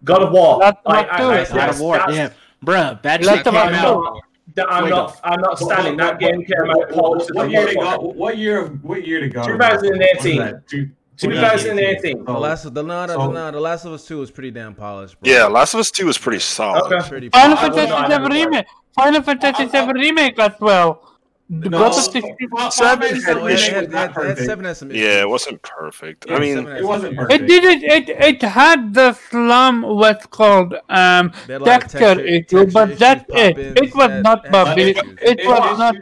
[0.05, 0.57] God of War.
[0.59, 1.97] Last I- of I- I- God of War.
[1.99, 2.31] that's- Damn,
[2.67, 4.19] bruh, that shit came I'm out.
[4.57, 5.21] that I'm not.
[5.23, 5.97] I'm not standing.
[5.97, 8.15] That game came out polished as What year did motherfucker.
[8.17, 8.59] What year?
[8.63, 9.47] of- What year did God?
[9.47, 10.93] 2018.
[11.21, 11.59] What was that?
[11.59, 12.25] Two- 2018.
[12.25, 14.51] The last of the no, no, so- no, the Last of Us Two was pretty
[14.51, 15.21] damn polished.
[15.21, 15.31] Bro.
[15.33, 16.85] Yeah, Last of Us Two was pretty solid.
[16.93, 17.09] Okay.
[17.09, 18.67] Pretty Final Fantasy not VII remake.
[18.97, 21.09] Final Fantasy VII remake as well.
[21.49, 22.21] No, Got the Final 60
[22.57, 23.69] Fantasy Seven VII had So issues.
[23.69, 24.47] had, was it not had, it had perfect.
[24.47, 25.03] seven had some issues.
[25.03, 26.27] Yeah, it wasn't perfect.
[26.27, 27.19] Yeah, I mean, it some wasn't issues.
[27.27, 27.43] perfect.
[27.43, 27.83] It did it.
[28.09, 32.21] It it had the slum what's called um They had a lot of texture texture-
[32.27, 33.29] issue, but issues, that's it.
[33.57, 34.83] pop-ins, It was had- not bumpy.
[34.83, 35.19] issues.
[35.21, 35.95] It It was was- not.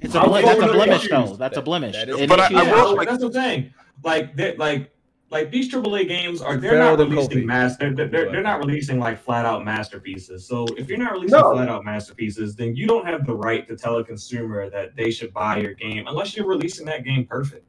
[0.00, 1.36] It's a I'll that's a blemish though.
[1.38, 1.96] That's a That- blemish.
[1.96, 3.74] that is- But I- I will, like- that's what I'm saying.
[4.04, 4.90] Like, they like,
[5.30, 7.44] like these AAA games are they're Pharaoh not releasing Kofi.
[7.44, 7.76] mass.
[7.76, 10.46] They're, they're, they're, they're not releasing like flat out masterpieces.
[10.46, 11.52] So if you're not releasing No.
[11.54, 15.10] flat out masterpieces, then you don't have the right to tell a consumer that they
[15.10, 17.66] should buy your game unless you're releasing that game perfect.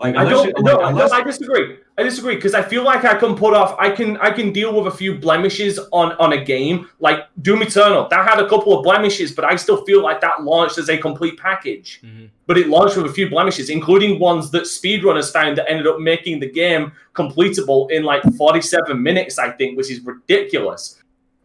[0.00, 0.46] Like, I don't.
[0.46, 1.76] you, No, like, no, unless, I disagree.
[1.98, 3.76] I disagree because I feel like I can put off.
[3.78, 4.16] I can.
[4.16, 8.08] I can deal with a few blemishes on on a game like Doom Eternal.
[8.08, 10.96] That had a couple of blemishes, but I still feel like that launched as a
[10.96, 12.00] complete package.
[12.02, 12.30] Mhm.
[12.46, 16.00] But it launched with a few blemishes, including ones that speedrunners found that ended up
[16.00, 20.96] making the game completable in like 47 minutes, I think, which is ridiculous.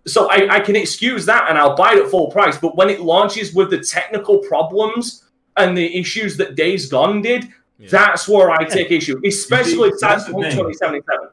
[0.08, 2.58] So I, I can excuse that and I'll buy it at full price.
[2.58, 5.26] But when it launches with the technical problems
[5.58, 7.90] and the issues that Days Gone did, Yeah.
[7.92, 10.52] that's where I take issue, especially see, that's Cyberpunk thing.
[10.52, 11.30] 2077.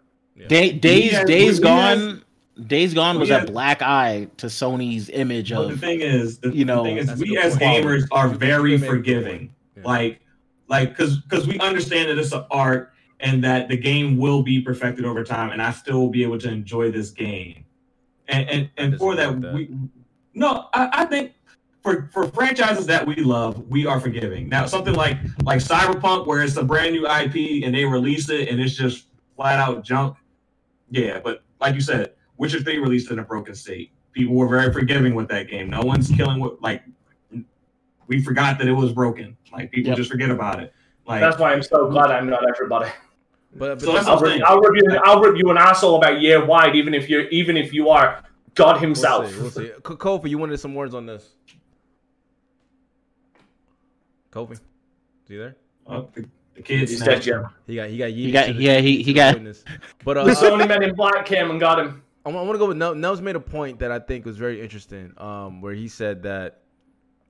[0.49, 2.25] Day, days, has- days we gone.
[2.67, 6.39] Days gone we was a black eye to Sony's image but the of thing is,
[6.39, 7.85] the, you know, the thing is, we as point.
[7.85, 9.55] gamers are very you made a good forgiving.
[9.77, 9.83] Yeah.
[9.85, 10.21] like
[10.69, 14.61] like because because we understand that it's an art and that the game will be
[14.61, 17.65] perfected over time and i still will be able to enjoy this game
[18.29, 19.89] and and, and for that, disagree with we
[20.35, 21.33] no I, I think
[21.83, 26.43] for for franchises that we love we are forgiving now something like like cyberpunk where
[26.43, 29.07] it's a brand new ip and they release it and it's just
[29.37, 30.17] flat out junk
[30.91, 34.73] yeah but like you said witcher 3 released in a broken state people were very
[34.73, 36.83] forgiving with that game no one's killing what like
[38.09, 39.37] we forgot that it was broken.
[39.53, 39.97] Like people Yep.
[39.97, 40.75] just forget about it.
[41.07, 42.91] Like That's why I'm so glad I'm not everybody.
[43.55, 44.43] But, but So that's I'll what I'm rip, saying.
[44.45, 45.01] I'll rip you.
[45.05, 48.23] I'll rip you an asshole about year wide, even if you're even if you are
[48.55, 49.33] God we'll Himself.
[49.33, 49.41] see.
[49.41, 49.71] We'll see.
[49.83, 51.37] Kofi, you wanted some words on this.
[54.33, 54.61] Kofi, is
[55.29, 55.57] he there?
[55.87, 56.91] uh, the, the kids.
[56.91, 57.23] He's dead.
[57.23, 57.47] Jim.
[57.67, 59.65] He got he got He got- the- yeah, he- he got- witness.
[60.05, 62.03] But The uh, Sony men in black came and got him.
[62.25, 62.97] I want to go with Nels.
[62.97, 66.61] Nels made a point that I think was very interesting, um, where he said that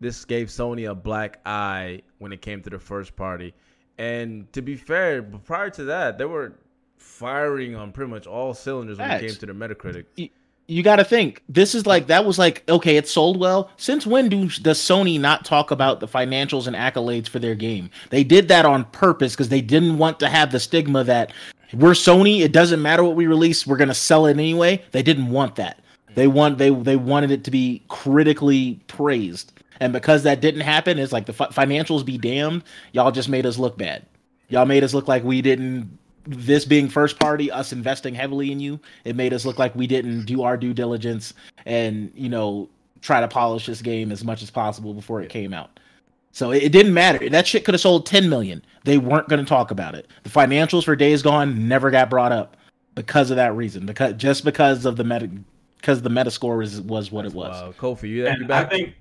[0.01, 3.55] this gave Sony a black eye when it came to the first party.
[3.97, 6.55] And to be fair, prior to that, they were
[6.99, 10.05] firing on pretty much all cylinders when it came to the Metacritic.
[10.67, 13.71] You got to think this is like that was like okay it sold well.
[13.77, 17.91] Since when do does sony not talk about the financials and accolades for their game?
[18.11, 21.33] They did that on purpose because they didn't want to have the stigma that
[21.75, 24.83] we're sony it doesn't matter what we release we're going to sell it anyway.
[24.93, 25.81] They didn't want that.
[26.15, 29.53] They want they they wanted it to be critically praised.
[29.81, 32.65] And because that didn't happen it's like the fi- financials be damned.
[32.93, 34.07] Y'all just made us look bad.
[34.49, 38.61] Y'all made us look like we didn't this being first party, us investing heavily in
[38.61, 41.35] you, it made us look like we didn't do our due diligence
[41.67, 42.69] and, you know,
[43.01, 45.81] try to polish this game as much as possible before it came out.
[46.31, 47.29] So it, it didn't matter.
[47.29, 48.65] That shit could have sold 10 million.
[48.85, 50.09] They weren't going to talk about it.
[50.23, 52.57] The financials for Days Gone never got brought up
[52.95, 53.87] because of that reason.
[53.87, 55.29] Because just because of the meta
[55.77, 57.51] because the meta score was was what it was.
[57.51, 58.71] Wow, Kofi, you, you And I back?
[58.71, 58.95] think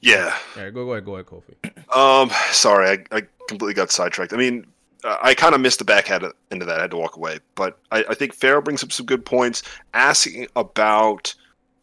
[0.00, 0.36] Yeah.
[0.56, 1.96] All right, go, go ahead, go ahead, Kofi.
[1.96, 4.32] Um, sorry, I, I completely got sidetracked.
[4.32, 4.66] I mean,
[5.06, 6.78] I kind of missed the back end of that.
[6.78, 7.38] I had to walk away.
[7.54, 9.62] But I, I think Pharaoh brings up some good points,
[9.94, 11.34] asking about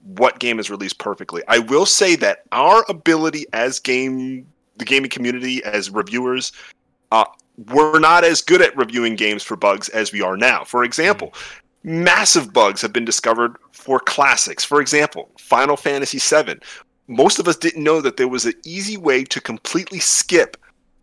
[0.04, 1.42] what game is released perfectly.
[1.48, 4.46] I will say that our ability as game,
[4.78, 6.52] the gaming community, as reviewers,
[7.12, 7.26] uh,
[7.72, 10.64] we're not as good at reviewing games for bugs as we are now.
[10.64, 11.34] For example,
[11.84, 14.64] massive bugs have been discovered for classics.
[14.64, 16.60] For example, Final Fantasy VII.
[17.08, 20.58] Most of us didn't know that there was an easy way to completely skip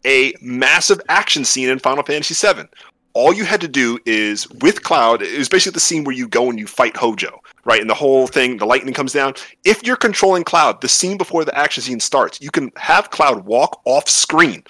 [0.05, 2.69] a massive action scene in Final Fantasy VII.
[3.13, 6.29] All you had to do is with Cloud, it was basically the scene where you
[6.29, 7.81] go and you fight Hojo, right?
[7.81, 9.35] And the whole thing, the lightning comes down.
[9.65, 13.45] If you're controlling Cloud, the scene before the action scene starts, you can have Cloud
[13.45, 14.63] walk off screen,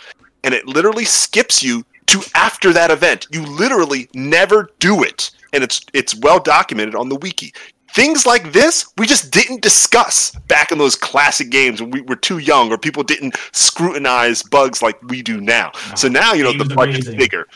[0.42, 3.26] and it literally skips you to after that event.
[3.30, 7.52] You literally never do it, and it's it's well documented on the wiki.
[7.94, 12.16] Things like this, we just didn't discuss back in those classic games when we were
[12.16, 15.72] too young or people didn't scrutinize bugs like we do now.
[15.96, 17.18] So now, you know, the Game's budget's amazing.
[17.18, 17.46] bigger.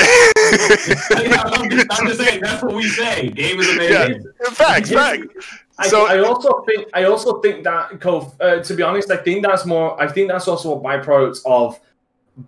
[0.00, 3.28] Yeah, I'm, just, I'm just saying that's what we say.
[3.30, 4.24] Game is amazing.
[4.42, 5.24] Yeah, facts, facts.
[5.78, 7.90] I, So- I also think I also think that
[8.40, 10.00] uh, to be honest, I think that's more.
[10.00, 11.78] I think that's also a byproduct of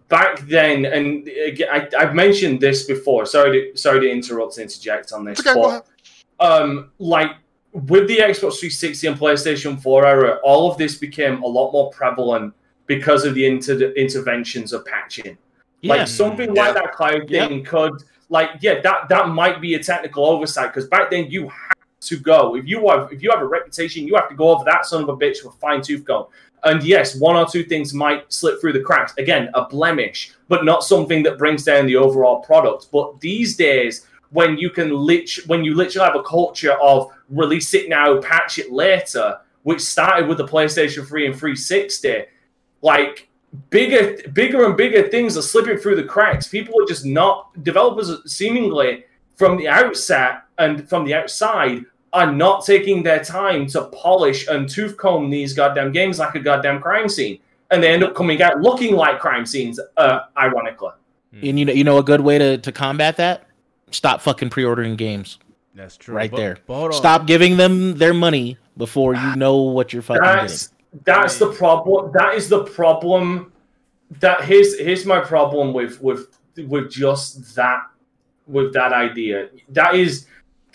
[0.08, 0.84] back then.
[0.86, 3.26] And again, I, I've mentioned this before.
[3.26, 5.38] Sorry to sorry to interrupt and interject on this.
[5.40, 5.82] It's okay, go ahead.
[5.86, 5.97] but
[6.40, 7.32] um, like
[7.72, 11.90] with the Xbox 360 and PlayStation 4 era, all of this became a lot more
[11.90, 12.54] prevalent
[12.86, 15.36] because of the inter- interventions of patching.
[15.82, 15.94] Yeah.
[15.96, 16.62] Like something Yeah.
[16.62, 17.48] like that cloud Yep.
[17.48, 21.42] thing could, like, yeah, that that might be a technical oversight because back then you
[21.48, 24.48] had to go if you have if you have a reputation, you have to go
[24.50, 26.26] over that son of a bitch with fine tooth comb.
[26.64, 29.14] And yes, one or two things might slip through the cracks.
[29.18, 32.88] Again, a blemish, but not something that brings down the overall product.
[32.90, 37.72] But these days, when you can lit when you literally have a culture of release
[37.74, 42.24] it now, patch it later, which started with the PlayStation 3 and 360,
[42.82, 43.28] like
[43.70, 46.48] bigger bigger and bigger things are slipping through the cracks.
[46.48, 49.04] People are just not developers seemingly
[49.36, 54.68] from the outset and from the outside are not taking their time to polish and
[54.68, 57.38] tooth comb these goddamn games like a goddamn crime scene.
[57.70, 60.92] And they end up coming out looking like crime scenes, uh, ironically.
[61.42, 63.47] And you know, you know a good way to, to combat that?
[63.90, 65.38] Stop fucking pre-ordering games
[65.74, 66.14] That's true.
[66.14, 66.58] right But- there.
[66.66, 66.92] but.
[66.92, 70.40] Stop giving them their money before you know what you're fucking getting.
[70.40, 70.70] That's
[71.04, 72.12] that's the problem.
[72.14, 73.52] That is the problem.
[74.20, 77.80] That here's here's my problem with with with just that
[78.46, 79.48] with that idea.
[79.68, 80.26] That is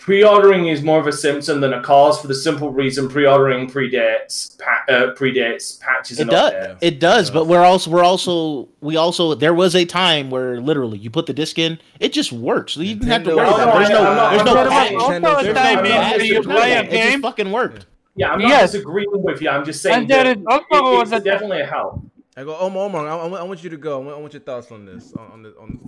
[0.03, 4.59] pre-ordering is more of a symptom than a cause for the simple reason pre-ordering predates
[4.59, 6.51] pa- uh, predates patches It and does.
[6.51, 6.77] updates.
[6.81, 10.97] It does, but we're also we're also we also there was a time where literally
[10.97, 12.75] you put the disc in, it just works.
[12.75, 13.57] You didn't have to Nintendo- worry about.
[13.65, 13.77] no, it.
[13.77, 14.88] There's I- no I'm not- there's I'm no not patch.
[14.89, 16.84] saying- Also, Nintendo- a there's time no- in there's which no- you play a It
[16.84, 17.85] just game, fucking worked.
[18.15, 18.71] Yeah, I'm not Yes.
[18.73, 19.49] disagreeing with you.
[19.49, 22.01] I'm just saying And there that is also it- it's the- definitely a help.
[22.35, 24.01] I go, Omar, Omar I, I want- you to go.
[24.01, 25.14] I want, I want your thoughts on this.
[25.14, 25.80] On, on, the, on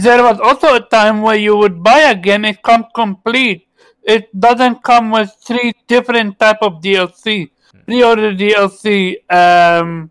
[0.00, 3.66] there was also a time where you would buy a game, it comes complete.
[4.02, 7.50] It doesn't come with three different type of DLC.
[7.86, 10.10] Pre-order DLC, um,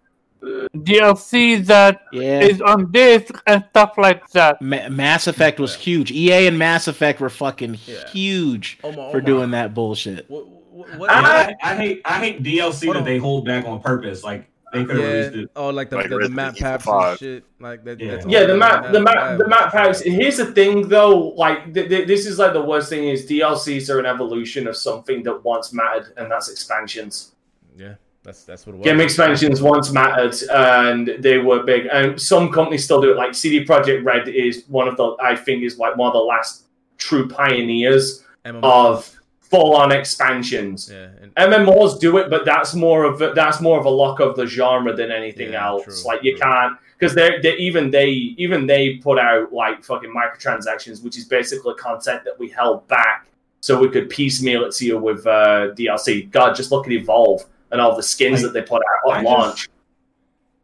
[0.75, 2.39] DLC that Yeah.
[2.41, 4.61] is on disc and stuff like that.
[4.61, 6.11] Ma- Mass Effect was huge.
[6.11, 8.07] EA and Mass Effect were fucking Yeah.
[8.09, 9.21] huge Omar, for Omar.
[9.21, 10.29] doing that bullshit.
[10.29, 14.23] what, what, what, I, I hate I hate DLC that they hold back on purpose.
[14.23, 15.51] Like they could have released yeah, it.
[15.55, 17.43] oh, like the, Like the, the Resident map Evil packs and shit.
[17.59, 17.99] Like that.
[17.99, 18.11] Yeah.
[18.11, 20.01] that's Yeah, the all map, the map, the map packs.
[20.01, 21.29] Here's the thing, though.
[21.29, 24.75] Like, th- th- this is like the worst thing is DLCs are an evolution of
[24.75, 27.35] something that once mattered, and that's expansions.
[27.75, 28.85] Yeah, that's that's what it was.
[28.85, 31.87] Game expansions once mattered, and they were big.
[31.91, 33.17] And some companies still do it.
[33.17, 36.19] Like CD Projekt Red is one of the, I think, is like one of the
[36.19, 36.67] last
[36.97, 38.63] true pioneers MMO.
[38.63, 39.20] of
[39.51, 40.89] full-on expansions.
[40.91, 44.19] yeah, and, MMOs do it, but that's more of a, that's more of a lock
[44.19, 45.83] of the genre than anything Yeah, else.
[45.83, 46.39] true, like you true.
[46.41, 51.25] can't because they they even they even they put out like fucking microtransactions, which is
[51.25, 53.27] basically content that we held back
[53.59, 56.31] so we could piecemeal it to you with uh, DLC.
[56.31, 59.17] God, just look at Evolve and all the skins Like, that they put out I
[59.17, 59.69] on just- launch.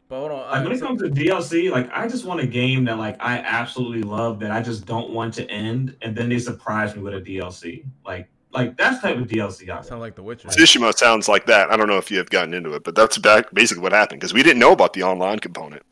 [0.09, 0.37] but hold on.
[0.49, 3.17] Like uh, when it comes to DLC, like I just want a game that like
[3.19, 7.01] I absolutely love that I just don't want to end, and then they surprise me
[7.01, 7.83] with a DLC.
[8.05, 10.47] Like like that's the type of DLC I sound like The Witcher.
[10.47, 11.71] Tsushima sounds like that.
[11.71, 14.19] I don't know if you have gotten into it, but that's back basically what happened
[14.19, 15.83] because we didn't know about the online component.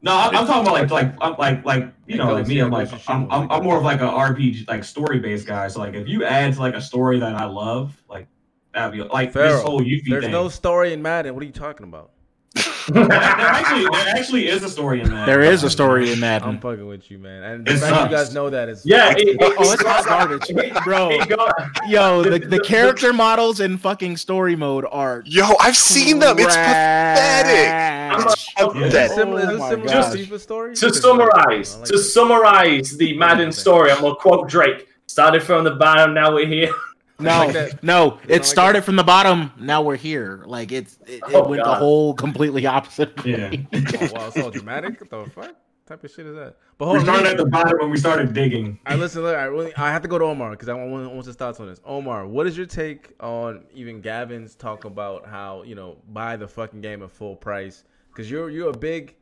[0.00, 2.60] No, I'm, I'm talking about like like I'm like like you know like me.
[2.60, 5.68] I'm like I'm, I'm I'm more of like a RPG like story based guy.
[5.68, 8.26] So like if you add to like a story that I love, like
[8.72, 10.32] that'd be like Pharaoh, this whole Yuffie There's thing.
[10.32, 11.34] no story in Madden.
[11.34, 12.12] What are you talking about?
[12.54, 15.26] There, there actually there actually is a story in that.
[15.26, 16.48] There is a story in Madden.
[16.48, 17.42] I'm fucking with you, man.
[17.42, 20.04] And the It fact that you guys know that is Yeah, it, Oh, it's hot
[20.06, 20.48] garbage,
[20.84, 21.10] bro.
[21.10, 21.52] it got-
[21.88, 26.38] Yo, the, the character models in fucking story mode are Yo, I've seen them.
[26.38, 27.66] It's pathetic.
[27.66, 28.54] trash.
[28.56, 29.10] Pathetic.
[29.12, 29.42] similar.
[29.42, 30.12] Oh is it my similar gosh.
[30.12, 34.86] to FIFA to summarize, like to summarize the Madden story, I'm gonna quote Drake.
[35.06, 36.72] Started from the bottom, now we're here.
[37.20, 37.82] No, like that.
[37.82, 39.50] no, like it started from the bottom.
[39.58, 40.44] Now we're here.
[40.46, 43.12] Like it's it, it Oh, went the whole completely opposite.
[43.24, 43.50] Yeah.
[43.50, 43.66] way.
[43.72, 45.00] Oh, wow, it's all dramatic.
[45.00, 45.54] What the fuck
[45.86, 46.54] type of shit is that?
[46.76, 47.04] But We hold on.
[47.16, 48.78] started let at the bottom when we started digging.
[48.86, 49.22] I listen.
[49.22, 51.34] Look, I really, I have to go to Omar because I want, I want his
[51.34, 51.80] thoughts on this.
[51.84, 56.46] Omar, what is your take on even Gavin's talk about how you know buy the
[56.46, 57.82] fucking game at full price?
[58.10, 59.16] Because you're you're a big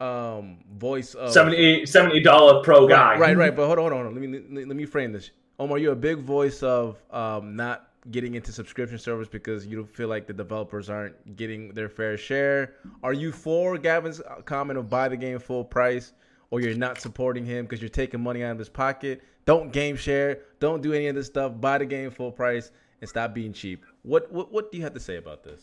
[0.00, 3.12] um voice of 70 70 dollar pro guy.
[3.12, 3.56] Right, right, right.
[3.56, 4.14] But hold on, hold on.
[4.14, 5.30] Let me let, let me frame this.
[5.58, 10.08] Omar, you're a big voice of um not getting into subscription service because you feel
[10.08, 12.74] like the developers aren't getting their fair share.
[13.02, 16.12] Are you for Gavin's comment of buy the game full price,
[16.50, 19.22] or you're not supporting him because you're taking money out of his pocket?
[19.46, 20.40] Don't game share.
[20.60, 21.52] Don't do any of this stuff.
[21.60, 22.70] Buy the game full price
[23.00, 23.84] and stop being cheap.
[24.02, 25.60] What what what do you have to say about this?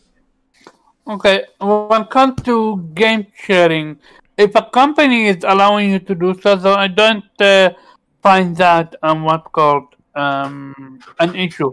[1.08, 3.98] Okay, when it comes to game sharing,
[4.36, 7.70] if a company is allowing you to do so, I don't uh,
[8.22, 11.72] find that um, what's called um, an issue.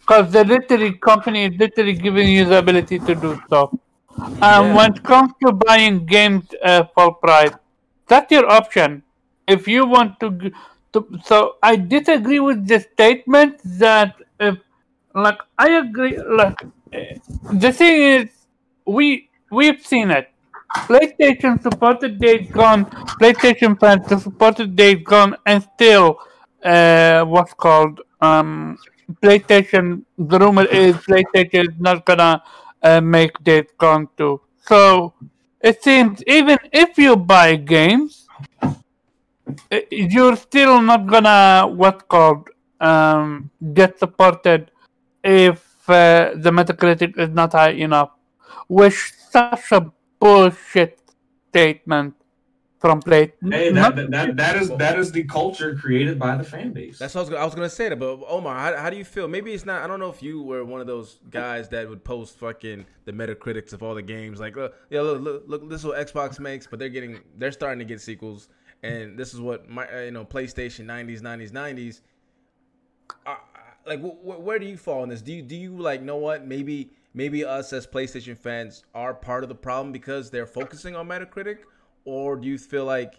[0.00, 3.78] Because the literally company is literally giving you the ability to do so.
[4.18, 4.74] Um, Yeah.
[4.76, 7.52] When it comes to buying games uh, full price,
[8.08, 9.02] that's your option.
[9.46, 10.50] If you want to,
[10.92, 14.56] to, so I disagree with the statement that if,
[15.14, 16.18] like, I agree.
[16.18, 16.60] Like,
[16.92, 17.16] eh,
[17.52, 18.28] the thing is,
[18.86, 20.28] we we've seen it.
[20.74, 22.84] PlayStation supported Days Gone.
[23.20, 26.18] PlayStation fans supported Days Gone, and still,
[26.62, 28.78] uh, what's called um,
[29.22, 30.02] PlayStation.
[30.18, 32.42] The rumor is PlayStation is not gonna
[32.82, 34.40] uh, make Days Gone too.
[34.66, 35.14] So
[35.60, 38.28] it seems even if you buy games,
[38.62, 38.70] uh,
[39.90, 42.48] you're still not gonna what's called
[42.80, 44.70] um, get supported
[45.24, 48.10] if uh, the Metacritic is not high enough.
[48.68, 51.00] Which such a bullshit
[51.50, 52.14] statement
[52.78, 53.34] from Play.
[53.42, 56.98] Hey, that, that, that, that is that is the culture created by the fan base.
[56.98, 58.96] That's what I was, gonna- I was gonna say that, but Omar, how, how do
[58.96, 59.28] you feel?
[59.28, 59.82] Maybe it's not.
[59.82, 63.12] I don't know if you were one of those guys that would post fucking the
[63.12, 66.38] Metacritics of all the games, like, look, yeah, look, look, look, this is what Xbox
[66.40, 68.48] makes, but they're getting, they're starting to get sequels,
[68.82, 72.00] and this is what my, uh, you know, PlayStation '90s, '90s, '90s.
[73.26, 73.34] Uh,
[73.86, 75.20] like, wh- wh- where do you fall in this?
[75.20, 76.46] Do you do you like know what?
[76.46, 81.08] Maybe maybe us as PlayStation fans are part of the problem because they're focusing on
[81.08, 81.58] Metacritic,
[82.04, 83.14] or do you feel like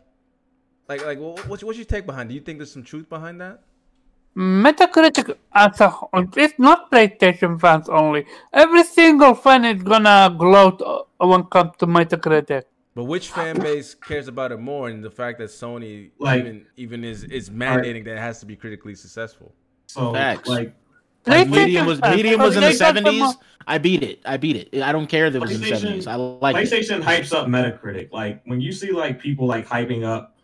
[0.90, 2.30] like, like, wh- what's what's your take behind?
[2.30, 3.62] Do you think there's some truth behind that?
[4.36, 8.26] Metacritic as a whole, it's not PlayStation fans only.
[8.54, 12.64] Every single fan is gonna gloat uh, when it comes to Metacritic.
[12.96, 16.66] But which fan base cares about it more, and the fact that Sony Like- even
[16.78, 19.54] even is is mandating that it has to be critically successful?
[19.88, 20.48] so Facts.
[20.48, 20.74] like
[21.26, 23.38] Like, medium was medium was in the because they got the seventies.
[23.68, 24.20] I beat it.
[24.26, 24.82] I beat it.
[24.82, 26.08] I don't care if it was in the PlayStation- seventies.
[26.08, 26.60] I like it.
[26.60, 28.12] PlayStation hypes up Metacritic.
[28.12, 30.36] Like when you see like people like hyping up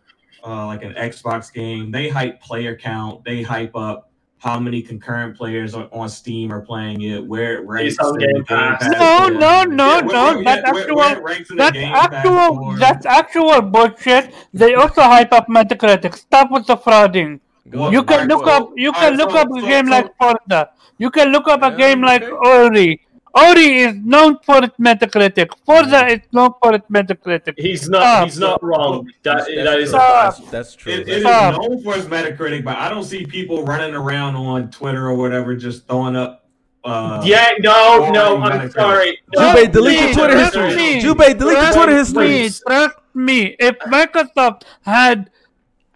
[0.46, 3.24] uh, like an Xbox game, they hype player count.
[3.24, 4.04] They hype up
[4.38, 7.26] how many concurrent players are on Steam are playing it.
[7.26, 8.82] Where where It's it's on in the Game Pass.
[8.84, 10.44] Pass No, no, no, no.
[10.44, 10.96] That's actual.
[10.96, 12.76] where it ranks in the That's actual.
[12.76, 14.32] That's actual bullshit.
[14.54, 16.14] They also hype up Metacritic.
[16.14, 17.40] Stop with the frauding.
[17.70, 18.70] Go You can look go up.
[18.76, 20.70] You Alright, can look so- up a so- game so- like Forza.
[20.98, 22.24] You can look up a Yeah, game like.
[22.30, 23.00] Ori.
[23.34, 25.50] Ori is known for its Metacritic.
[25.64, 27.54] Forza is known for its Metacritic.
[27.58, 28.00] He's not.
[28.00, 28.24] Stop.
[28.24, 29.06] He's not wrong.
[29.22, 29.90] That, That's, that is.
[29.90, 29.98] true.
[30.00, 30.36] Stop.
[30.38, 30.92] That's, that's true.
[30.92, 31.60] It, it That's is Stop.
[31.62, 35.54] known for its Metacritic, but I don't see people running around on Twitter or whatever
[35.54, 36.46] just throwing up.
[36.84, 37.50] Uh, Yeah.
[37.60, 38.10] No.
[38.10, 38.38] No.
[38.42, 38.72] I'm Metacritic?
[38.72, 39.18] sorry.
[39.36, 40.74] No, Jubei, delete your Twitter history.
[40.76, 41.02] me.
[41.02, 42.50] Jubei, delete your Trust Twitter me, history.
[42.66, 45.30] Trust me, if Microsoft had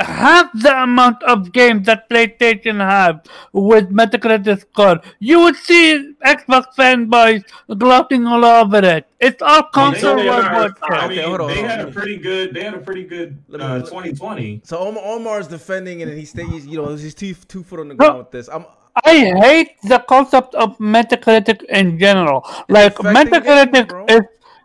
[0.05, 3.23] half the amount of games that PlayStation have
[3.53, 7.45] with Metacritic score, you would see Xbox fanboys
[7.79, 9.07] gloating all over it.
[9.21, 11.05] It's all console only a war matter of bullshit.
[11.05, 12.55] Okay, hold on, they hold had a pretty good.
[12.55, 14.61] They had a pretty good Let me- uh, 2020.
[14.65, 17.95] So Omar, Omar's defending and he stays, you know, he's two two foot on the
[17.95, 18.05] No.
[18.05, 18.49] ground with this.
[18.49, 18.65] I'm
[19.07, 22.45] I hate the concept of Metacritic in general.
[22.69, 24.21] Like Metacritic games, is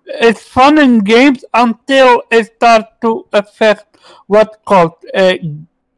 [0.08, 3.98] it's fun in games until it starts to affect
[4.28, 5.36] what's called uh,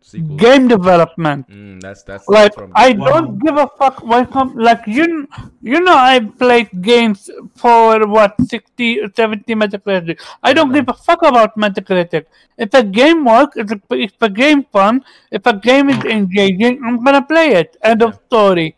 [0.02, 0.38] sequel.
[0.38, 1.48] game development.
[1.49, 2.98] Mm, that's that's Like I at.
[2.98, 5.27] don't give a fuck when come like you
[5.61, 10.19] you know I played games for what 60 70 Metacritic.
[10.44, 12.26] I don't give a fuck about Metacritic.
[12.57, 16.81] If a game works, if a, if a game fun, if a game is engaging,
[16.84, 17.77] I'm gonna play it.
[17.84, 18.76] End of story.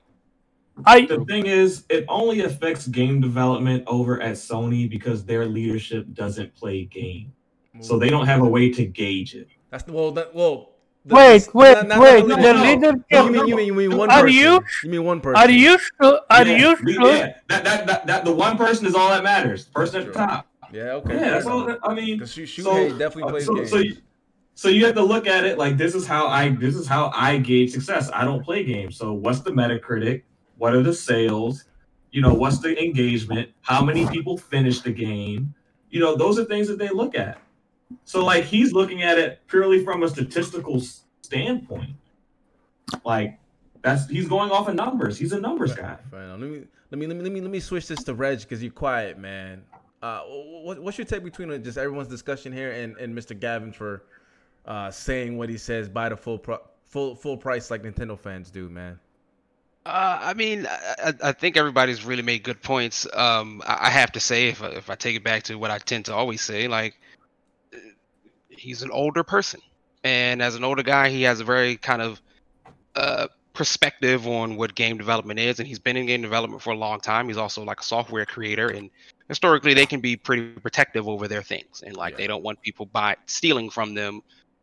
[0.85, 6.05] I The thing is, it only affects game development over at Sony because their leadership
[6.13, 7.33] doesn't play game,
[7.81, 9.47] so they don't have a way to gauge it.
[9.69, 10.11] That's the well.
[10.11, 10.69] That, well.
[11.05, 12.25] the- wait, wait, not- not- wait.
[12.27, 12.61] not- The no.
[12.63, 13.05] leadership.
[13.11, 14.35] You mean you mean you mean one Are person?
[14.37, 15.41] you- You mean one person?
[15.41, 16.19] Are you sure?
[16.29, 17.15] Are yeah, you sure?
[17.15, 19.65] Yeah, that, that, that, that the one person is all that matters.
[19.65, 20.47] Person at the top.
[20.73, 20.93] Yeah.
[20.93, 21.15] Okay.
[21.15, 21.65] Yeah, that's all.
[21.65, 23.69] that- I mean, Because Shu- so- Shuhei definitely uh, plays so, games.
[23.69, 23.97] so, you,
[24.55, 27.11] so you have to look at it like this is how I this is how
[27.13, 28.09] I gauge success.
[28.13, 28.95] I don't play games.
[28.97, 30.23] So what's the Metacritic?
[30.61, 31.65] What are the sales?
[32.11, 33.49] You know, what's the engagement?
[33.61, 35.55] How many people finish the game?
[35.89, 37.41] You know, those are things that they look at.
[38.05, 40.79] So like he's looking at it purely from a statistical
[41.23, 41.95] standpoint.
[43.03, 43.39] Like
[43.81, 45.17] that's he's going off of numbers.
[45.17, 45.97] He's a numbers guy.
[46.11, 48.41] Fine, let me let me let me let me let me switch this to Reg
[48.41, 49.63] because you're quiet, man.
[50.03, 53.37] uh, what, what's your take between uh, just everyone's discussion here and, and Mr.
[53.37, 54.03] Gavin for
[54.67, 58.51] uh, saying what he says by the full pro- full full price like Nintendo fans
[58.51, 58.99] do, man?
[59.85, 63.07] Uh, I mean, I, I- think everybody's really made good points.
[63.13, 65.71] Um, I, I have to say, if I, if I take it back to what
[65.71, 66.99] I tend to always say, like
[68.49, 69.59] he's an older person,
[70.03, 72.21] and as an older guy, he has a very kind of
[72.95, 76.77] uh, perspective on what game development is, and he's been in game development for a
[76.77, 77.27] long time.
[77.27, 78.91] He's also like a software creator, and
[79.29, 82.17] historically, they can be pretty protective over their things, and like Yeah.
[82.17, 84.21] they don't want people buy stealing from them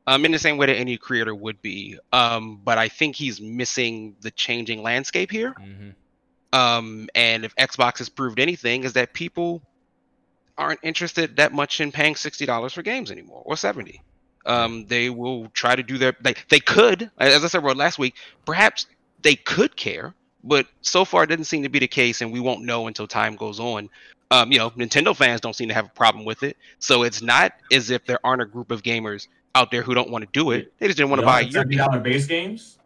[0.08, 1.98] um, in the same way that any creator would be.
[2.14, 5.54] Um, but I think he's missing the changing landscape here.
[5.60, 6.58] Mm-hmm.
[6.58, 9.60] Um, and if Xbox has proved anything, is that people
[10.56, 14.02] aren't interested that much in paying sixty dollars for games anymore or seventy.
[14.46, 18.14] Um, they will try to do their they they could, as I said last week,
[18.46, 18.86] perhaps
[19.20, 22.40] they could care, but so far it doesn't seem to be the case, and we
[22.40, 23.90] won't know until time goes on.
[24.30, 27.20] Um, you know, Nintendo fans don't seem to have a problem with it, so it's
[27.20, 29.28] not as if there aren't a group of gamers
[29.58, 30.72] out there who don't want to do it.
[30.78, 32.78] They just didn't want to buy your seventy dollar base games.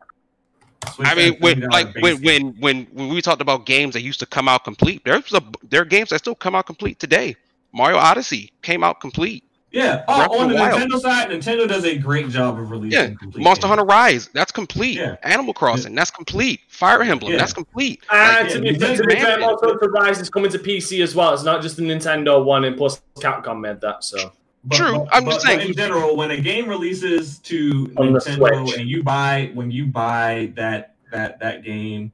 [0.95, 4.19] Switch I mean, when like when, when when when we talked about games that used
[4.21, 7.37] to come out complete, there's a there are games that still come out complete today.
[7.73, 9.45] Mario Odyssey came out complete.
[9.71, 10.81] yeah, oh, of on the the Wild.
[10.83, 13.71] Nintendo side, Nintendo does a great job of releasing Yeah, complete Monster games.
[13.79, 14.97] Hunter Rise, that's complete.
[14.99, 15.17] Yeah.
[15.23, 16.61] Animal Crossing, that's complete.
[16.69, 17.39] Fire Emblem, Yeah.
[17.39, 18.03] that's complete.
[18.11, 19.39] Uh, Like, to, yeah, be, to Nintendo be fair.
[19.41, 21.33] Monster Hunter Rise is coming to PC as well.
[21.33, 24.05] It's not just the Nintendo one, and plus Capcom made that.
[24.05, 24.33] So
[24.65, 27.93] But, True, but- I'm but- just saying- but in general, when a game releases to
[27.97, 32.13] On Nintendo and you buy when you buy that that that game,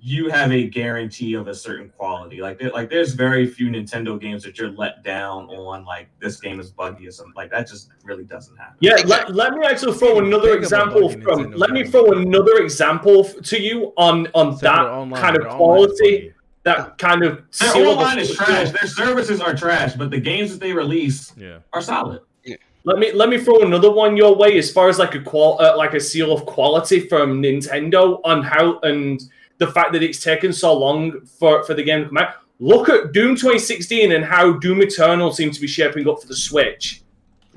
[0.00, 2.40] you have a guarantee of a certain quality.
[2.40, 5.84] Like there, like there's very few Nintendo games that you're let down on.
[5.86, 7.32] Like this game is buggy or something.
[7.34, 8.76] Like that just really doesn't happen.
[8.80, 11.22] yeah, let, let me actually throw another Think example from.
[11.22, 15.42] Nintendo Let me throw another example to you on on Except that online- kind of
[15.42, 16.32] their online is quality, buggy.
[16.68, 18.54] That kind of Their seal of online is approval.
[18.54, 18.70] trash.
[18.78, 21.58] Their services are trash, but the games that they release Yeah.
[21.72, 22.20] are solid.
[22.84, 25.60] Let me let me throw another one your way as far as like a qual
[25.60, 29.20] uh, like a seal of quality from Nintendo on how and
[29.58, 32.34] the fact that it's taken so long for for the game to come out.
[32.60, 36.36] Look at Doom 2016 and how Doom Eternal seems to be shaping up for the
[36.36, 37.02] Switch.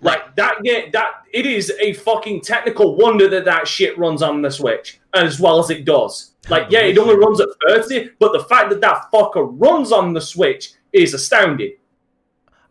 [0.02, 4.42] Like that game, that it is a fucking technical wonder that that shit runs on
[4.42, 6.31] the Switch as well as it does.
[6.52, 10.14] Like, yeah, it only runs at 30, but the fact that that fucker runs on
[10.14, 11.72] the Switch is astounding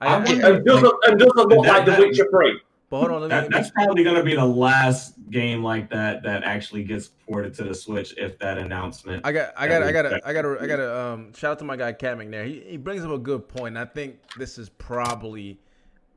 [0.03, 2.61] I, I wonder- and doesn't and doesn't look That- like The that- Witcher 3.
[2.91, 6.43] but hold on, That, that's probably going to be the last game like that that
[6.45, 9.25] actually gets ported to the Switch if that announcement.
[9.25, 10.27] I got, I got, I got, expect.
[10.27, 12.47] I got, I got to um, shout out to my guy Cat McNair.
[12.47, 13.77] He he brings up a good point.
[13.79, 15.59] I think this is probably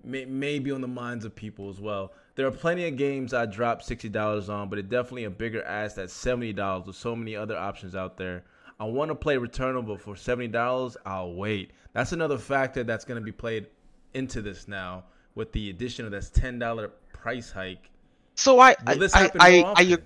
[0.04, 2.12] may, maybe on the minds of people as well.
[2.36, 5.64] There are plenty of games I dropped sixty dollars on, but it's definitely a bigger
[5.64, 6.88] ask at seventy dollars.
[6.88, 8.44] With so many other options out there,
[8.80, 11.72] I want to play Returnal, but for seventy dollars, I'll wait.
[11.94, 13.68] That's another factor that's going to be played
[14.14, 15.04] into this now
[15.36, 17.90] with the addition of this ten dollar price hike.
[18.36, 19.98] So I this I, I, I.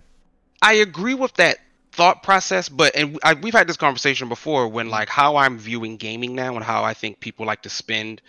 [0.59, 1.59] I agree with that
[1.91, 4.93] thought process, but and I, we've had this conversation before when mm-hmm.
[4.93, 8.23] like how I'm viewing gaming now and how I think people like to spend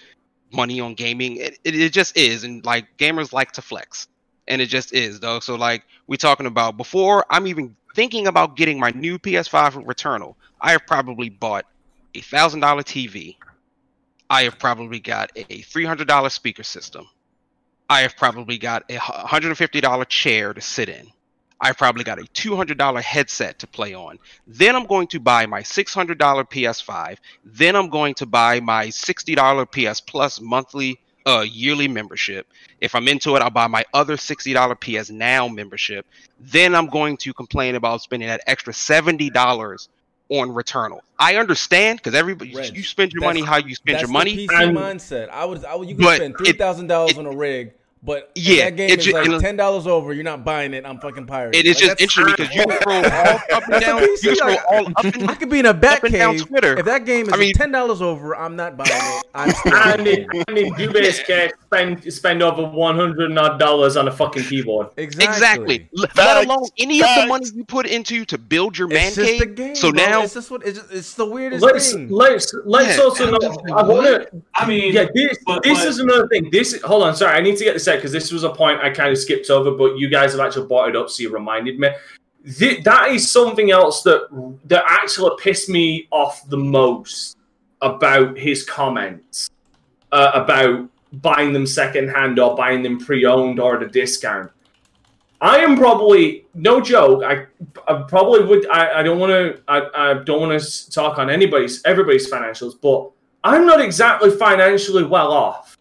[0.52, 1.36] money on gaming.
[1.36, 4.08] It, it, it just is, and like gamers like to flex,
[4.46, 5.40] and it just is, though.
[5.40, 10.34] So like we talking about before I'm even thinking about getting my new PS5 Returnal,
[10.60, 11.66] I have probably bought
[12.14, 13.36] a thousand dollar TV.
[14.30, 17.08] I have probably got a three hundred dollar speaker system.
[17.90, 21.08] I have probably got a hundred and fifty dollar chair to sit in.
[21.60, 24.18] I've probably got a two hundred dollar headset to play on.
[24.46, 27.16] Then I'm going to buy my six hundred dollar PS5.
[27.44, 32.46] Then I'm going to buy my sixty dollar PS Plus monthly uh yearly membership.
[32.80, 36.06] If I'm into it, I'll buy my other sixty dollar PS Now membership.
[36.38, 39.88] Then I'm going to complain about spending that extra seventy dollars
[40.30, 41.00] on Returnal.
[41.18, 44.36] I understand because everybody Reg, you spend your money how you spend That's your money.
[44.36, 45.28] The PC And- mindset.
[45.30, 45.88] I would, I would.
[45.88, 47.72] You could spend three thousand dollars on a rig,
[48.02, 50.12] but Yeah, that game it is ju- like ten dollars over.
[50.12, 50.84] You're not buying it.
[50.86, 51.58] I'm fucking pirating.
[51.60, 54.00] It is Like, just interesting because you can scroll all up and down.
[54.00, 55.98] the You PC, can scroll like- all up and I could be in a bat
[55.98, 56.36] up and down.
[56.38, 56.78] Twitter.
[56.78, 59.24] If that game is I mean- ten dollars over, I'm not buying it.
[59.34, 63.96] I'm still and in, and in Dube's case, spend spend over one hundred odd dollars
[63.96, 64.88] on a fucking keyboard.
[64.96, 65.26] exactly.
[65.28, 65.88] Exactly.
[65.98, 69.16] L- Let alone any of the money you put into to build your man It's
[69.16, 69.40] just cave.
[69.42, 69.74] a game.
[69.76, 70.04] so bro.
[70.06, 72.08] now it's just what it's, just, it's the weirdest Let's thing.
[72.08, 73.74] let's let's Yeah, also I'm know.
[73.76, 74.42] I want to.
[74.54, 76.48] I mean, Yeah, this but- this but- is another thing.
[76.50, 78.80] This hold on, sorry, I need to get this out because this was a point
[78.80, 81.30] I kind of skipped over, but you guys have actually brought it up, so you
[81.30, 81.90] reminded me.
[82.58, 84.28] Th- that is something else that
[84.64, 87.36] that actually pissed me off the most
[87.82, 89.50] about his comments
[90.12, 94.50] uh, about buying them secondhand or buying them pre-owned or at a discount.
[95.40, 97.22] I am probably no joke.
[97.24, 97.46] I,
[97.86, 98.68] I probably would.
[98.68, 99.62] I, I don't want to.
[99.68, 103.10] I, I don't want to talk on anybody's everybody's financials, but
[103.44, 105.78] I'm not exactly financially well off.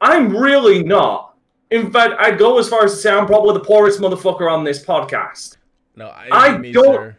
[0.00, 1.36] I'm really not.
[1.70, 4.64] In fact, I'd go as far as to say I'm probably the poorest motherfucker on
[4.64, 5.56] this podcast.
[5.94, 7.16] No, I, I me, don't- sir.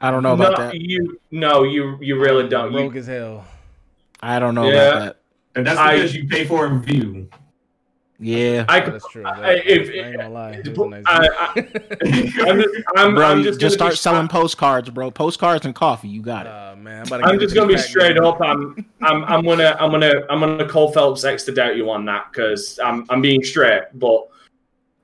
[0.00, 0.74] I don't know about no, that.
[0.80, 2.72] you no, you you really don't.
[2.72, 3.46] You, as hell.
[4.20, 4.74] I don't know Yeah.
[4.90, 5.16] about that.
[5.56, 7.28] And that's I- because you pay for a view.
[8.18, 8.94] Yeah, I Oh, could.
[8.94, 9.24] that's true.
[9.26, 10.50] I- if- I ain't gonna lie.
[10.64, 12.48] It was I- a nice I- deal.
[12.48, 15.10] I'm just, I'm, bro, I'm just, just, gonna be start selling postcards, bro.
[15.10, 16.08] Postcards and coffee.
[16.08, 16.48] You got it.
[16.50, 18.26] Uh, man, I'm, I'm just gonna be straight going.
[18.26, 18.40] up.
[18.40, 22.06] I'm, I'm, I'm gonna, I'm gonna, I'm gonna call Phelps X to doubt you on
[22.06, 23.82] that because I'm, I'm being straight.
[23.94, 24.28] But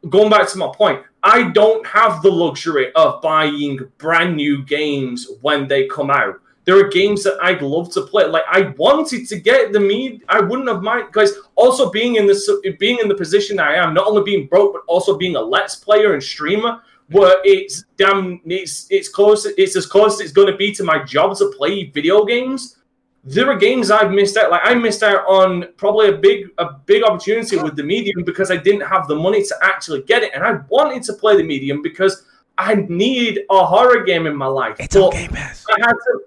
[0.09, 5.29] going back to my point, I don't have the luxury of buying brand new games
[5.43, 6.41] when they come out.
[6.65, 8.25] There are games that I'd love to play.
[8.25, 10.21] Like I wanted to get the me.
[10.29, 12.49] I wouldn't have mind because also being in this,
[12.79, 15.75] being in the position I am, not only being broke but also being a let's
[15.75, 16.81] player and streamer
[17.13, 20.83] where it's damn it's it's close it's as close as it's going to be to
[20.83, 22.77] my job to play video games
[23.25, 26.73] there are games i've missed out like i missed out on probably a big a
[26.87, 30.33] big opportunity with the medium because i didn't have the money to actually get it
[30.35, 32.25] and i wanted to play the medium because
[32.59, 35.65] i need a horror game in my life It's but Game Pass.
[35.69, 36.21] i had to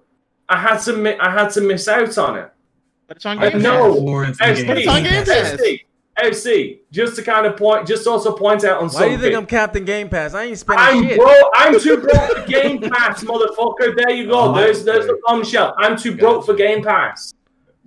[0.50, 2.52] i had to mi- i had to miss out on it
[3.08, 3.94] But it's on I Game know.
[4.24, 4.38] Pass.
[4.40, 4.88] FC, games.
[4.88, 5.52] on Game Pass.
[5.54, 5.80] FC,
[6.18, 9.18] FC, just to kind of point just also point out on Why do something you
[9.20, 10.34] think I'm Captain Game Pass?
[10.34, 11.18] I ain't spending I'm shit.
[11.18, 11.52] broke.
[11.56, 13.96] I'm too broke for Game Pass, motherfucker.
[13.96, 14.40] There you go.
[14.40, 15.76] Oh, there's there's the bombshell.
[15.78, 17.34] I'm too broke for Game Pass.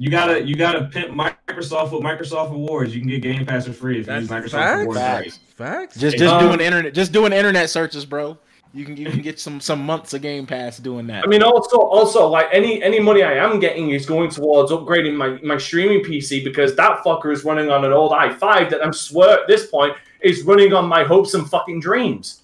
[0.01, 2.95] You gotta you gotta pimp Microsoft with Microsoft Rewards.
[2.95, 4.83] You can get Game Pass for free if you That's use Microsoft facts.
[4.83, 5.01] Awards.
[5.01, 5.41] Facts.
[5.57, 5.97] Facts.
[5.99, 8.37] Just just Um, doing internet, just doing internet searches, bro.
[8.75, 11.25] You can you can get some some months of Game Pass doing that.
[11.25, 15.17] I mean, also also like any any money I am getting is going towards upgrading
[15.17, 18.93] my my streaming PC because that fucker is running on an old i5 that I'm
[18.93, 22.43] swear at this point is running on my hopes and fucking dreams.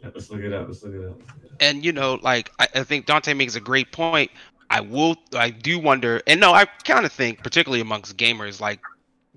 [0.00, 0.68] Yeah, let's look it up.
[0.68, 1.20] Let's look it up.
[1.60, 4.30] and you know like I, I think dante makes a great point
[4.70, 8.80] i will i do wonder and no i kind of think particularly amongst gamers like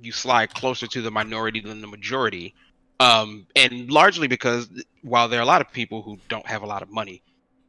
[0.01, 2.55] you slide closer to the minority than the majority
[2.99, 4.69] um and largely because
[5.03, 7.21] while there are a lot of people who don't have a lot of money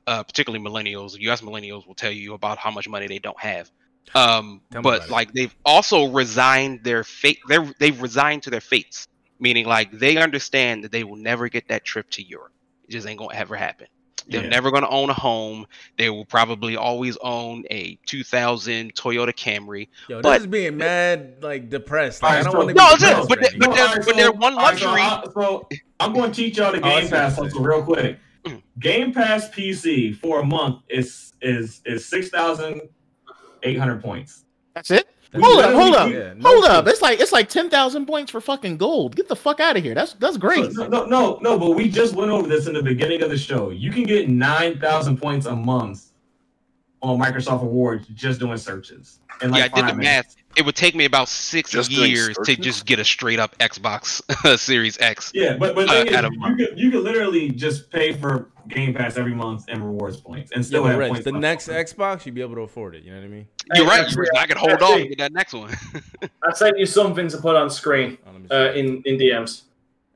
[0.06, 3.70] uh particularly millennials us millennials will tell you about how much money they don't have.
[4.14, 5.10] Um but about it.
[5.10, 9.06] like they've also resigned their fate they're they've resigned to their fates
[9.38, 12.52] meaning like they understand that they will never get that trip to europe.
[12.88, 13.86] It just ain't gonna ever happen
[14.28, 14.48] they're Yeah.
[14.48, 15.66] never going to own a home.
[15.96, 19.88] They will probably always own a 2000 Toyota Camry.
[20.08, 22.22] Yo, this is being mad, like depressed.
[22.22, 22.78] Like, I don't so- want to be.
[22.78, 23.66] No, it's it, depressed but right they- now.
[23.66, 25.02] but they're- alright, but they're one alright, so luxury.
[25.02, 25.68] I- So,
[26.00, 28.18] I'm going to teach y'all the Oh, Game see what Pass you're hustle real quick.
[28.44, 28.62] Mm.
[28.78, 32.82] Game Pass PC for a month is is is six thousand
[33.64, 34.44] eight hundred points.
[34.74, 35.08] That's it.
[35.30, 36.86] That's Hold up, hold up, yeah, no hold up.
[36.86, 39.14] It's like it's like ten thousand points for fucking gold.
[39.14, 39.94] Get the fuck out of here.
[39.94, 40.72] That's that's great.
[40.72, 43.36] No, no, no, no, but we just went over this in the beginning of the
[43.36, 43.68] show.
[43.68, 46.12] You can get nine thousand points a month
[47.02, 49.20] on Microsoft Rewards just doing searches.
[49.42, 50.36] In like yeah, I did the five math.
[50.56, 54.58] It would take me about six Just years to just get a straight up Xbox
[54.58, 55.30] Series X.
[55.34, 56.58] Yeah, but but the Uh, is, you, month.
[56.58, 60.64] could, you could literally just pay for Game Pass every month and rewards points and
[60.64, 61.24] still but have Reg, points.
[61.24, 61.82] the next over.
[61.82, 63.02] Xbox, you'd be able to afford it.
[63.02, 63.46] You know what I mean?
[63.74, 64.08] You're Hey, right.
[64.10, 65.00] that's- I could hold that's off it.
[65.00, 65.74] and get that next one.
[66.48, 68.54] I sent you something to put on screen Oh, let me see.
[68.54, 69.62] uh, in in DMs.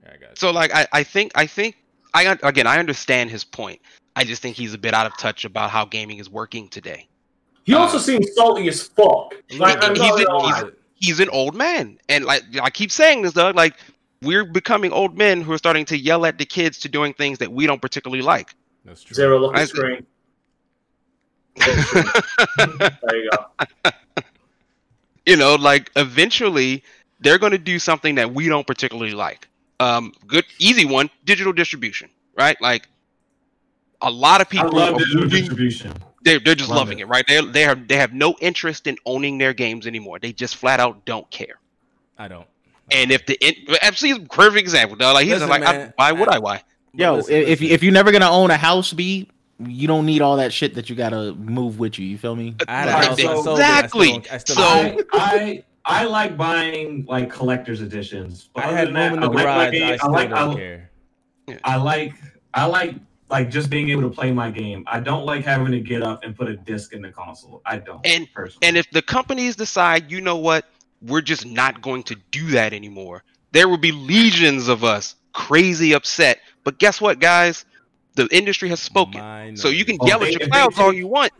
[0.03, 0.39] Yeah, I got it.
[0.39, 1.77] so like I, I think I think
[2.15, 3.81] I again I understand his point.
[4.17, 7.09] I just think he's a bit out of touch about how gaming is working today.
[7.65, 9.35] He also Uh, seems salty as fuck.
[9.57, 10.71] Like, I'm he's not he's- lie.
[10.97, 13.57] He's an old man, and like I keep saying this, Doug.
[13.57, 13.75] Like
[14.23, 17.39] we're becoming old men who are starting to yell at the kids to doing things
[17.39, 18.55] that we don't particularly like.
[18.85, 19.15] That's true.
[19.15, 19.77] Zero, look I at see.
[19.77, 20.07] screen.
[22.57, 23.91] There you go.
[25.27, 26.83] you know, like eventually
[27.21, 29.49] they're going to do something that we don't particularly like.
[29.81, 32.61] Um, good, easy one: digital distribution, right?
[32.61, 32.89] Like
[34.01, 35.93] a lot of I people love digital moving, distribution.
[36.23, 37.03] they're, they're just Love loving it.
[37.03, 37.25] it, right?
[37.27, 40.19] They they have they have no interest in owning their games anymore.
[40.19, 41.59] They just flat out don't care.
[42.19, 42.47] I don't.
[42.91, 45.15] And if the in, FC is a perfect example, dog.
[45.15, 46.39] Like he's Listen, just like, I, why would I- I?
[46.39, 46.63] Why?
[46.95, 47.67] Yo, Listen, if listen.
[47.67, 49.29] you if you're never gonna own a house, B,
[49.59, 52.07] you don't need all that shit that you gotta move with you.
[52.07, 52.55] You feel me?
[52.69, 53.21] I had a Right, house.
[53.23, 54.31] so- I sold it, I still Exactly.
[54.31, 58.51] I still So- I, I I like buying like collector's editions.
[58.55, 59.71] But I had than room that, in the I like garage.
[59.73, 60.91] game- I I like don't I, care.
[61.65, 62.15] I like
[62.55, 62.95] I like
[63.31, 64.85] like just being able to play my game.
[64.87, 67.63] I don't like having to get up and put a disc in the console.
[67.65, 68.05] I don't.
[68.07, 68.69] And- personally.
[68.69, 70.67] And if the companies decide, you know what,
[71.07, 73.23] we're just not going to do that anymore,
[73.53, 76.39] there will be legions of us crazy upset.
[76.65, 77.65] But guess what, guys?
[78.15, 79.21] The industry has spoken.
[79.21, 81.33] Mine, So you can Oh, yell they- at your clouds all you want,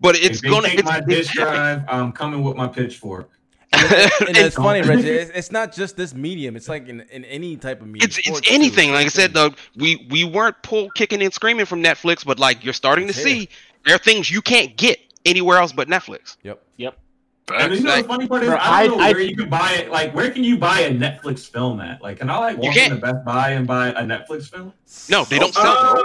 [0.00, 3.30] but it's gonna take it's, my disk drive, I'm coming with my pitchfork.
[3.72, 5.08] and it's funny, Reggie.
[5.08, 6.56] It's, it's not just this medium.
[6.56, 8.06] It's like in, in any type of medium.
[8.06, 8.54] It's it's Sports, too.
[8.54, 8.92] anything.
[8.92, 12.62] Like I said, though, we we weren't pull kicking and screaming from Netflix, but like
[12.64, 13.24] you're starting to here.
[13.24, 13.48] see
[13.86, 16.36] there are things you can't get anywhere else but Netflix.
[16.42, 16.62] Yep.
[16.76, 16.98] Yep.
[17.52, 19.36] And you know the funny part is, Bro, I don't know I- I- where you
[19.36, 19.90] can buy it.
[19.90, 22.00] Like, where can you buy a Netflix film at?
[22.00, 22.92] Like, can I like walk can't.
[22.94, 24.72] into Best Buy and buy a Netflix film?
[25.10, 26.02] No, they don't sell.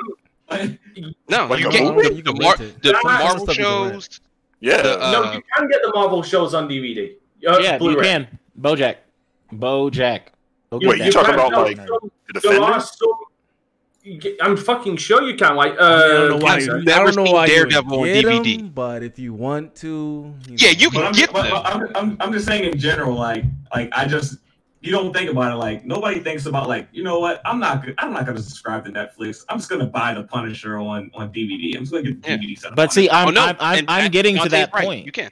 [0.49, 0.79] Like,
[1.29, 1.95] no, like you can't.
[1.95, 2.09] movie?
[2.09, 2.81] The, You the, can Mar- rent it.
[2.81, 4.19] the Marvel stuff you can shows.
[4.59, 4.81] Yeah.
[4.81, 7.13] The, uh, no, you can get the Marvel shows on DVD.
[7.47, 8.03] Uh, yeah, you Blu-ray.
[8.03, 8.39] can.
[8.59, 8.95] Bojack.
[9.53, 10.21] Bojack.
[10.71, 12.97] Go Wait, you talking about no, like some- the there are Defenders?
[14.07, 14.13] Some.
[14.13, 15.55] you get- I'm fucking sure you can.
[15.55, 16.51] Like, I don't know uh, why.
[16.59, 16.77] Cancer.
[16.79, 18.57] You, Never I don't know seen why you Daredevil on DVD.
[18.57, 21.45] get but if you want to, Yeah, you but can I'm, get them.
[21.51, 23.43] but I'm, I'm, I'm just saying in general, like,
[23.75, 24.37] like I just
[24.81, 25.55] you don't think about it.
[25.55, 27.41] Like nobody thinks about like, you know what?
[27.45, 27.85] I'm not.
[27.85, 29.43] go- I'm not going to subscribe to Netflix.
[29.49, 31.75] I'm just going to buy the Punisher on on DVD.
[31.75, 32.37] I'm just going to get the Yeah.
[32.37, 32.71] DVD set.
[32.71, 33.09] up But see.
[33.09, 34.83] I'm oh no, I'm, I'm, I'm getting to that right.
[34.85, 35.05] point.
[35.05, 35.31] You can.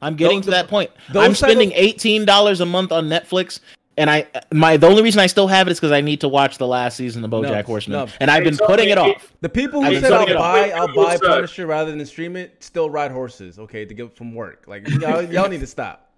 [0.00, 0.90] I'm getting Those- to that point.
[1.12, 3.60] those I'm spending of- eighteen dollars a month on Netflix,
[3.98, 6.28] and I my the only reason I still have it is because I need to
[6.28, 8.12] watch the last season of BoJack No, Horseman, no.
[8.20, 9.32] and I've been It's putting it only- off.
[9.42, 11.20] The people who said I'll buy, wait, I'll buy what's?
[11.26, 13.58] Punisher rather than stream it, still ride horses.
[13.58, 14.64] Okay, to get from work.
[14.66, 16.10] Like y'all, y'all need to stop.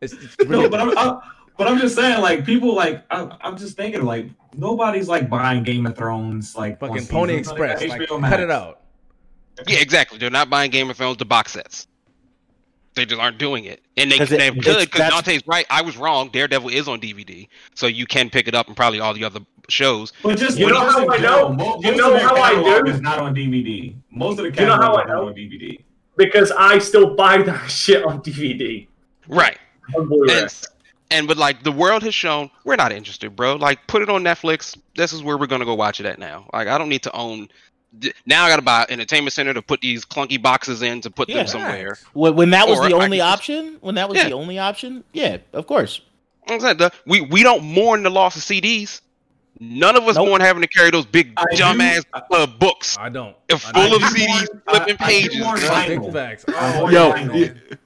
[0.00, 0.80] It's, it's No, but.
[0.80, 1.18] I'm, I'm
[1.56, 4.26] but I'm just saying, like people like I'm, I'm just thinking like
[4.56, 7.88] nobody's like buying Game of Thrones like fucking Pony seasons, like, Express.
[7.90, 8.42] Like, HBO cut Max.
[8.42, 8.80] it out.
[9.68, 10.18] Yeah, exactly.
[10.18, 11.86] They're not buying Game of Thrones the box sets.
[12.94, 15.66] They just aren't doing it, and they, 'Cause it- they it's- could because Dante's right.
[15.68, 16.28] I was wrong.
[16.32, 19.40] Daredevil is on DVD, so you can pick it up and probably all the other
[19.68, 20.12] shows.
[20.22, 21.48] But just You know how I know?
[21.48, 22.92] mo- You know how I catalog do?
[22.92, 23.94] Is not on DVD.
[24.12, 25.26] Most of the You know how catalog I is not know?
[25.28, 25.78] on DVD.
[26.16, 28.86] because I still buy that shit on DVD.
[29.26, 29.58] Right.
[29.96, 30.52] On And,
[31.10, 33.56] and but like the world has shown, we're not interested, bro.
[33.56, 34.76] Like put it on Netflix.
[34.94, 36.46] This is where we're gonna go watch it at now.
[36.52, 37.48] Like I don't need to own.
[38.26, 41.28] Now I gotta buy an entertainment center to put these clunky boxes in to put
[41.28, 41.36] Yeah.
[41.38, 41.98] them somewhere.
[42.12, 44.28] When, when that was Or the only could just- option, when that was Yeah.
[44.28, 46.00] the only option, yeah, of course.
[46.48, 49.00] Like I said, the- we we don't mourn the loss of CDs.
[49.60, 50.28] None of us Nope.
[50.28, 53.36] mourn having to carry those big I do- dumbass uh, books I don't.
[53.48, 55.38] full I of CDs, mourn- flipping I- I pages.
[55.40, 56.44] mourn Big facts.
[56.48, 57.14] Oh, Yo.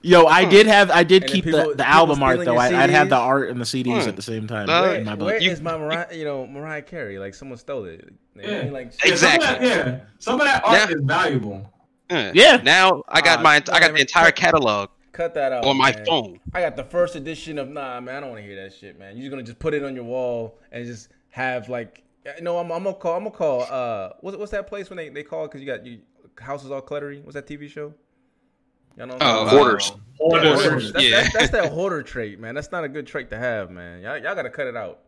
[0.00, 2.56] Yo, I did have I did And keep then the, the album art though.
[2.56, 4.08] I, I'd have the art and the CDs Hmm.
[4.08, 5.26] at the same time Uh, in my book.
[5.26, 6.06] Where You- is my Mariah?
[6.12, 7.18] You know, Mariah Carey.
[7.18, 8.08] Like someone stole it.
[8.34, 8.62] You know what I Yeah.
[8.64, 8.72] mean?
[8.72, 9.68] Like Yeah, some of Exactly.
[9.68, 10.96] that- yeah, some of that art Yeah.
[10.96, 11.72] is valuable.
[12.10, 12.30] Yeah.
[12.34, 12.60] Yeah.
[12.62, 15.92] Now I got Uh, my I got the entire catalog cut that out on my
[15.92, 16.04] man.
[16.06, 16.40] phone.
[16.54, 18.16] I got the first edition of Nah, man.
[18.16, 19.16] I don't want to hear that shit, man.
[19.16, 21.08] You're just gonna just put it on your wall and just
[21.38, 22.02] have like,
[22.42, 23.16] no, I'm, I'm gonna call.
[23.16, 23.62] I'm gonna call.
[23.62, 25.98] Uh, what's what's that place when they they call because you got your
[26.38, 27.22] house is all cluttery?
[27.24, 27.94] What's that TV show?
[28.96, 29.46] Y'all know Oh.
[29.48, 29.92] Hoarders.
[30.18, 30.60] Hoarders.
[30.62, 30.92] Hoarders.
[30.92, 31.22] That's, Yeah.
[31.22, 32.54] that's, that's that hoarder trait, man.
[32.54, 34.02] That's not a good trait to have, man.
[34.02, 34.98] Y'all, y'all gotta cut it out.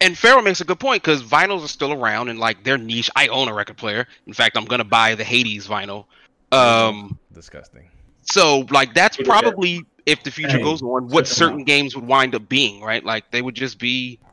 [0.00, 3.10] And Farrell makes a good point because vinyls are still around and like they're niche.
[3.16, 4.06] I own a record player.
[4.26, 6.04] In fact, I'm gonna buy the Hades vinyl.
[6.52, 7.88] Um, Disgusting.
[8.22, 9.42] so like that's Look at that.
[9.42, 13.04] probably if the future Hey, goes on, what certain games would wind up being, right?
[13.04, 14.25] Like they would just be, col-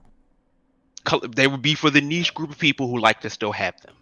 [1.36, 3.96] they would be for the niche group of people who like to still have them.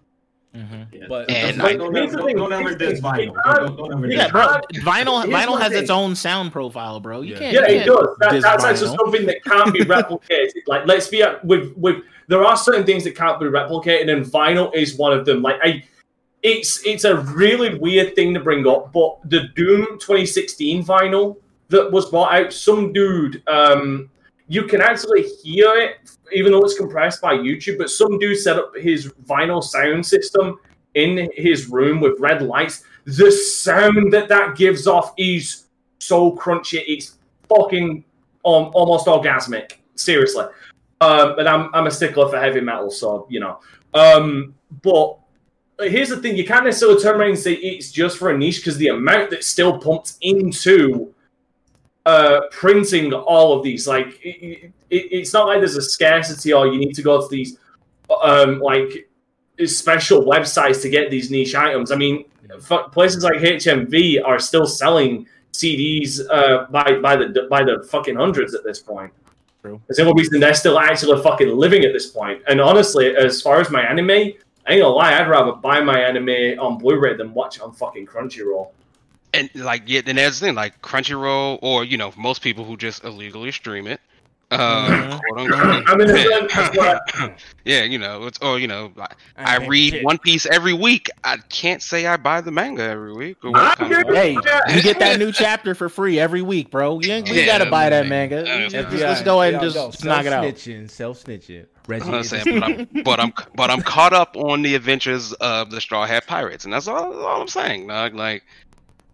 [0.55, 1.07] Mhm.
[1.07, 3.33] But And don't, I- don't, Here's the don't, thing, don't ever here's the diss thing,
[3.33, 4.11] vinyl.
[4.11, 4.41] Yeah, diss bro.
[4.41, 4.61] vinyl.
[4.83, 7.21] Vinyl Here's vinyl my has its own sound profile, bro.
[7.21, 7.39] You Yeah.
[7.39, 7.53] can't.
[7.53, 8.17] Yeah, it can't does.
[8.19, 10.49] That, diss that's actually something that can't be replicated.
[10.67, 14.25] like, let's be uh, with with there are certain things that can't be replicated, and
[14.25, 15.41] vinyl is one of them.
[15.41, 15.83] Like, I,
[16.43, 21.37] it's it's a really weird thing to bring up, but the Doom 2016 vinyl
[21.69, 24.09] that was brought out, some dude, um,
[24.51, 27.77] you can actually hear it, even though it's compressed by YouTube.
[27.77, 30.59] But some dude set up his vinyl sound system
[30.93, 32.83] in his room with red lights.
[33.05, 35.67] The sound that that gives off is
[35.99, 36.83] so crunchy.
[36.85, 37.17] It's
[37.47, 38.03] fucking
[38.43, 39.77] um, almost orgasmic.
[39.95, 40.43] Seriously.
[40.99, 43.61] Um, but I'm I'm a stickler for heavy metal, so you know.
[43.93, 45.17] Um, but
[45.79, 48.57] here's the thing: you can't necessarily turn around and say it's just for a niche
[48.57, 51.13] because the amount that's still pumped into
[52.05, 56.67] uh, printing all of these, like, it, it, it's not like there's a scarcity or
[56.67, 57.57] you need to go to these
[58.23, 59.09] um, like
[59.65, 61.91] special websites to get these niche items.
[61.91, 62.25] I mean,
[62.91, 68.53] places like HMV are still selling CDs uh, by by the by the fucking hundreds
[68.53, 69.11] at this point.
[69.61, 69.79] True.
[69.87, 72.41] There's no reason they're still actually fucking living at this point.
[72.47, 75.99] And honestly, as far as my anime, I ain't gonna lie, I'd rather buy my
[75.99, 78.69] anime on Blu-ray than watch it on fucking Crunchyroll.
[79.33, 82.75] And like, yeah, then there's the thing, like Crunchyroll, or you know, most people who
[82.77, 84.01] just illegally stream it.
[84.49, 85.19] Uh, Mhm.
[85.29, 85.89] quote unquote.
[85.89, 90.17] I mean, it's- it's yeah, you know, it's or you know, like, I read One
[90.17, 91.09] Piece every week.
[91.23, 93.37] I can't say I buy the manga every week.
[93.45, 94.33] Or what kind of- Hey,
[94.75, 96.99] you get that new chapter for free every week, bro.
[96.99, 98.41] You ain't, we Yeah, gotta buy that manga.
[98.41, 98.81] uh, Just- yeah.
[98.81, 100.43] just- let's go ahead and Yo, just knock it out.
[100.43, 101.65] Self-snitching, self-snitching.
[101.87, 105.31] Reggie I'm is saying, but I'm, but I'm but I'm caught up on the adventures
[105.33, 107.87] of the Straw Hat Pirates, and that's all, all I'm saying.
[107.87, 108.15] Dog.
[108.15, 108.43] Like,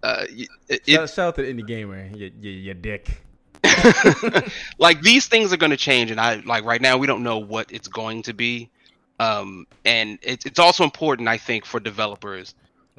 [0.04, 0.26] uh,
[0.68, 3.22] it, Shout, shout out to the indie gamer, you, you, you dick.
[4.78, 7.40] like these things are going to change, and I like right now we don't know
[7.40, 8.70] what it's going to be.
[9.20, 12.54] Um, and it's it's also important, I think, for developers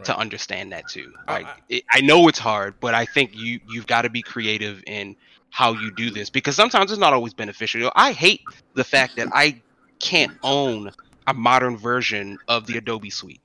[0.05, 1.13] to understand that too.
[1.27, 4.11] I- Like I- it, I know it's hard, but I think you you've got to
[4.11, 5.17] be creative in
[5.51, 7.91] how you do this because sometimes it's not always beneficial.
[7.95, 8.43] I hate
[8.75, 9.61] the fact that I
[9.99, 10.91] can't own
[11.27, 13.41] a modern version of the Adobe Suite.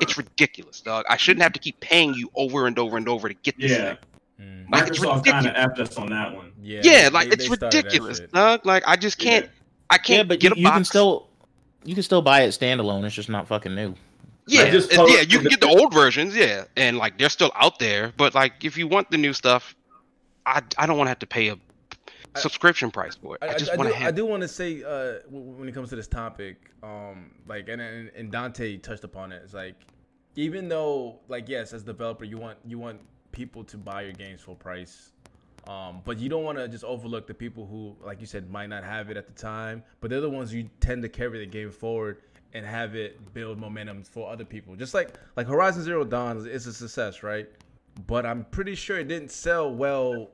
[0.00, 1.04] It's ridiculous, dog.
[1.08, 3.70] I shouldn't have to keep paying you over and over and over to get this
[3.70, 3.94] Yeah.
[3.94, 3.98] thing.
[4.40, 4.70] Mm.
[4.70, 5.88] Like, it's Microsoft kind of ridiculous.
[5.88, 6.52] effed us on that one.
[6.62, 8.32] Yeah, Yeah, like they it's started that ridiculous, shit.
[8.32, 8.66] dog.
[8.66, 9.48] Like I just can't.
[9.88, 11.28] I can't Yeah, but get you, a you can still
[11.84, 13.04] you can still buy it standalone.
[13.04, 13.94] It's just not fucking new.
[14.48, 17.52] Yeah, just post- yeah, you can get the old versions, yeah, and like they're still
[17.54, 18.12] out there.
[18.16, 19.74] But like, if you want the new stuff,
[20.44, 21.58] I, I don't want to have to pay a I-
[22.36, 23.42] subscription price for it.
[23.42, 25.96] I, I, just want to I do want to say uh, when it comes to
[25.96, 29.42] this topic, um, like and, and and Dante touched upon it.
[29.44, 29.74] It's like
[30.36, 33.00] even though like yes, as a developer, you want you want
[33.32, 35.12] people to buy your games full price,
[35.66, 38.68] um, but you don't want to just overlook the people who, like you said, might
[38.68, 41.46] not have it at the time, but they're the ones you tend to carry the
[41.46, 42.22] game forward
[42.54, 44.76] and have it build momentum for other people.
[44.76, 47.48] Just like like Horizon Zero Dawn is a success, right?
[48.06, 50.30] But I'm pretty sure it didn't sell well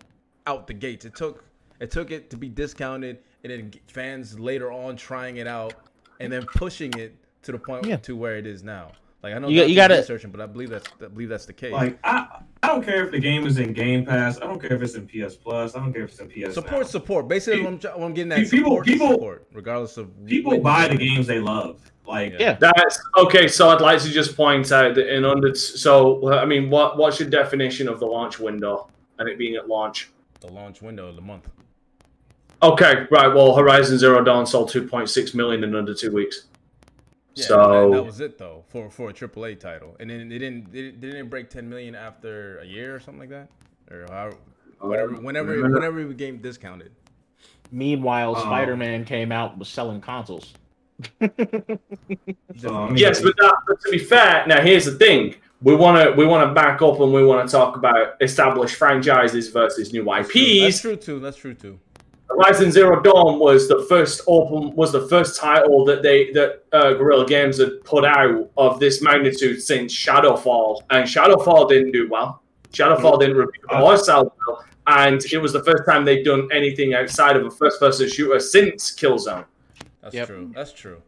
[0.47, 1.05] out the gates.
[1.05, 1.45] It took
[1.83, 5.75] it took it to be discounted, and then fans later on trying it out,
[6.21, 7.97] and then pushing it to the point Yeah.
[7.97, 8.93] to where it is now.
[9.23, 11.29] Like I know You got- you Dante's gotta- researching, but I believe that's I believe
[11.29, 11.73] that's the case.
[11.73, 12.27] Like I,
[12.63, 14.41] I don't care if the game is in Game Pass.
[14.41, 15.77] I don't care if it's in PS Plus.
[15.77, 16.55] I don't care if it's in PS.
[16.55, 16.87] support, Now.
[16.89, 17.29] support.
[17.29, 18.39] Basically, what I'm, what I'm getting at.
[18.51, 21.81] People- support, people- support, regardless of People what- buy the games they love.
[22.07, 22.55] Like Yeah.
[22.61, 23.47] That's okay.
[23.47, 27.21] So I'd like to just point out that in under so I mean, what what's
[27.21, 28.89] your definition of the launch window
[29.19, 30.11] and it being at launch?
[30.41, 31.49] the launch window of the month.
[32.63, 33.27] Okay, right.
[33.29, 36.45] Well, Horizon Zero Dawn sold 2.6 million in under two weeks.
[37.35, 40.39] Yeah, so that, that was it though for for a AAA title, and then it
[40.39, 43.49] didn't it didn't break 10 million after a year or something like that,
[43.91, 44.33] or how,
[44.87, 46.93] whatever um, whenever remember- whenever the game discounted.
[47.71, 48.45] Meanwhile, um, Oh.
[48.45, 50.53] Spider Man came out was selling consoles.
[51.21, 51.29] So,
[52.77, 56.05] I mean, yes, but, that, but to be fair, now here's the thing: we want
[56.07, 59.91] to we want to back up and we want to talk about established franchises versus
[59.93, 60.33] new IPs.
[60.35, 60.37] That's
[60.77, 60.81] IPs.
[60.81, 61.19] true too.
[61.19, 61.81] That's true too.
[62.37, 66.95] Horizon Zero Dawn was the first open was the first title that they that uh,
[66.95, 72.43] Guerrilla Games had put out of this magnitude since Shadowfall, and Shadowfall didn't do well.
[72.73, 76.95] Shadowfall didn't review or sell well, and it was the first time they'd done anything
[76.95, 79.45] outside of a first-person shooter since Killzone.
[80.01, 80.27] That's Yep.
[80.29, 80.51] true.
[80.55, 81.03] That's true.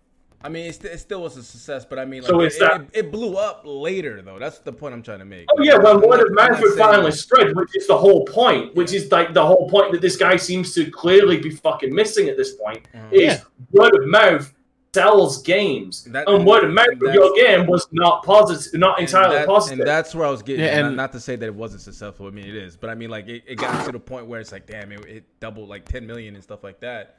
[0.45, 2.47] I mean, it, st- it still was a success, but I mean, like, So it,
[2.49, 4.39] it's that- it, it blew up later, though.
[4.39, 5.47] That's the point I'm trying to make.
[5.51, 8.25] Oh yeah, when I'm word of mouth not would finally spread, which is the whole
[8.27, 11.95] point, which is like the whole point that this guy seems to clearly be fucking
[11.95, 12.87] missing at this point.
[12.95, 13.13] Mhm.
[13.13, 13.41] Is Yeah.
[13.73, 14.53] word of mouth
[14.95, 19.37] sells games, That- and word of mouth of your game was not positive, not entirely
[19.37, 19.81] that- positive.
[19.81, 20.65] And that's where I was getting.
[20.65, 22.27] Yeah, not, and- not to say that it wasn't successful.
[22.27, 24.39] I mean, it is, but I mean, like, it, it got to the point where
[24.41, 27.17] it's like, damn, it, it doubled like 10 million and stuff like that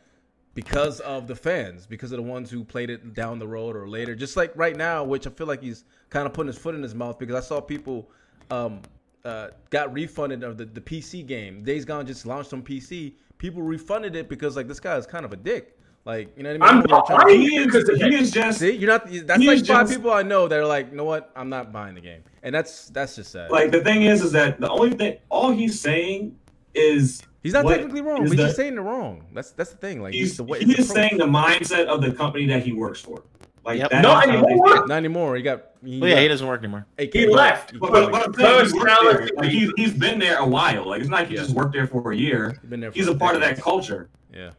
[0.56, 3.88] because of the fans, because of the ones who played it down the road or
[3.88, 4.16] later.
[4.16, 6.82] Just like right now, which I feel like he's kind of putting his foot in
[6.82, 8.10] his mouth because I saw people
[8.50, 8.82] um,
[9.26, 11.62] uh, got refunded of the, the PC game.
[11.64, 13.14] Days Gone just launched on PC.
[13.38, 15.78] People refunded it because like this guy is kind of a dick.
[16.06, 16.84] Like you know what I mean?
[16.84, 19.08] I'm not buying he is, because he is just See, you're not.
[19.08, 21.32] That's like five just- people I know that are like, you know what?
[21.36, 23.50] I'm not buying the game, and that's that's just sad.
[23.50, 26.38] like the thing is, is that the only thing, all he's saying
[26.76, 28.24] is he's not what technically wrong.
[28.24, 29.24] is He's the- just saying it wrong.
[29.34, 30.02] That's that's the thing.
[30.02, 32.74] Like he's the way he it's is saying the mindset of the company that he
[32.74, 33.24] works for.
[33.64, 33.90] Like Yep.
[33.92, 34.88] that Not is how they anymore.
[34.88, 35.36] not anymore.
[35.38, 35.64] He got.
[35.84, 36.86] He Well, yeah, he doesn't work anymore.
[37.00, 37.72] AK, He left.
[37.72, 40.88] He but, but, but I'm saying, he like, he's, he's been there a while.
[40.88, 41.42] Like it's not like he Yeah.
[41.44, 42.58] just worked there for a year.
[42.62, 42.92] he's been there.
[42.92, 44.10] For He's a part of that culture.
[44.34, 44.52] Yeah.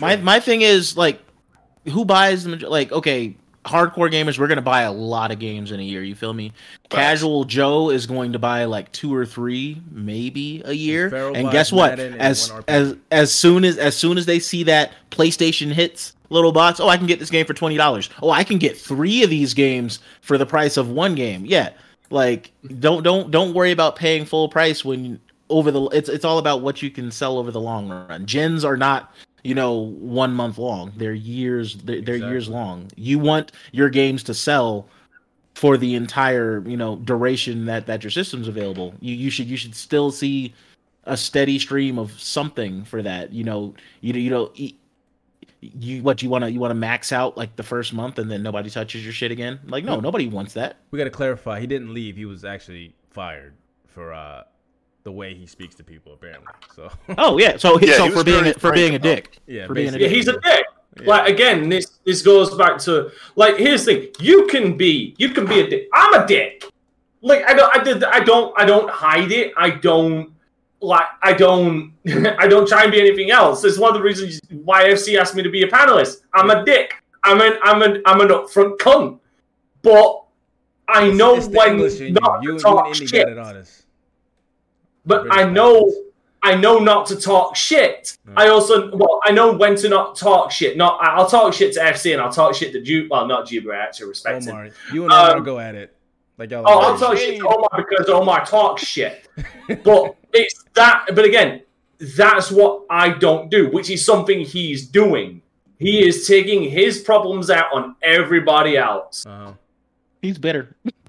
[0.00, 1.20] My my thing is like,
[1.92, 2.92] who buys the like?
[2.92, 6.02] Okay, hardcore gamers, we're gonna buy a lot of games in a year.
[6.02, 6.52] You feel me?
[6.88, 11.14] Casual Joe is going to buy like two or three, maybe a year.
[11.34, 11.98] And guess what?
[11.98, 16.52] Madden As as as soon as as soon as they see that PlayStation hits little
[16.52, 18.08] box, oh, I can get this game for twenty dollars.
[18.22, 21.44] Oh, I can get three of these games for the price of one game.
[21.44, 21.70] Yeah,
[22.10, 25.20] like don't don't don't worry about paying full price when
[25.50, 25.82] over the.
[25.88, 28.24] It's it's all about what you can sell over the long run.
[28.26, 30.92] Gens are not you know one month long.
[30.96, 31.76] They're years.
[31.76, 32.90] They're, they're years long.
[32.96, 34.88] You want your games to sell
[35.54, 38.94] for the entire you know duration that that your system's available.
[39.00, 40.54] You you should you should still see
[41.04, 43.32] a steady stream of something for that.
[43.32, 44.52] You know you you know.
[45.62, 48.30] You what you want to you want to max out like the first month and
[48.30, 49.60] then nobody touches your shit again?
[49.66, 50.78] Like no, nobody wants that.
[50.90, 51.60] We got to clarify.
[51.60, 52.16] He didn't leave.
[52.16, 53.52] He was actually fired
[53.86, 54.44] for uh
[55.02, 56.12] the way he speaks to people.
[56.14, 56.46] Apparently.
[56.74, 56.90] So.
[57.18, 59.38] Oh yeah, so Yeah, so for being for being a about dick.
[59.46, 60.10] Yeah, for being a Yeah, dick.
[60.10, 60.64] he's a dick.
[61.00, 61.06] Yeah.
[61.08, 65.30] Like again, this this goes back to like here's the thing: you can be you
[65.30, 65.88] can be a dick.
[65.94, 66.64] I'm a dick.
[67.22, 69.52] Like I don't I did I don't I don't hide it.
[69.56, 70.32] I don't
[70.80, 71.92] like I don't
[72.38, 73.62] I don't try and be anything else.
[73.62, 76.22] That's one of the reasons why FC asked me to be a panelist.
[76.34, 76.94] I'm a dick.
[77.24, 79.18] I'm an I'm an I'm an upfront cunt.
[79.82, 80.24] But
[80.88, 83.06] I It's- know it's the when English in not You, to you talk and Indy
[83.06, 83.82] shit, got it on us.
[85.10, 86.06] But British I know accents.
[86.42, 88.16] I know not to talk shit.
[88.26, 88.32] Mm.
[88.36, 90.76] I also well I know when to not talk shit.
[90.76, 93.08] Not I'll talk shit to FC and I'll talk shit to Ju.
[93.10, 93.72] Well, not Juba.
[93.72, 94.54] I actually respect him.
[94.54, 95.94] Omar, you and Omar Um, go at it.
[96.38, 96.64] Like y'all.
[96.66, 99.28] Oh, I'll talk shit to Omar because Omar talks shit.
[99.84, 101.06] But it's that.
[101.14, 101.62] But again,
[102.16, 105.42] that's what I don't do, which is something he's doing.
[105.78, 109.24] He is taking his problems out on everybody else.
[109.26, 109.52] Uh-huh.
[110.22, 110.76] He's bitter.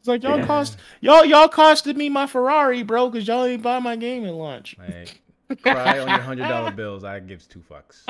[0.00, 0.46] He's like y'all Yeah.
[0.46, 4.32] cost y'all y'all costed me my Ferrari, bro, because y'all ain't buy my game at
[4.34, 4.76] launch.
[4.80, 5.06] Hey,
[5.62, 7.04] cry on your hundred dollar bills.
[7.04, 8.04] I gives two fucks.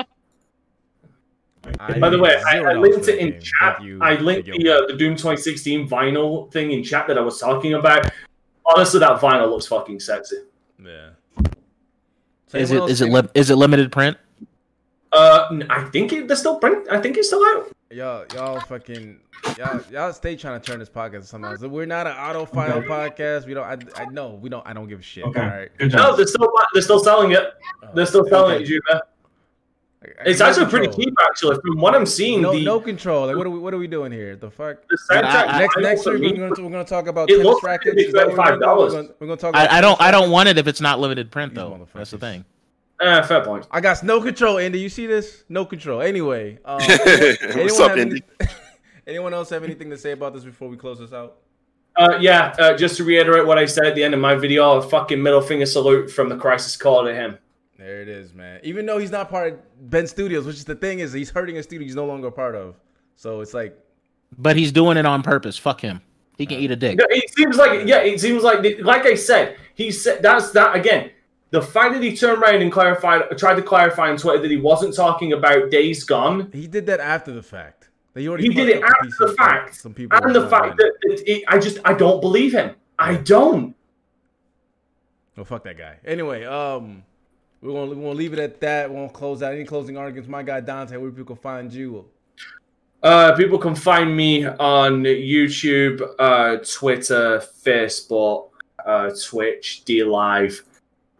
[1.79, 3.41] I By the way, I, I linked it in game.
[3.41, 3.83] chat.
[3.83, 7.39] You, I linked the uh, the Doom 2016 vinyl thing in chat that I was
[7.39, 8.09] talking about.
[8.65, 10.37] Honestly, that vinyl looks fucking sexy.
[10.83, 11.09] Yeah.
[12.53, 14.17] Is Anyone it it li- is it limited print?
[15.11, 16.87] Uh, n- I think it, they're still print.
[16.89, 17.71] I think it's still out.
[17.91, 19.19] Y'all, y'all fucking,
[19.57, 21.59] y'all, y'all stay trying to turn this podcast into something else.
[21.61, 22.87] We're not an audiophile Okay.
[22.87, 23.45] podcast.
[23.45, 23.65] We don't.
[23.65, 24.65] I, I know we don't.
[24.65, 25.25] I don't give a shit.
[25.25, 25.39] Okay.
[25.41, 25.69] All right.
[25.77, 27.43] Good No, they're still they're still selling it.
[27.83, 28.63] Oh, they're still selling Okay.
[28.63, 28.93] it, Juba.
[28.93, 31.57] I- I- It's no actually pretty cheap, actually.
[31.63, 33.27] From what I'm seeing, No, the, no control.
[33.27, 33.59] Like, what are we?
[33.59, 34.35] What are we doing here?
[34.37, 34.77] The fuck.
[34.89, 35.47] the I- soundtrack.
[35.53, 37.87] I- next vinyl next week we're gonna, we're gonna talk about It tennis rackets.
[37.97, 39.15] it'd Is that we're gonna $35.
[39.19, 41.29] We're gonna, talk about I, I don't I don't want it if it's not limited
[41.29, 41.87] print though.
[41.93, 42.19] That's the motherfuckers.
[42.21, 42.45] thing.
[43.01, 43.67] Eh, fair point.
[43.71, 44.79] I got no control, Indy.
[44.79, 45.43] You see this?
[45.49, 46.01] No control.
[46.01, 48.23] Anyway, um, What's anyone up, have Indy?
[48.39, 48.49] any-
[49.07, 51.37] anyone else have anything to say about this before we close this out?
[51.97, 54.73] Uh, yeah, uh, just to reiterate what I said at the end of my video,
[54.73, 57.37] a fucking middle finger salute from the Crisis call to him.
[57.77, 58.59] There it is, man.
[58.63, 61.57] Even though he's not part of Bend Studios, which is the thing is he's hurting
[61.57, 62.75] a studio he's no longer a part of.
[63.15, 63.77] So it's like
[64.37, 65.57] But he's doing it on purpose.
[65.57, 66.01] Fuck him.
[66.37, 66.99] He can eat a dick.
[67.09, 71.09] It seems like yeah, it seems like like I said, he said that's that again.
[71.51, 74.57] The fact that he turned around and clarified, tried to clarify on Twitter that he
[74.57, 77.89] wasn't talking about Days Gone, he did that after the fact.
[78.15, 81.43] He, he did it after the fact, Some people and the fact that it, it,
[81.47, 82.75] I just I don't believe him.
[82.99, 83.73] I don't.
[85.37, 85.97] Well, fuck that guy.
[86.03, 87.03] Anyway, um,
[87.61, 88.89] we're gonna we're gonna leave it at that.
[88.89, 90.29] We won't close out any closing arguments.
[90.29, 92.05] My guy Dante, where people can find you?
[93.01, 98.49] Uh, people can find me on YouTube, uh, Twitter, Facebook,
[98.85, 100.61] uh, Twitch, DLive,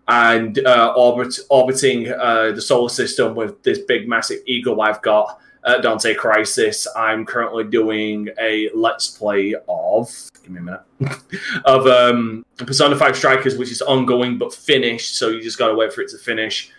[0.07, 5.39] and uh, orbit, orbiting uh, the solar system with this big, massive ego I've got.
[5.63, 6.87] Uh, Dante Crisis.
[6.95, 10.11] I'm currently doing a let's play of.
[10.41, 10.81] Give me a minute.
[11.65, 15.93] of um, Persona 5 Strikers, which is ongoing but finished, so you just gotta wait
[15.93, 16.71] for it to finish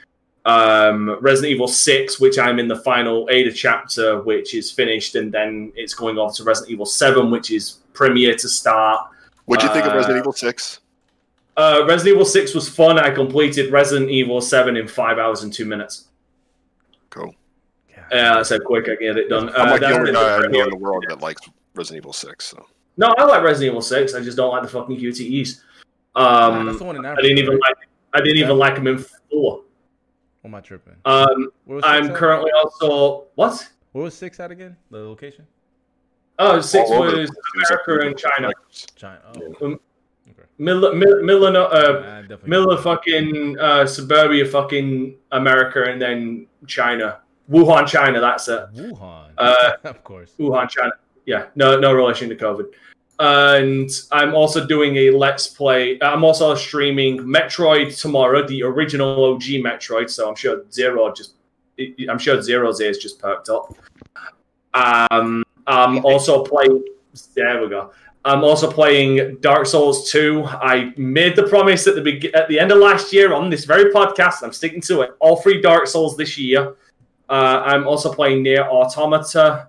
[0.44, 5.32] um, Resident Evil 6, which I'm in the final Ada chapter, which is finished, and
[5.32, 9.08] then it's going on to Resident Evil 7, which is premiere to start.
[9.44, 10.80] What'd you think of Uh, Resident Evil Six?
[11.56, 12.98] Uh, Resident Evil 6 was fun.
[12.98, 16.08] I completed Resident Evil 7 in 5 hours and 2 minutes.
[17.10, 17.34] Cool.
[17.90, 19.50] Yeah, that's how quick I get it done.
[19.50, 21.42] I'm Uh, like the only been guy I know in the world that likes
[21.74, 22.46] Resident Evil Six.
[22.46, 22.66] So
[22.96, 24.14] No, I like Resident Evil 6.
[24.14, 25.60] I just don't like the fucking QTEs.
[26.14, 27.60] Nah, Um, that's the one in I didn't even right?
[27.68, 27.88] like.
[28.14, 29.08] I didn't even like them in 4.
[29.30, 29.64] What
[30.44, 30.94] am I tripping?
[31.06, 31.50] Um,
[31.82, 32.16] I'm six at?
[32.16, 33.68] currently also what?
[33.92, 34.76] Where was six at again?
[34.90, 35.46] The location?
[36.38, 37.30] Oh, six all was place.
[37.70, 38.50] America and China.
[38.96, 39.20] China.
[39.62, 39.78] Oh,
[40.62, 47.18] Miller, Miller, Miller, uh, I definitely Miller, fucking uh, suburbia, fucking America, and then China,
[47.50, 48.20] Wuhan, China.
[48.20, 48.72] That's it.
[48.72, 49.30] Wuhan.
[49.36, 50.32] Uh, of course.
[50.38, 50.92] Wuhan, China.
[51.26, 52.66] Yeah, no, no relation to COVID.
[53.18, 55.98] And I'm also doing a let's play.
[56.00, 60.10] I'm also streaming Metroid tomorrow, the original OG Metroid.
[60.10, 61.34] So I'm sure Zero just,
[62.08, 63.74] I'm sure Zero's ears just perked up.
[64.74, 66.84] Um, I'm also playing.
[67.34, 67.92] There we go.
[68.24, 70.44] I'm also playing Dark Souls 2.
[70.44, 73.64] I made the promise at the be- at the end of last year on this
[73.64, 74.42] very podcast.
[74.42, 75.10] I'm sticking to it.
[75.18, 76.76] All three Dark Souls this year.
[77.28, 79.68] Uh, I'm also playing NieR: Automata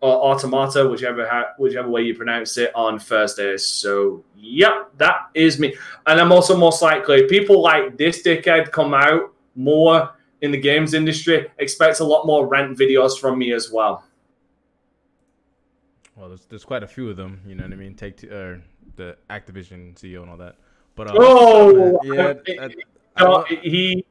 [0.00, 3.66] or Automata, whichever ha- whichever way you pronounce it, on Thursdays.
[3.66, 5.74] So, yep, that is me.
[6.06, 10.10] And I'm also most likely people like this dickhead come out more
[10.42, 11.50] in the games industry.
[11.58, 14.04] Expect a lot more rant videos from me as well.
[16.18, 17.40] Well, there's, there's quite a few of them.
[17.46, 17.94] You know what I mean?
[17.94, 18.60] Take two, or
[18.96, 20.56] the Activision CEO and all that.
[20.96, 22.60] But uh, Oh, yeah, it-
[23.16, 24.04] I, I, no, he.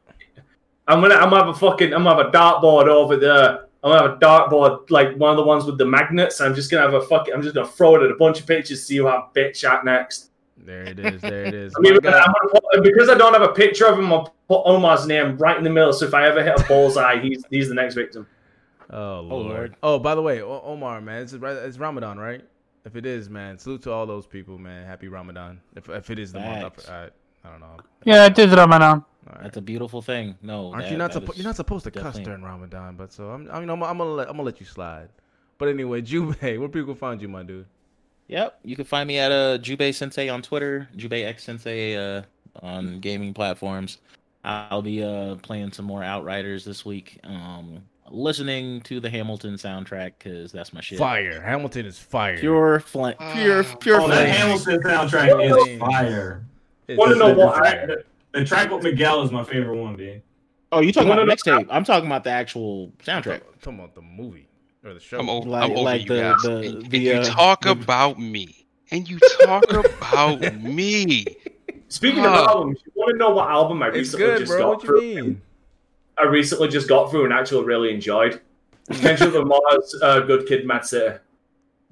[0.87, 1.15] I'm gonna.
[1.15, 1.93] I'm gonna have a fucking.
[1.93, 3.65] I'm gonna have a dartboard over there.
[3.83, 6.39] I'm gonna have a dartboard like one of the ones with the magnets.
[6.39, 7.33] I'm just gonna have a fucking.
[7.33, 8.83] I'm just gonna throw it at a bunch of pictures.
[8.85, 10.31] See who have bitch at next.
[10.57, 11.21] there it is.
[11.21, 11.73] There it is.
[11.77, 14.11] I mean, I'm gonna put, because I don't have a picture of him.
[14.13, 15.91] I'll put Omar's name right in the middle.
[15.91, 18.25] So if I ever hit a bullseye, he's he's the next victim.
[18.89, 19.45] Oh lord.
[19.47, 19.75] Lord.
[19.83, 22.43] Oh, by the way, O- Omar, man, it's, it's Ramadan, right?
[22.85, 24.85] If it is, man, salute to all those people, man.
[24.85, 25.59] Happy Ramadan.
[25.75, 26.87] If, if it is the Facts.
[26.87, 27.77] month, I, I don't know.
[28.05, 29.03] Yeah, it is Ramadan.
[29.27, 29.43] All right.
[29.43, 30.35] That's a beautiful thing.
[30.41, 31.31] No, Aren't that- you not that supposed?
[31.33, 33.49] is You're not supposed to cuss definitely- during Ramadan, but so I'm.
[33.51, 35.09] I mean, I'm, I'm gonna let I'm gonna let you slide.
[35.57, 37.65] But anyway, Jube, where people find you, my dude?
[38.29, 42.21] Yep, you can find me at uh, Jubei Sensei on Twitter, Jubei X Sensei uh,
[42.61, 43.97] on gaming platforms.
[44.43, 47.19] I'll be uh, playing some more Outriders this week.
[47.25, 50.97] Um, listening to the Hamilton soundtrack because that's my shit.
[50.99, 51.41] Fire.
[51.41, 52.37] Hamilton is fire.
[52.37, 53.15] Pure flame.
[53.33, 53.75] Pure, Ah.
[53.79, 54.27] pure Oh, that flame.
[54.29, 56.45] Hamilton soundtrack is fire.
[56.87, 57.65] It's Want to know super what?
[57.65, 57.87] I, fire.
[58.33, 60.21] The, the track with Miguel is my favorite one, dude.
[60.71, 61.67] Oh, you talking No, about no, the mixtape?
[61.69, 63.35] I'm talking about the actual soundtrack.
[63.41, 64.47] I'm talking about the movie
[64.83, 65.19] or the show.
[65.19, 66.41] I'm over, Like- I'm over like you the- guys.
[66.43, 68.65] the- and, and the, you uh, talk the- about me.
[68.91, 71.25] And you talk about me.
[71.89, 72.45] speaking of Oh.
[72.47, 74.59] albums, you want to know what album I It's recently good, just bro.
[74.59, 75.41] got What you mean?
[76.19, 78.41] I recently just got through and actually really enjoyed.
[78.91, 81.17] Kendrick Lamar's uh, "Good Kid, Mad City."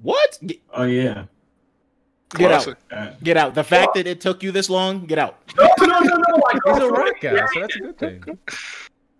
[0.01, 0.39] What?
[0.73, 1.25] Oh yeah.
[2.35, 2.67] get out.
[2.91, 3.53] Uh, Get out.
[3.55, 5.37] The fact that it took you this long, get out.
[5.57, 6.41] No, no, no, no!
[6.47, 7.21] I He's a rock it.
[7.21, 8.37] guy, so that's a good thing.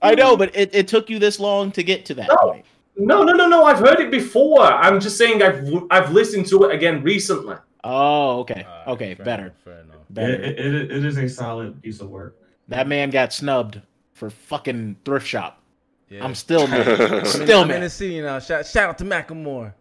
[0.02, 2.36] I know, but it, it took you this long to get to that No.
[2.38, 2.66] point.
[2.98, 3.66] No, no, no, no!
[3.66, 4.62] I've heard it before.
[4.64, 7.56] I'm just saying I've I've listened to it again recently.
[7.84, 8.66] Oh, okay.
[8.68, 9.44] Uh, Okay, fair better.
[9.44, 9.96] enough, Fair enough.
[10.10, 10.34] Better.
[10.34, 12.36] it, it, it is a solid piece of work.
[12.70, 13.82] That man got snubbed
[14.16, 15.62] for fucking thrift shop.
[16.10, 16.24] Yeah.
[16.26, 17.28] I'm still mad.
[17.28, 18.40] Still I'm in the city now.
[18.40, 19.74] Shout, shout out to Macklemore.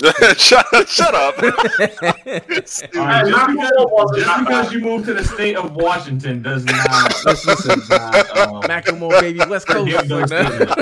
[0.38, 1.34] shut, shut up.
[1.42, 6.64] All right, just Uh, because, just because you moved to the state of Washington does
[6.64, 7.12] not.
[7.24, 7.80] Listen, listen.
[7.90, 9.90] not, um, Macklemore, baby, West Coast.
[9.90, 10.74] forgive those statements.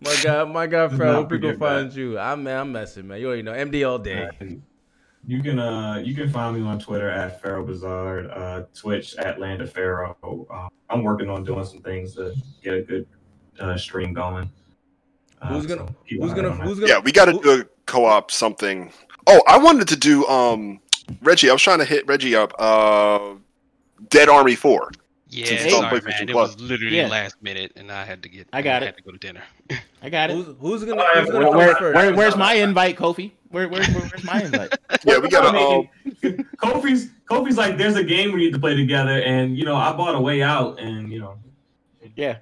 [0.00, 2.18] my God, my God, Does Fred, not where people forgive find you?
[2.18, 3.20] I'm man, I'm messing, man.
[3.20, 3.52] You already know.
[3.52, 4.30] MD all day.
[5.26, 9.38] You can uh you can find me on Twitter at Pharaoh Bizarre, uh Twitch at
[9.38, 10.16] Land of Pharaoh.
[10.52, 13.06] Uh, I'm working on doing some things to get a good
[13.60, 14.50] uh, stream going.
[15.40, 16.90] Uh, Who's gonna, so who's gonna, who's gonna?
[16.92, 18.92] yeah, we got to do a co-op something.
[19.26, 20.80] Oh, I wanted to do um
[21.22, 21.50] Reggie.
[21.50, 22.52] I was trying to hit Reggie up.
[22.58, 23.34] Uh,
[24.08, 24.90] Dead Army Four.
[25.28, 26.28] Yeah, Since sorry, man.
[26.28, 27.08] It was literally Yeah.
[27.08, 28.48] last minute, and I had to get.
[28.52, 28.96] I got had it.
[28.98, 29.42] to go to dinner.
[30.02, 30.34] I got it.
[30.36, 31.00] Who's, who's gonna?
[31.00, 33.32] Uh, Who's gonna where- Where, where, where's my invite, Kofi?
[33.52, 34.74] Where, where, where where's my invite?
[35.04, 35.58] Yeah, we got to.
[35.58, 35.88] Um,
[36.56, 39.92] Kofi's Kofi's like there's a game we need to play together, and you know I
[39.92, 41.36] bought a way out, and you know
[42.16, 42.38] Yeah.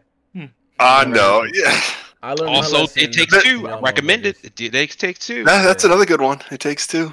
[0.79, 1.45] I know.
[1.53, 1.79] Yeah,
[2.23, 3.03] I learned Also, lesson.
[3.03, 3.69] it takes That- two.
[3.69, 4.39] I recommend it.
[4.43, 5.45] It takes takes two.
[5.45, 6.41] that, that's another good one.
[6.51, 7.13] It takes two.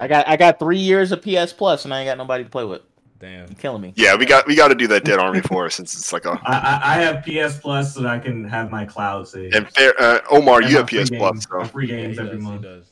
[0.00, 2.50] I got I got three years of PS Plus and I ain't got nobody to
[2.50, 2.82] play with.
[3.18, 3.46] Damn.
[3.48, 3.92] You're killing me.
[3.96, 6.38] Yeah, we got we got to do that Dead Army Four since it's like a.
[6.44, 9.54] I I, I have PS Plus so that I can have my cloud save.
[9.54, 12.34] And fair, uh, Omar, And you have PS games- Plus, so free Yeah, games every
[12.36, 12.62] does, month.
[12.62, 12.84] does.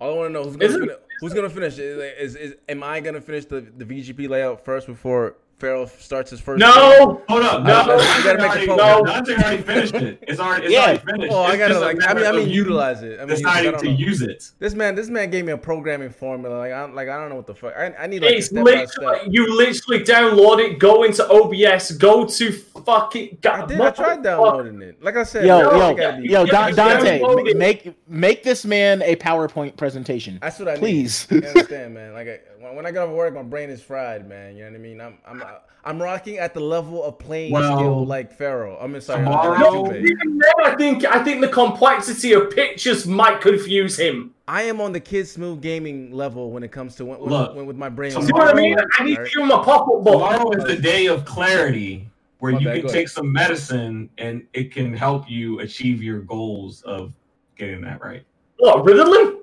[0.00, 1.78] All I want to know who's gonna who's gonna finish.
[1.78, 6.30] Is, is, is am I gonna finish the, the VGP layout first before Farrell starts
[6.30, 6.58] his first?
[6.60, 9.94] No, Hold up, No, no, you gotta make a Dante already, no, Dante already finished
[9.94, 10.18] it.
[10.22, 10.80] It's already, it's Yeah.
[10.84, 11.32] already finished.
[11.32, 11.96] Oh, I gotta like.
[12.08, 13.20] I mean, I mean, utilize it.
[13.20, 13.96] I mean, I deciding don't to know.
[13.96, 14.50] use it.
[14.58, 16.56] This man, this man gave me a programming formula.
[16.58, 17.74] Like, I, like I don't know what the fuck.
[17.76, 19.22] I, I need like a it's step literally step.
[19.28, 23.38] you literally download it, go into OBS, go to fucking.
[23.48, 23.80] I did.
[23.80, 25.02] I tried downloading it.
[25.02, 28.64] Like I said, Yo, man, yo, you gotta be- yo, Yeah, Dante, make make this
[28.64, 30.38] man a PowerPoint presentation.
[30.40, 31.30] That's what I Please.
[31.30, 31.42] need.
[31.42, 32.12] You understand, man?
[32.14, 34.56] Like I, when, when I get off work, my brain is fried, man.
[34.56, 35.00] You know what I mean?
[35.00, 35.42] I'm I'm
[35.82, 38.78] I'm rocking at the level of playing Well, skill like Pharaoh.
[38.80, 39.50] I mean, sorry, tomorrow-
[39.82, 44.34] like No, even I think I think the complexity of pictures might confuse him.
[44.46, 47.54] I am on the kid smooth gaming level when it comes to when, when, Look,
[47.56, 48.10] when- with my brain.
[48.10, 48.76] See what I mean?
[48.98, 50.12] I need to give him a pop-up book.
[50.14, 52.08] Tomorrow is the day of clarity
[52.40, 52.98] where My you bad, can go ahead.
[53.00, 57.12] take some medicine and it can help you achieve your goals of
[57.56, 58.24] getting that right.
[58.58, 59.38] What, Ritalin?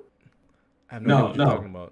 [0.90, 1.90] I have no, idea No, what you're no.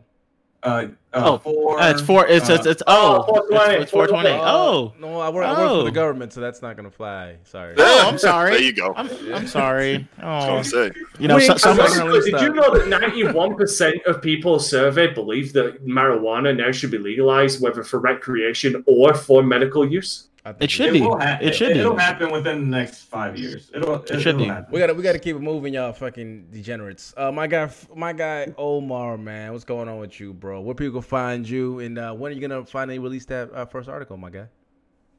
[0.67, 0.97] Talking.
[1.13, 2.27] Uh, uh, Oh, four, Uh, it's four.
[2.27, 4.29] It's it's, uh, it's oh, oh, 420, it's, it's four twenty.
[4.29, 4.43] 420.
[4.45, 5.83] Oh, no, I work, I work for Oh.
[5.85, 7.37] the government, so that's not gonna fly.
[7.45, 7.75] Sorry.
[7.79, 8.51] Oh, I'm sorry.
[8.51, 8.93] there you go.
[8.95, 10.07] I'm I'm sorry.
[10.23, 10.91] Oh, was say.
[11.19, 12.43] you know, Wait, so, some, I'm honestly, did stop.
[12.43, 17.83] you know that 91% of people surveyed believe that marijuana now should be legalized, whether
[17.83, 20.29] for recreation or for medical use?
[20.47, 21.07] I think It should we- be.
[21.07, 21.81] ha- It should be.
[21.81, 23.69] It'll happen within the next five years.
[23.75, 23.97] It'll.
[23.97, 24.45] It, should it'll be.
[24.47, 24.71] happen.
[24.73, 27.13] We gotta we gotta keep it moving, y'all fucking degenerates.
[27.17, 30.61] Uh, my guy, my guy Omar, man, what's going on with you, bro?
[30.61, 33.89] Where people find you, and uh, when are you gonna finally release that uh, first
[33.89, 34.47] article, my guy?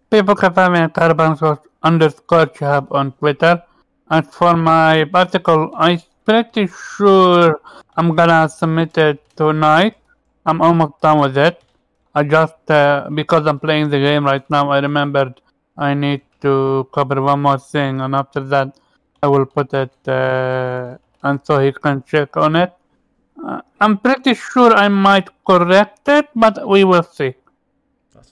[0.10, 1.36] People can find me at carbon
[1.84, 3.62] underscore chab on Twitter.
[4.10, 7.60] And for my article, I'm pretty sure
[7.98, 9.96] I'm gonna submit it tonight.
[10.46, 11.62] I'm almost done with it.
[12.18, 15.40] I just, uh, because I'm playing the game right now, I remembered
[15.78, 18.70] I need to cover one more thing, and after that,
[19.22, 22.74] I will put it, uh, and so he can check on it.
[23.38, 27.36] Uh, I'm pretty sure I might correct it, but we will see.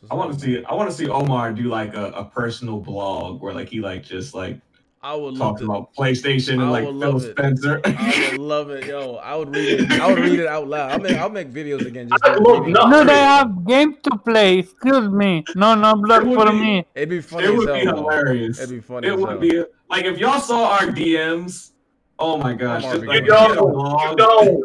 [0.10, 0.64] I want to see.
[0.66, 4.03] I want to see Omar do like a, a personal blog where like he like
[4.03, 4.57] just like
[5.06, 5.65] I would love talks to.
[5.65, 7.19] about PlayStation and like Phil.
[7.19, 7.80] Spencer.
[7.86, 9.18] I would love it, yo.
[9.18, 9.91] I would read it.
[10.02, 10.94] I would read it out loud.
[10.94, 12.10] I'll make I'll make videos again.
[12.10, 14.57] Just I doing love No, they have games to play.
[14.57, 15.44] Excuse me.
[15.56, 16.86] No, no blood for be- me.
[16.95, 17.80] It'd be funny it would hell.
[17.80, 17.95] be though.
[17.98, 18.57] hilarious.
[18.57, 19.07] It'd be funny.
[19.07, 19.38] It would hell.
[19.38, 21.73] be like if y'all saw our DMs
[22.18, 22.82] Oh my gosh!
[22.84, 24.10] Just, You like, get don't.
[24.10, 24.64] You don't.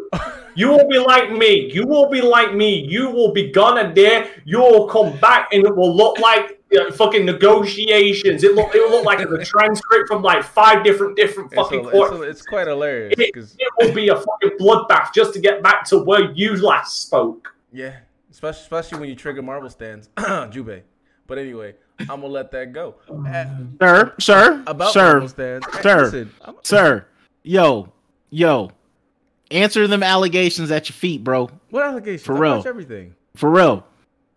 [0.55, 1.69] You will be like me.
[1.73, 2.79] You will be like me.
[2.87, 4.29] You will be gone a day.
[4.45, 8.43] You will come back, and it will look like uh, fucking negotiations.
[8.43, 8.73] It look.
[8.75, 12.11] It will look like a transcript from like five different different It's, fucking a- it's,
[12.11, 15.61] a- it's quite hilarious It, because it will be a fucking bloodbath just to get
[15.63, 17.53] back to where you last spoke.
[17.71, 17.97] yeah,
[18.31, 20.09] especially especially when you trigger Marvel stands,
[20.49, 20.83] Jube.
[21.27, 22.95] But anyway, I'm gonna let that go.
[23.09, 23.45] Uh,
[23.79, 26.01] Sir, sir, about sir, Marvel stands, hey, sir.
[26.03, 26.31] listen,
[26.63, 27.05] sir.
[27.43, 27.91] Yo,
[28.29, 28.71] yo.
[29.49, 31.49] Answer them allegations at your feet, bro.
[31.71, 32.21] what allegations?
[32.25, 32.63] For I real.
[32.65, 33.15] everything.
[33.35, 33.85] For real.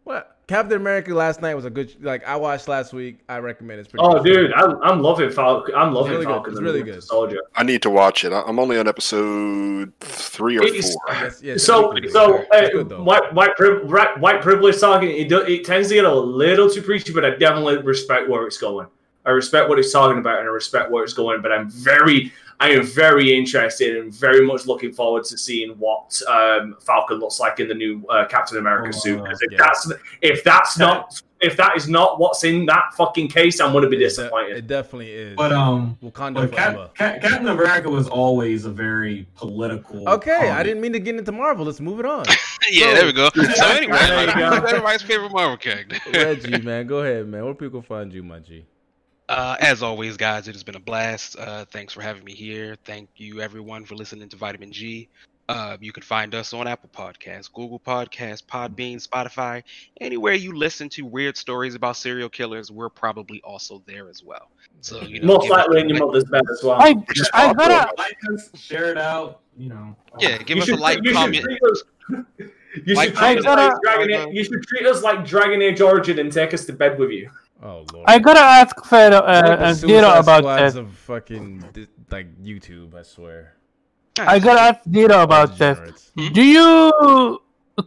[0.02, 1.94] What Captain America last night was a good.
[2.04, 3.18] Like I watched last week.
[3.28, 3.82] I recommend it.
[3.82, 4.04] it's pretty.
[4.04, 4.24] Oh, good.
[4.24, 5.74] dude, I'm, I'm loving Falcon.
[5.74, 6.32] I'm loving really good.
[6.32, 6.52] Falcon.
[6.52, 7.02] It's really good.
[7.02, 7.38] Soldier.
[7.56, 8.32] I need to watch it.
[8.32, 11.02] I- I'm only on episode three or It's- four.
[11.08, 15.10] I guess, yeah, So, so uh, good, white white pri- white privilege talking.
[15.10, 18.46] It, do, it tends to get a little too preachy, but I definitely respect where
[18.46, 18.86] it's going.
[19.26, 21.40] I respect what it's talking about, and I respect where it's going.
[21.40, 22.30] But I'm very,
[22.60, 27.40] I am very interested and very much looking forward to seeing what um, Falcon looks
[27.40, 29.22] like in the new uh, Captain America Oh, suit.
[29.22, 29.58] Because if yeah.
[29.58, 33.84] that's if that's not if that is not what's in that fucking case, I'm going
[33.84, 34.56] to be disappointed.
[34.56, 35.36] It definitely is.
[35.36, 36.52] But um, Wakanda but.
[36.52, 40.08] Cap, Cap, Captain America was always a very political.
[40.08, 41.66] Okay, I didn't mean to get into Marvel.
[41.66, 42.24] Let's move it on.
[42.70, 43.28] yeah, there we go.
[43.34, 44.50] So anyway, There you like, go.
[44.60, 45.98] who's everybody's favorite Marvel character?
[46.12, 47.44] Reggie, man, go ahead, man.
[47.44, 48.64] Where people find you, my G?
[49.28, 51.36] Uh, as always, guys, it has been a blast.
[51.38, 52.76] Uh, thanks for having me here.
[52.84, 55.08] Thank you, everyone, for listening to Vitamin G.
[55.48, 59.62] Uh, you can find us on Apple Podcasts, Google Podcasts, Podbean, Spotify,
[60.00, 62.70] anywhere you listen to weird stories about serial killers.
[62.70, 64.48] We're probably also there as well.
[64.80, 66.80] So you know, Most likely in your like- mother's bed as well.
[66.80, 66.94] I
[67.34, 69.40] I gotta Like us, share it out.
[69.56, 69.96] You know.
[70.18, 71.44] Yeah, give You us a like, you comment.
[71.44, 71.82] treat us-
[72.86, 74.28] You Like, should treat us like Dragon Age.
[74.34, 77.30] You should treat us like Dragon Age Origin and take us to bed with you.
[77.62, 78.04] Oh lord.
[78.06, 80.74] I gotta ask Pharaoh It's like uh, the uh, Suicide about Squads this.
[80.80, 81.64] of fucking
[82.10, 82.94] like YouTube.
[82.94, 83.54] I swear.
[84.18, 86.12] I gotta ask Zero about this.
[86.16, 86.32] Hmm?
[86.32, 87.40] Do you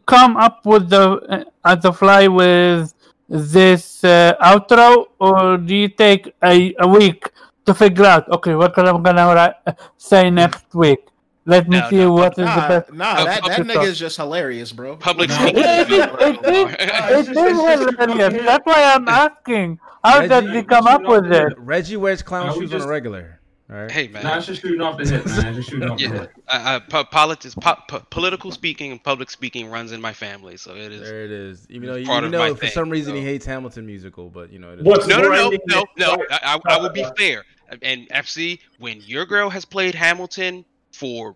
[0.05, 2.93] come up with the uh, at the fly with
[3.29, 7.29] this uh, outro, or do you take a, a week
[7.65, 8.27] to figure out?
[8.29, 10.99] Okay, what I'm gonna ri- say next week.
[11.47, 12.91] Let me No, see no, what is the Nah, best.
[12.93, 14.97] nah, that, that Public nigga is just hilarious, bro.
[14.97, 15.35] Public Nah.
[15.37, 15.57] speaking.
[15.63, 18.45] It is, it is, it's it just- is it's just- hilarious.
[18.45, 19.79] That's why I'm asking.
[20.03, 21.53] How Reggie, did he come up with it?
[21.57, 23.39] Reggie wears clown No, we shoes on a regular.
[23.69, 23.91] All right.
[23.91, 25.53] hey man, Nah, it's just shooting off the hip, man.
[25.55, 26.31] Just shooting off the yeah, hip.
[26.47, 30.55] uh, uh, po- politics, po- po- political speaking, and public speaking runs in my family,
[30.55, 31.01] so it is.
[31.01, 31.67] There it is.
[31.69, 34.59] Even though you, you know for thing, some reason he hates Hamilton musical, but you
[34.59, 34.85] know it is.
[34.85, 36.17] What's No, no, no, Branding no, no.
[36.31, 37.43] I, I, I will be fair.
[37.81, 40.63] And FC, when your girl has played Hamilton
[40.97, 41.35] for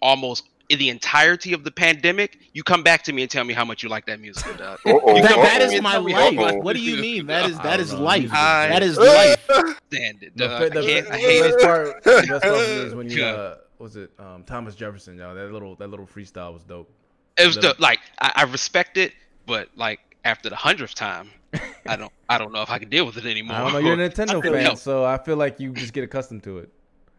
[0.00, 3.64] almost the entirety of the pandemic, you come back to me and tell me how
[3.64, 4.78] much you like that musical, dog.
[4.84, 6.56] That, come that back to is me and my tell me how life.
[6.56, 7.26] What do you mean?
[7.26, 8.02] That is I that don't is know.
[8.02, 8.30] life.
[8.32, 9.44] I- That is life.
[9.92, 10.62] stand it, The, dog.
[10.62, 11.06] I the, can't.
[11.08, 11.62] I the hate best it.
[11.62, 15.34] part, the best part is when you uh, was it um, Thomas Jefferson, y'all.
[15.34, 16.90] That little that little freestyle was dope.
[17.36, 19.12] It was Little- the, like I, I respect it,
[19.46, 21.30] but like after the hundredth time,
[21.86, 22.12] I don't.
[22.28, 23.56] I don't know if I can deal with it anymore.
[23.56, 23.78] I don't know.
[23.80, 26.70] You're a Nintendo fan, so I feel like you just get accustomed to it.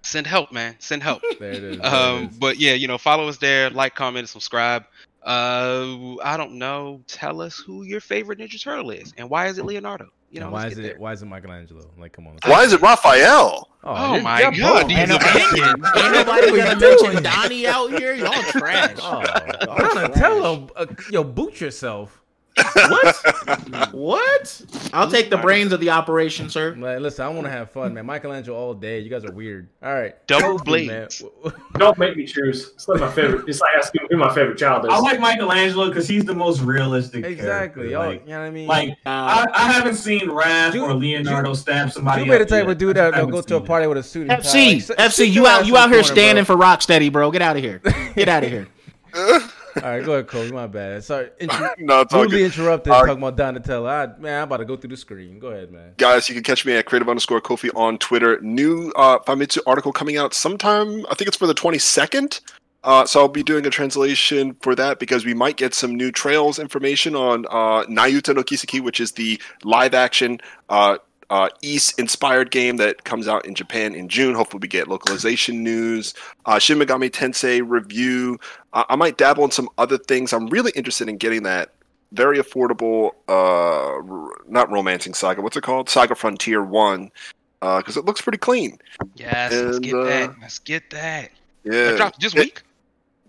[0.05, 0.75] Send help, man.
[0.79, 1.21] Send help.
[1.39, 1.77] There it is.
[1.79, 2.37] there Um, is.
[2.37, 4.85] but yeah, you know, follow us there, like, comment, and subscribe.
[5.23, 7.01] Uh, I don't know.
[7.07, 10.09] Tell us who your favorite Ninja Turtle is, and why is it Leonardo?
[10.29, 10.95] You know, why is it there.
[10.97, 11.89] why is it Michelangelo?
[11.97, 12.37] Like, come on.
[12.45, 13.69] Why is it Raphael?
[13.83, 14.87] Oh you're- my you're God, both.
[14.89, 17.23] these Ain't, ain't, nobody gonna mention?
[17.23, 18.13] Donnie out here.
[18.15, 18.97] Y'all trash.
[19.01, 19.23] Oh,
[19.65, 22.21] Donatello, uh, yo, boot yourself.
[22.55, 23.91] What?
[23.93, 24.61] what?
[24.93, 26.73] I'll take the brains of the operation, sir.
[26.75, 28.05] Man, listen, I want to have fun, man.
[28.05, 28.99] Michelangelo all day.
[28.99, 29.67] You guys are weird.
[29.83, 31.07] All right, Double Kofi, man.
[31.07, 31.23] blades.
[31.77, 32.71] Don't make me choose.
[32.75, 33.47] It's like my favorite.
[33.49, 34.91] It's like asking who my favorite child is.
[34.93, 37.25] I like Michelangelo because he's the most realistic.
[37.25, 37.43] exactly.
[37.45, 37.85] character.
[37.87, 38.67] Y'all, Like, you know what I mean?
[38.67, 42.23] like Uh, I, I haven't seen Raph Ju- or Leonardo stab somebody.
[42.23, 42.71] you made a up type yet.
[42.71, 43.67] of dude that haven't will go to a seen it.
[43.67, 44.29] party with a suit.
[44.29, 44.49] and tie.
[44.49, 46.55] FC, Like, FC, you out, you out here corner, standing bro.
[46.55, 47.31] for Rocksteady, bro.
[47.31, 47.81] Get out of here.
[48.15, 48.67] Get out of here.
[49.75, 50.51] All right, go ahead, Kobe.
[50.51, 51.03] My bad.
[51.03, 52.45] Sorry, inter- no, it's all rudely good.
[52.45, 53.05] interrupted right.
[53.05, 53.87] talking about Donatello.
[53.87, 55.39] I, man, I'm about to go through the screen.
[55.39, 55.93] Go ahead, man.
[55.97, 58.39] Guys, you can catch me at creative underscore Kofi on Twitter.
[58.41, 61.05] New uh, Famitsu article coming out sometime.
[61.07, 62.39] I think it's for the 22nd.
[62.85, 66.11] Uh, so I'll be doing a translation for that because we might get some new
[66.11, 70.39] trails information on uh, Nayuta no Kiseki, which is the live action
[70.69, 70.99] uh,
[71.29, 74.35] uh, East inspired game that comes out in Japan in June.
[74.35, 76.13] Hopefully, we get localization news,
[76.45, 78.37] uh, Shin Megami Tensei review.
[78.73, 80.33] Uh, I might dabble in some other things.
[80.33, 81.71] I'm really interested in getting that
[82.11, 85.41] very affordable, uh, r- not romancing saga.
[85.41, 85.89] What's it called?
[85.89, 87.11] Saga Frontier One,
[87.59, 88.77] because it looks pretty clean.
[89.15, 90.35] Yes, let's get uh, that.
[90.41, 91.31] Let's get that.
[91.63, 92.61] Yeah, It dropped this It- week.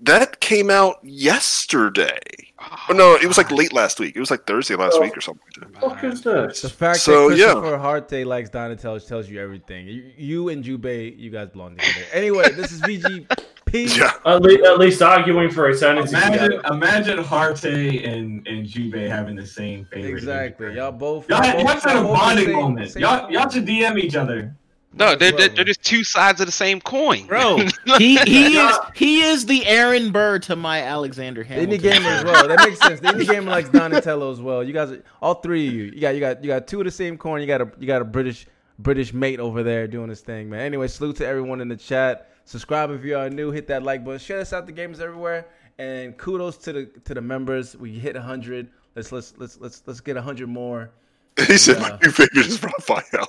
[0.02, 2.18] That came out yesterday.
[2.58, 4.16] Oh, Oh, no, it was like late last week.
[4.16, 5.00] It was like Thursday last oh.
[5.02, 5.42] week or something.
[5.60, 5.80] like that.
[5.80, 6.62] fuck is this?
[6.62, 7.52] The fact So, that yeah.
[7.52, 9.86] Christopher Harte likes Donatello tells you everything.
[9.86, 12.06] You, you and Jubei, you guys belong together.
[12.12, 13.44] Anyway, this is VGP.
[13.72, 14.12] Yeah.
[14.24, 16.08] At, le- at least arguing for eternity.
[16.08, 20.12] Imagine, imagine Harte and and Jubei having the same favorite.
[20.12, 20.76] Exactly.
[20.76, 21.28] Y'all both.
[21.28, 22.90] Y'all, y'all y'all had a y'all both the bonding moment.
[22.92, 24.54] same Y'all, y'all should DM each other.
[24.96, 27.58] No, they're, they're, they're just two sides of the same coin, Bro,
[27.98, 31.78] he he is he is the Aaron Burr to my Alexander Hamilton.
[31.78, 32.48] indie gamer as well.
[32.48, 33.00] That makes sense.
[33.00, 34.64] The indie gamer likes Donatello as well.
[34.64, 36.90] You guys, all three of you, you got you got you got two of the
[36.90, 37.40] same coin.
[37.40, 38.46] You got a you got a British
[38.78, 40.60] British mate over there doing his thing, man.
[40.60, 42.30] Anyway, salute to everyone in the chat.
[42.44, 43.50] Subscribe if you are new.
[43.50, 44.18] Hit that like button.
[44.18, 45.46] Share us out to the gamers everywhere.
[45.78, 47.76] And kudos to the to the members.
[47.76, 48.70] We hit hundred.
[48.94, 50.90] Let's let's let's let's let's get hundred more.
[51.46, 51.88] He said, Yeah.
[51.90, 53.26] "My new favorite is Raphael."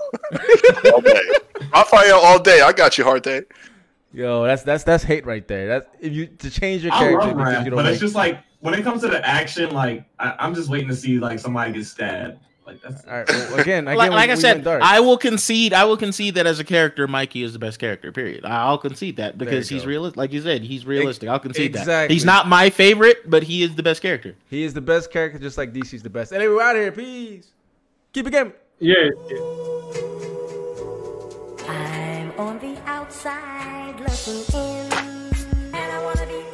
[0.94, 1.22] all day,
[1.74, 2.62] Raphael all day.
[2.62, 3.46] I got you, Harte.
[4.14, 5.68] Yo, that's that's that's hate right there.
[5.68, 7.96] That's if you to change your I character love because Raph, you but don't it's
[7.96, 8.00] like.
[8.00, 11.20] just like when it comes to the action, like I, I'm just waiting to see
[11.20, 12.40] like somebody get stabbed.
[12.66, 13.28] Like that's All right.
[13.30, 14.66] Well, again, again, like, we- like I said.
[14.68, 15.74] I will concede.
[15.74, 18.12] I will concede that as a character, Mikey is the best character.
[18.12, 18.44] Period.
[18.46, 19.88] I'll concede that because he's go.
[19.90, 20.18] realistic.
[20.18, 21.30] Like you said, he's realistic.
[21.30, 22.10] I'll concede that.
[22.12, 24.36] He's not my favorite, but he is the best character.
[24.50, 26.34] he is the best character, just like DC's the best.
[26.34, 26.92] Anyway, we're out of here.
[26.92, 27.52] Peace.
[28.18, 28.54] Keep it game.
[28.80, 28.96] Yeah.
[29.30, 29.38] yeah.
[31.70, 34.92] I'm on the outside looking in,
[35.72, 36.47] and I wanna be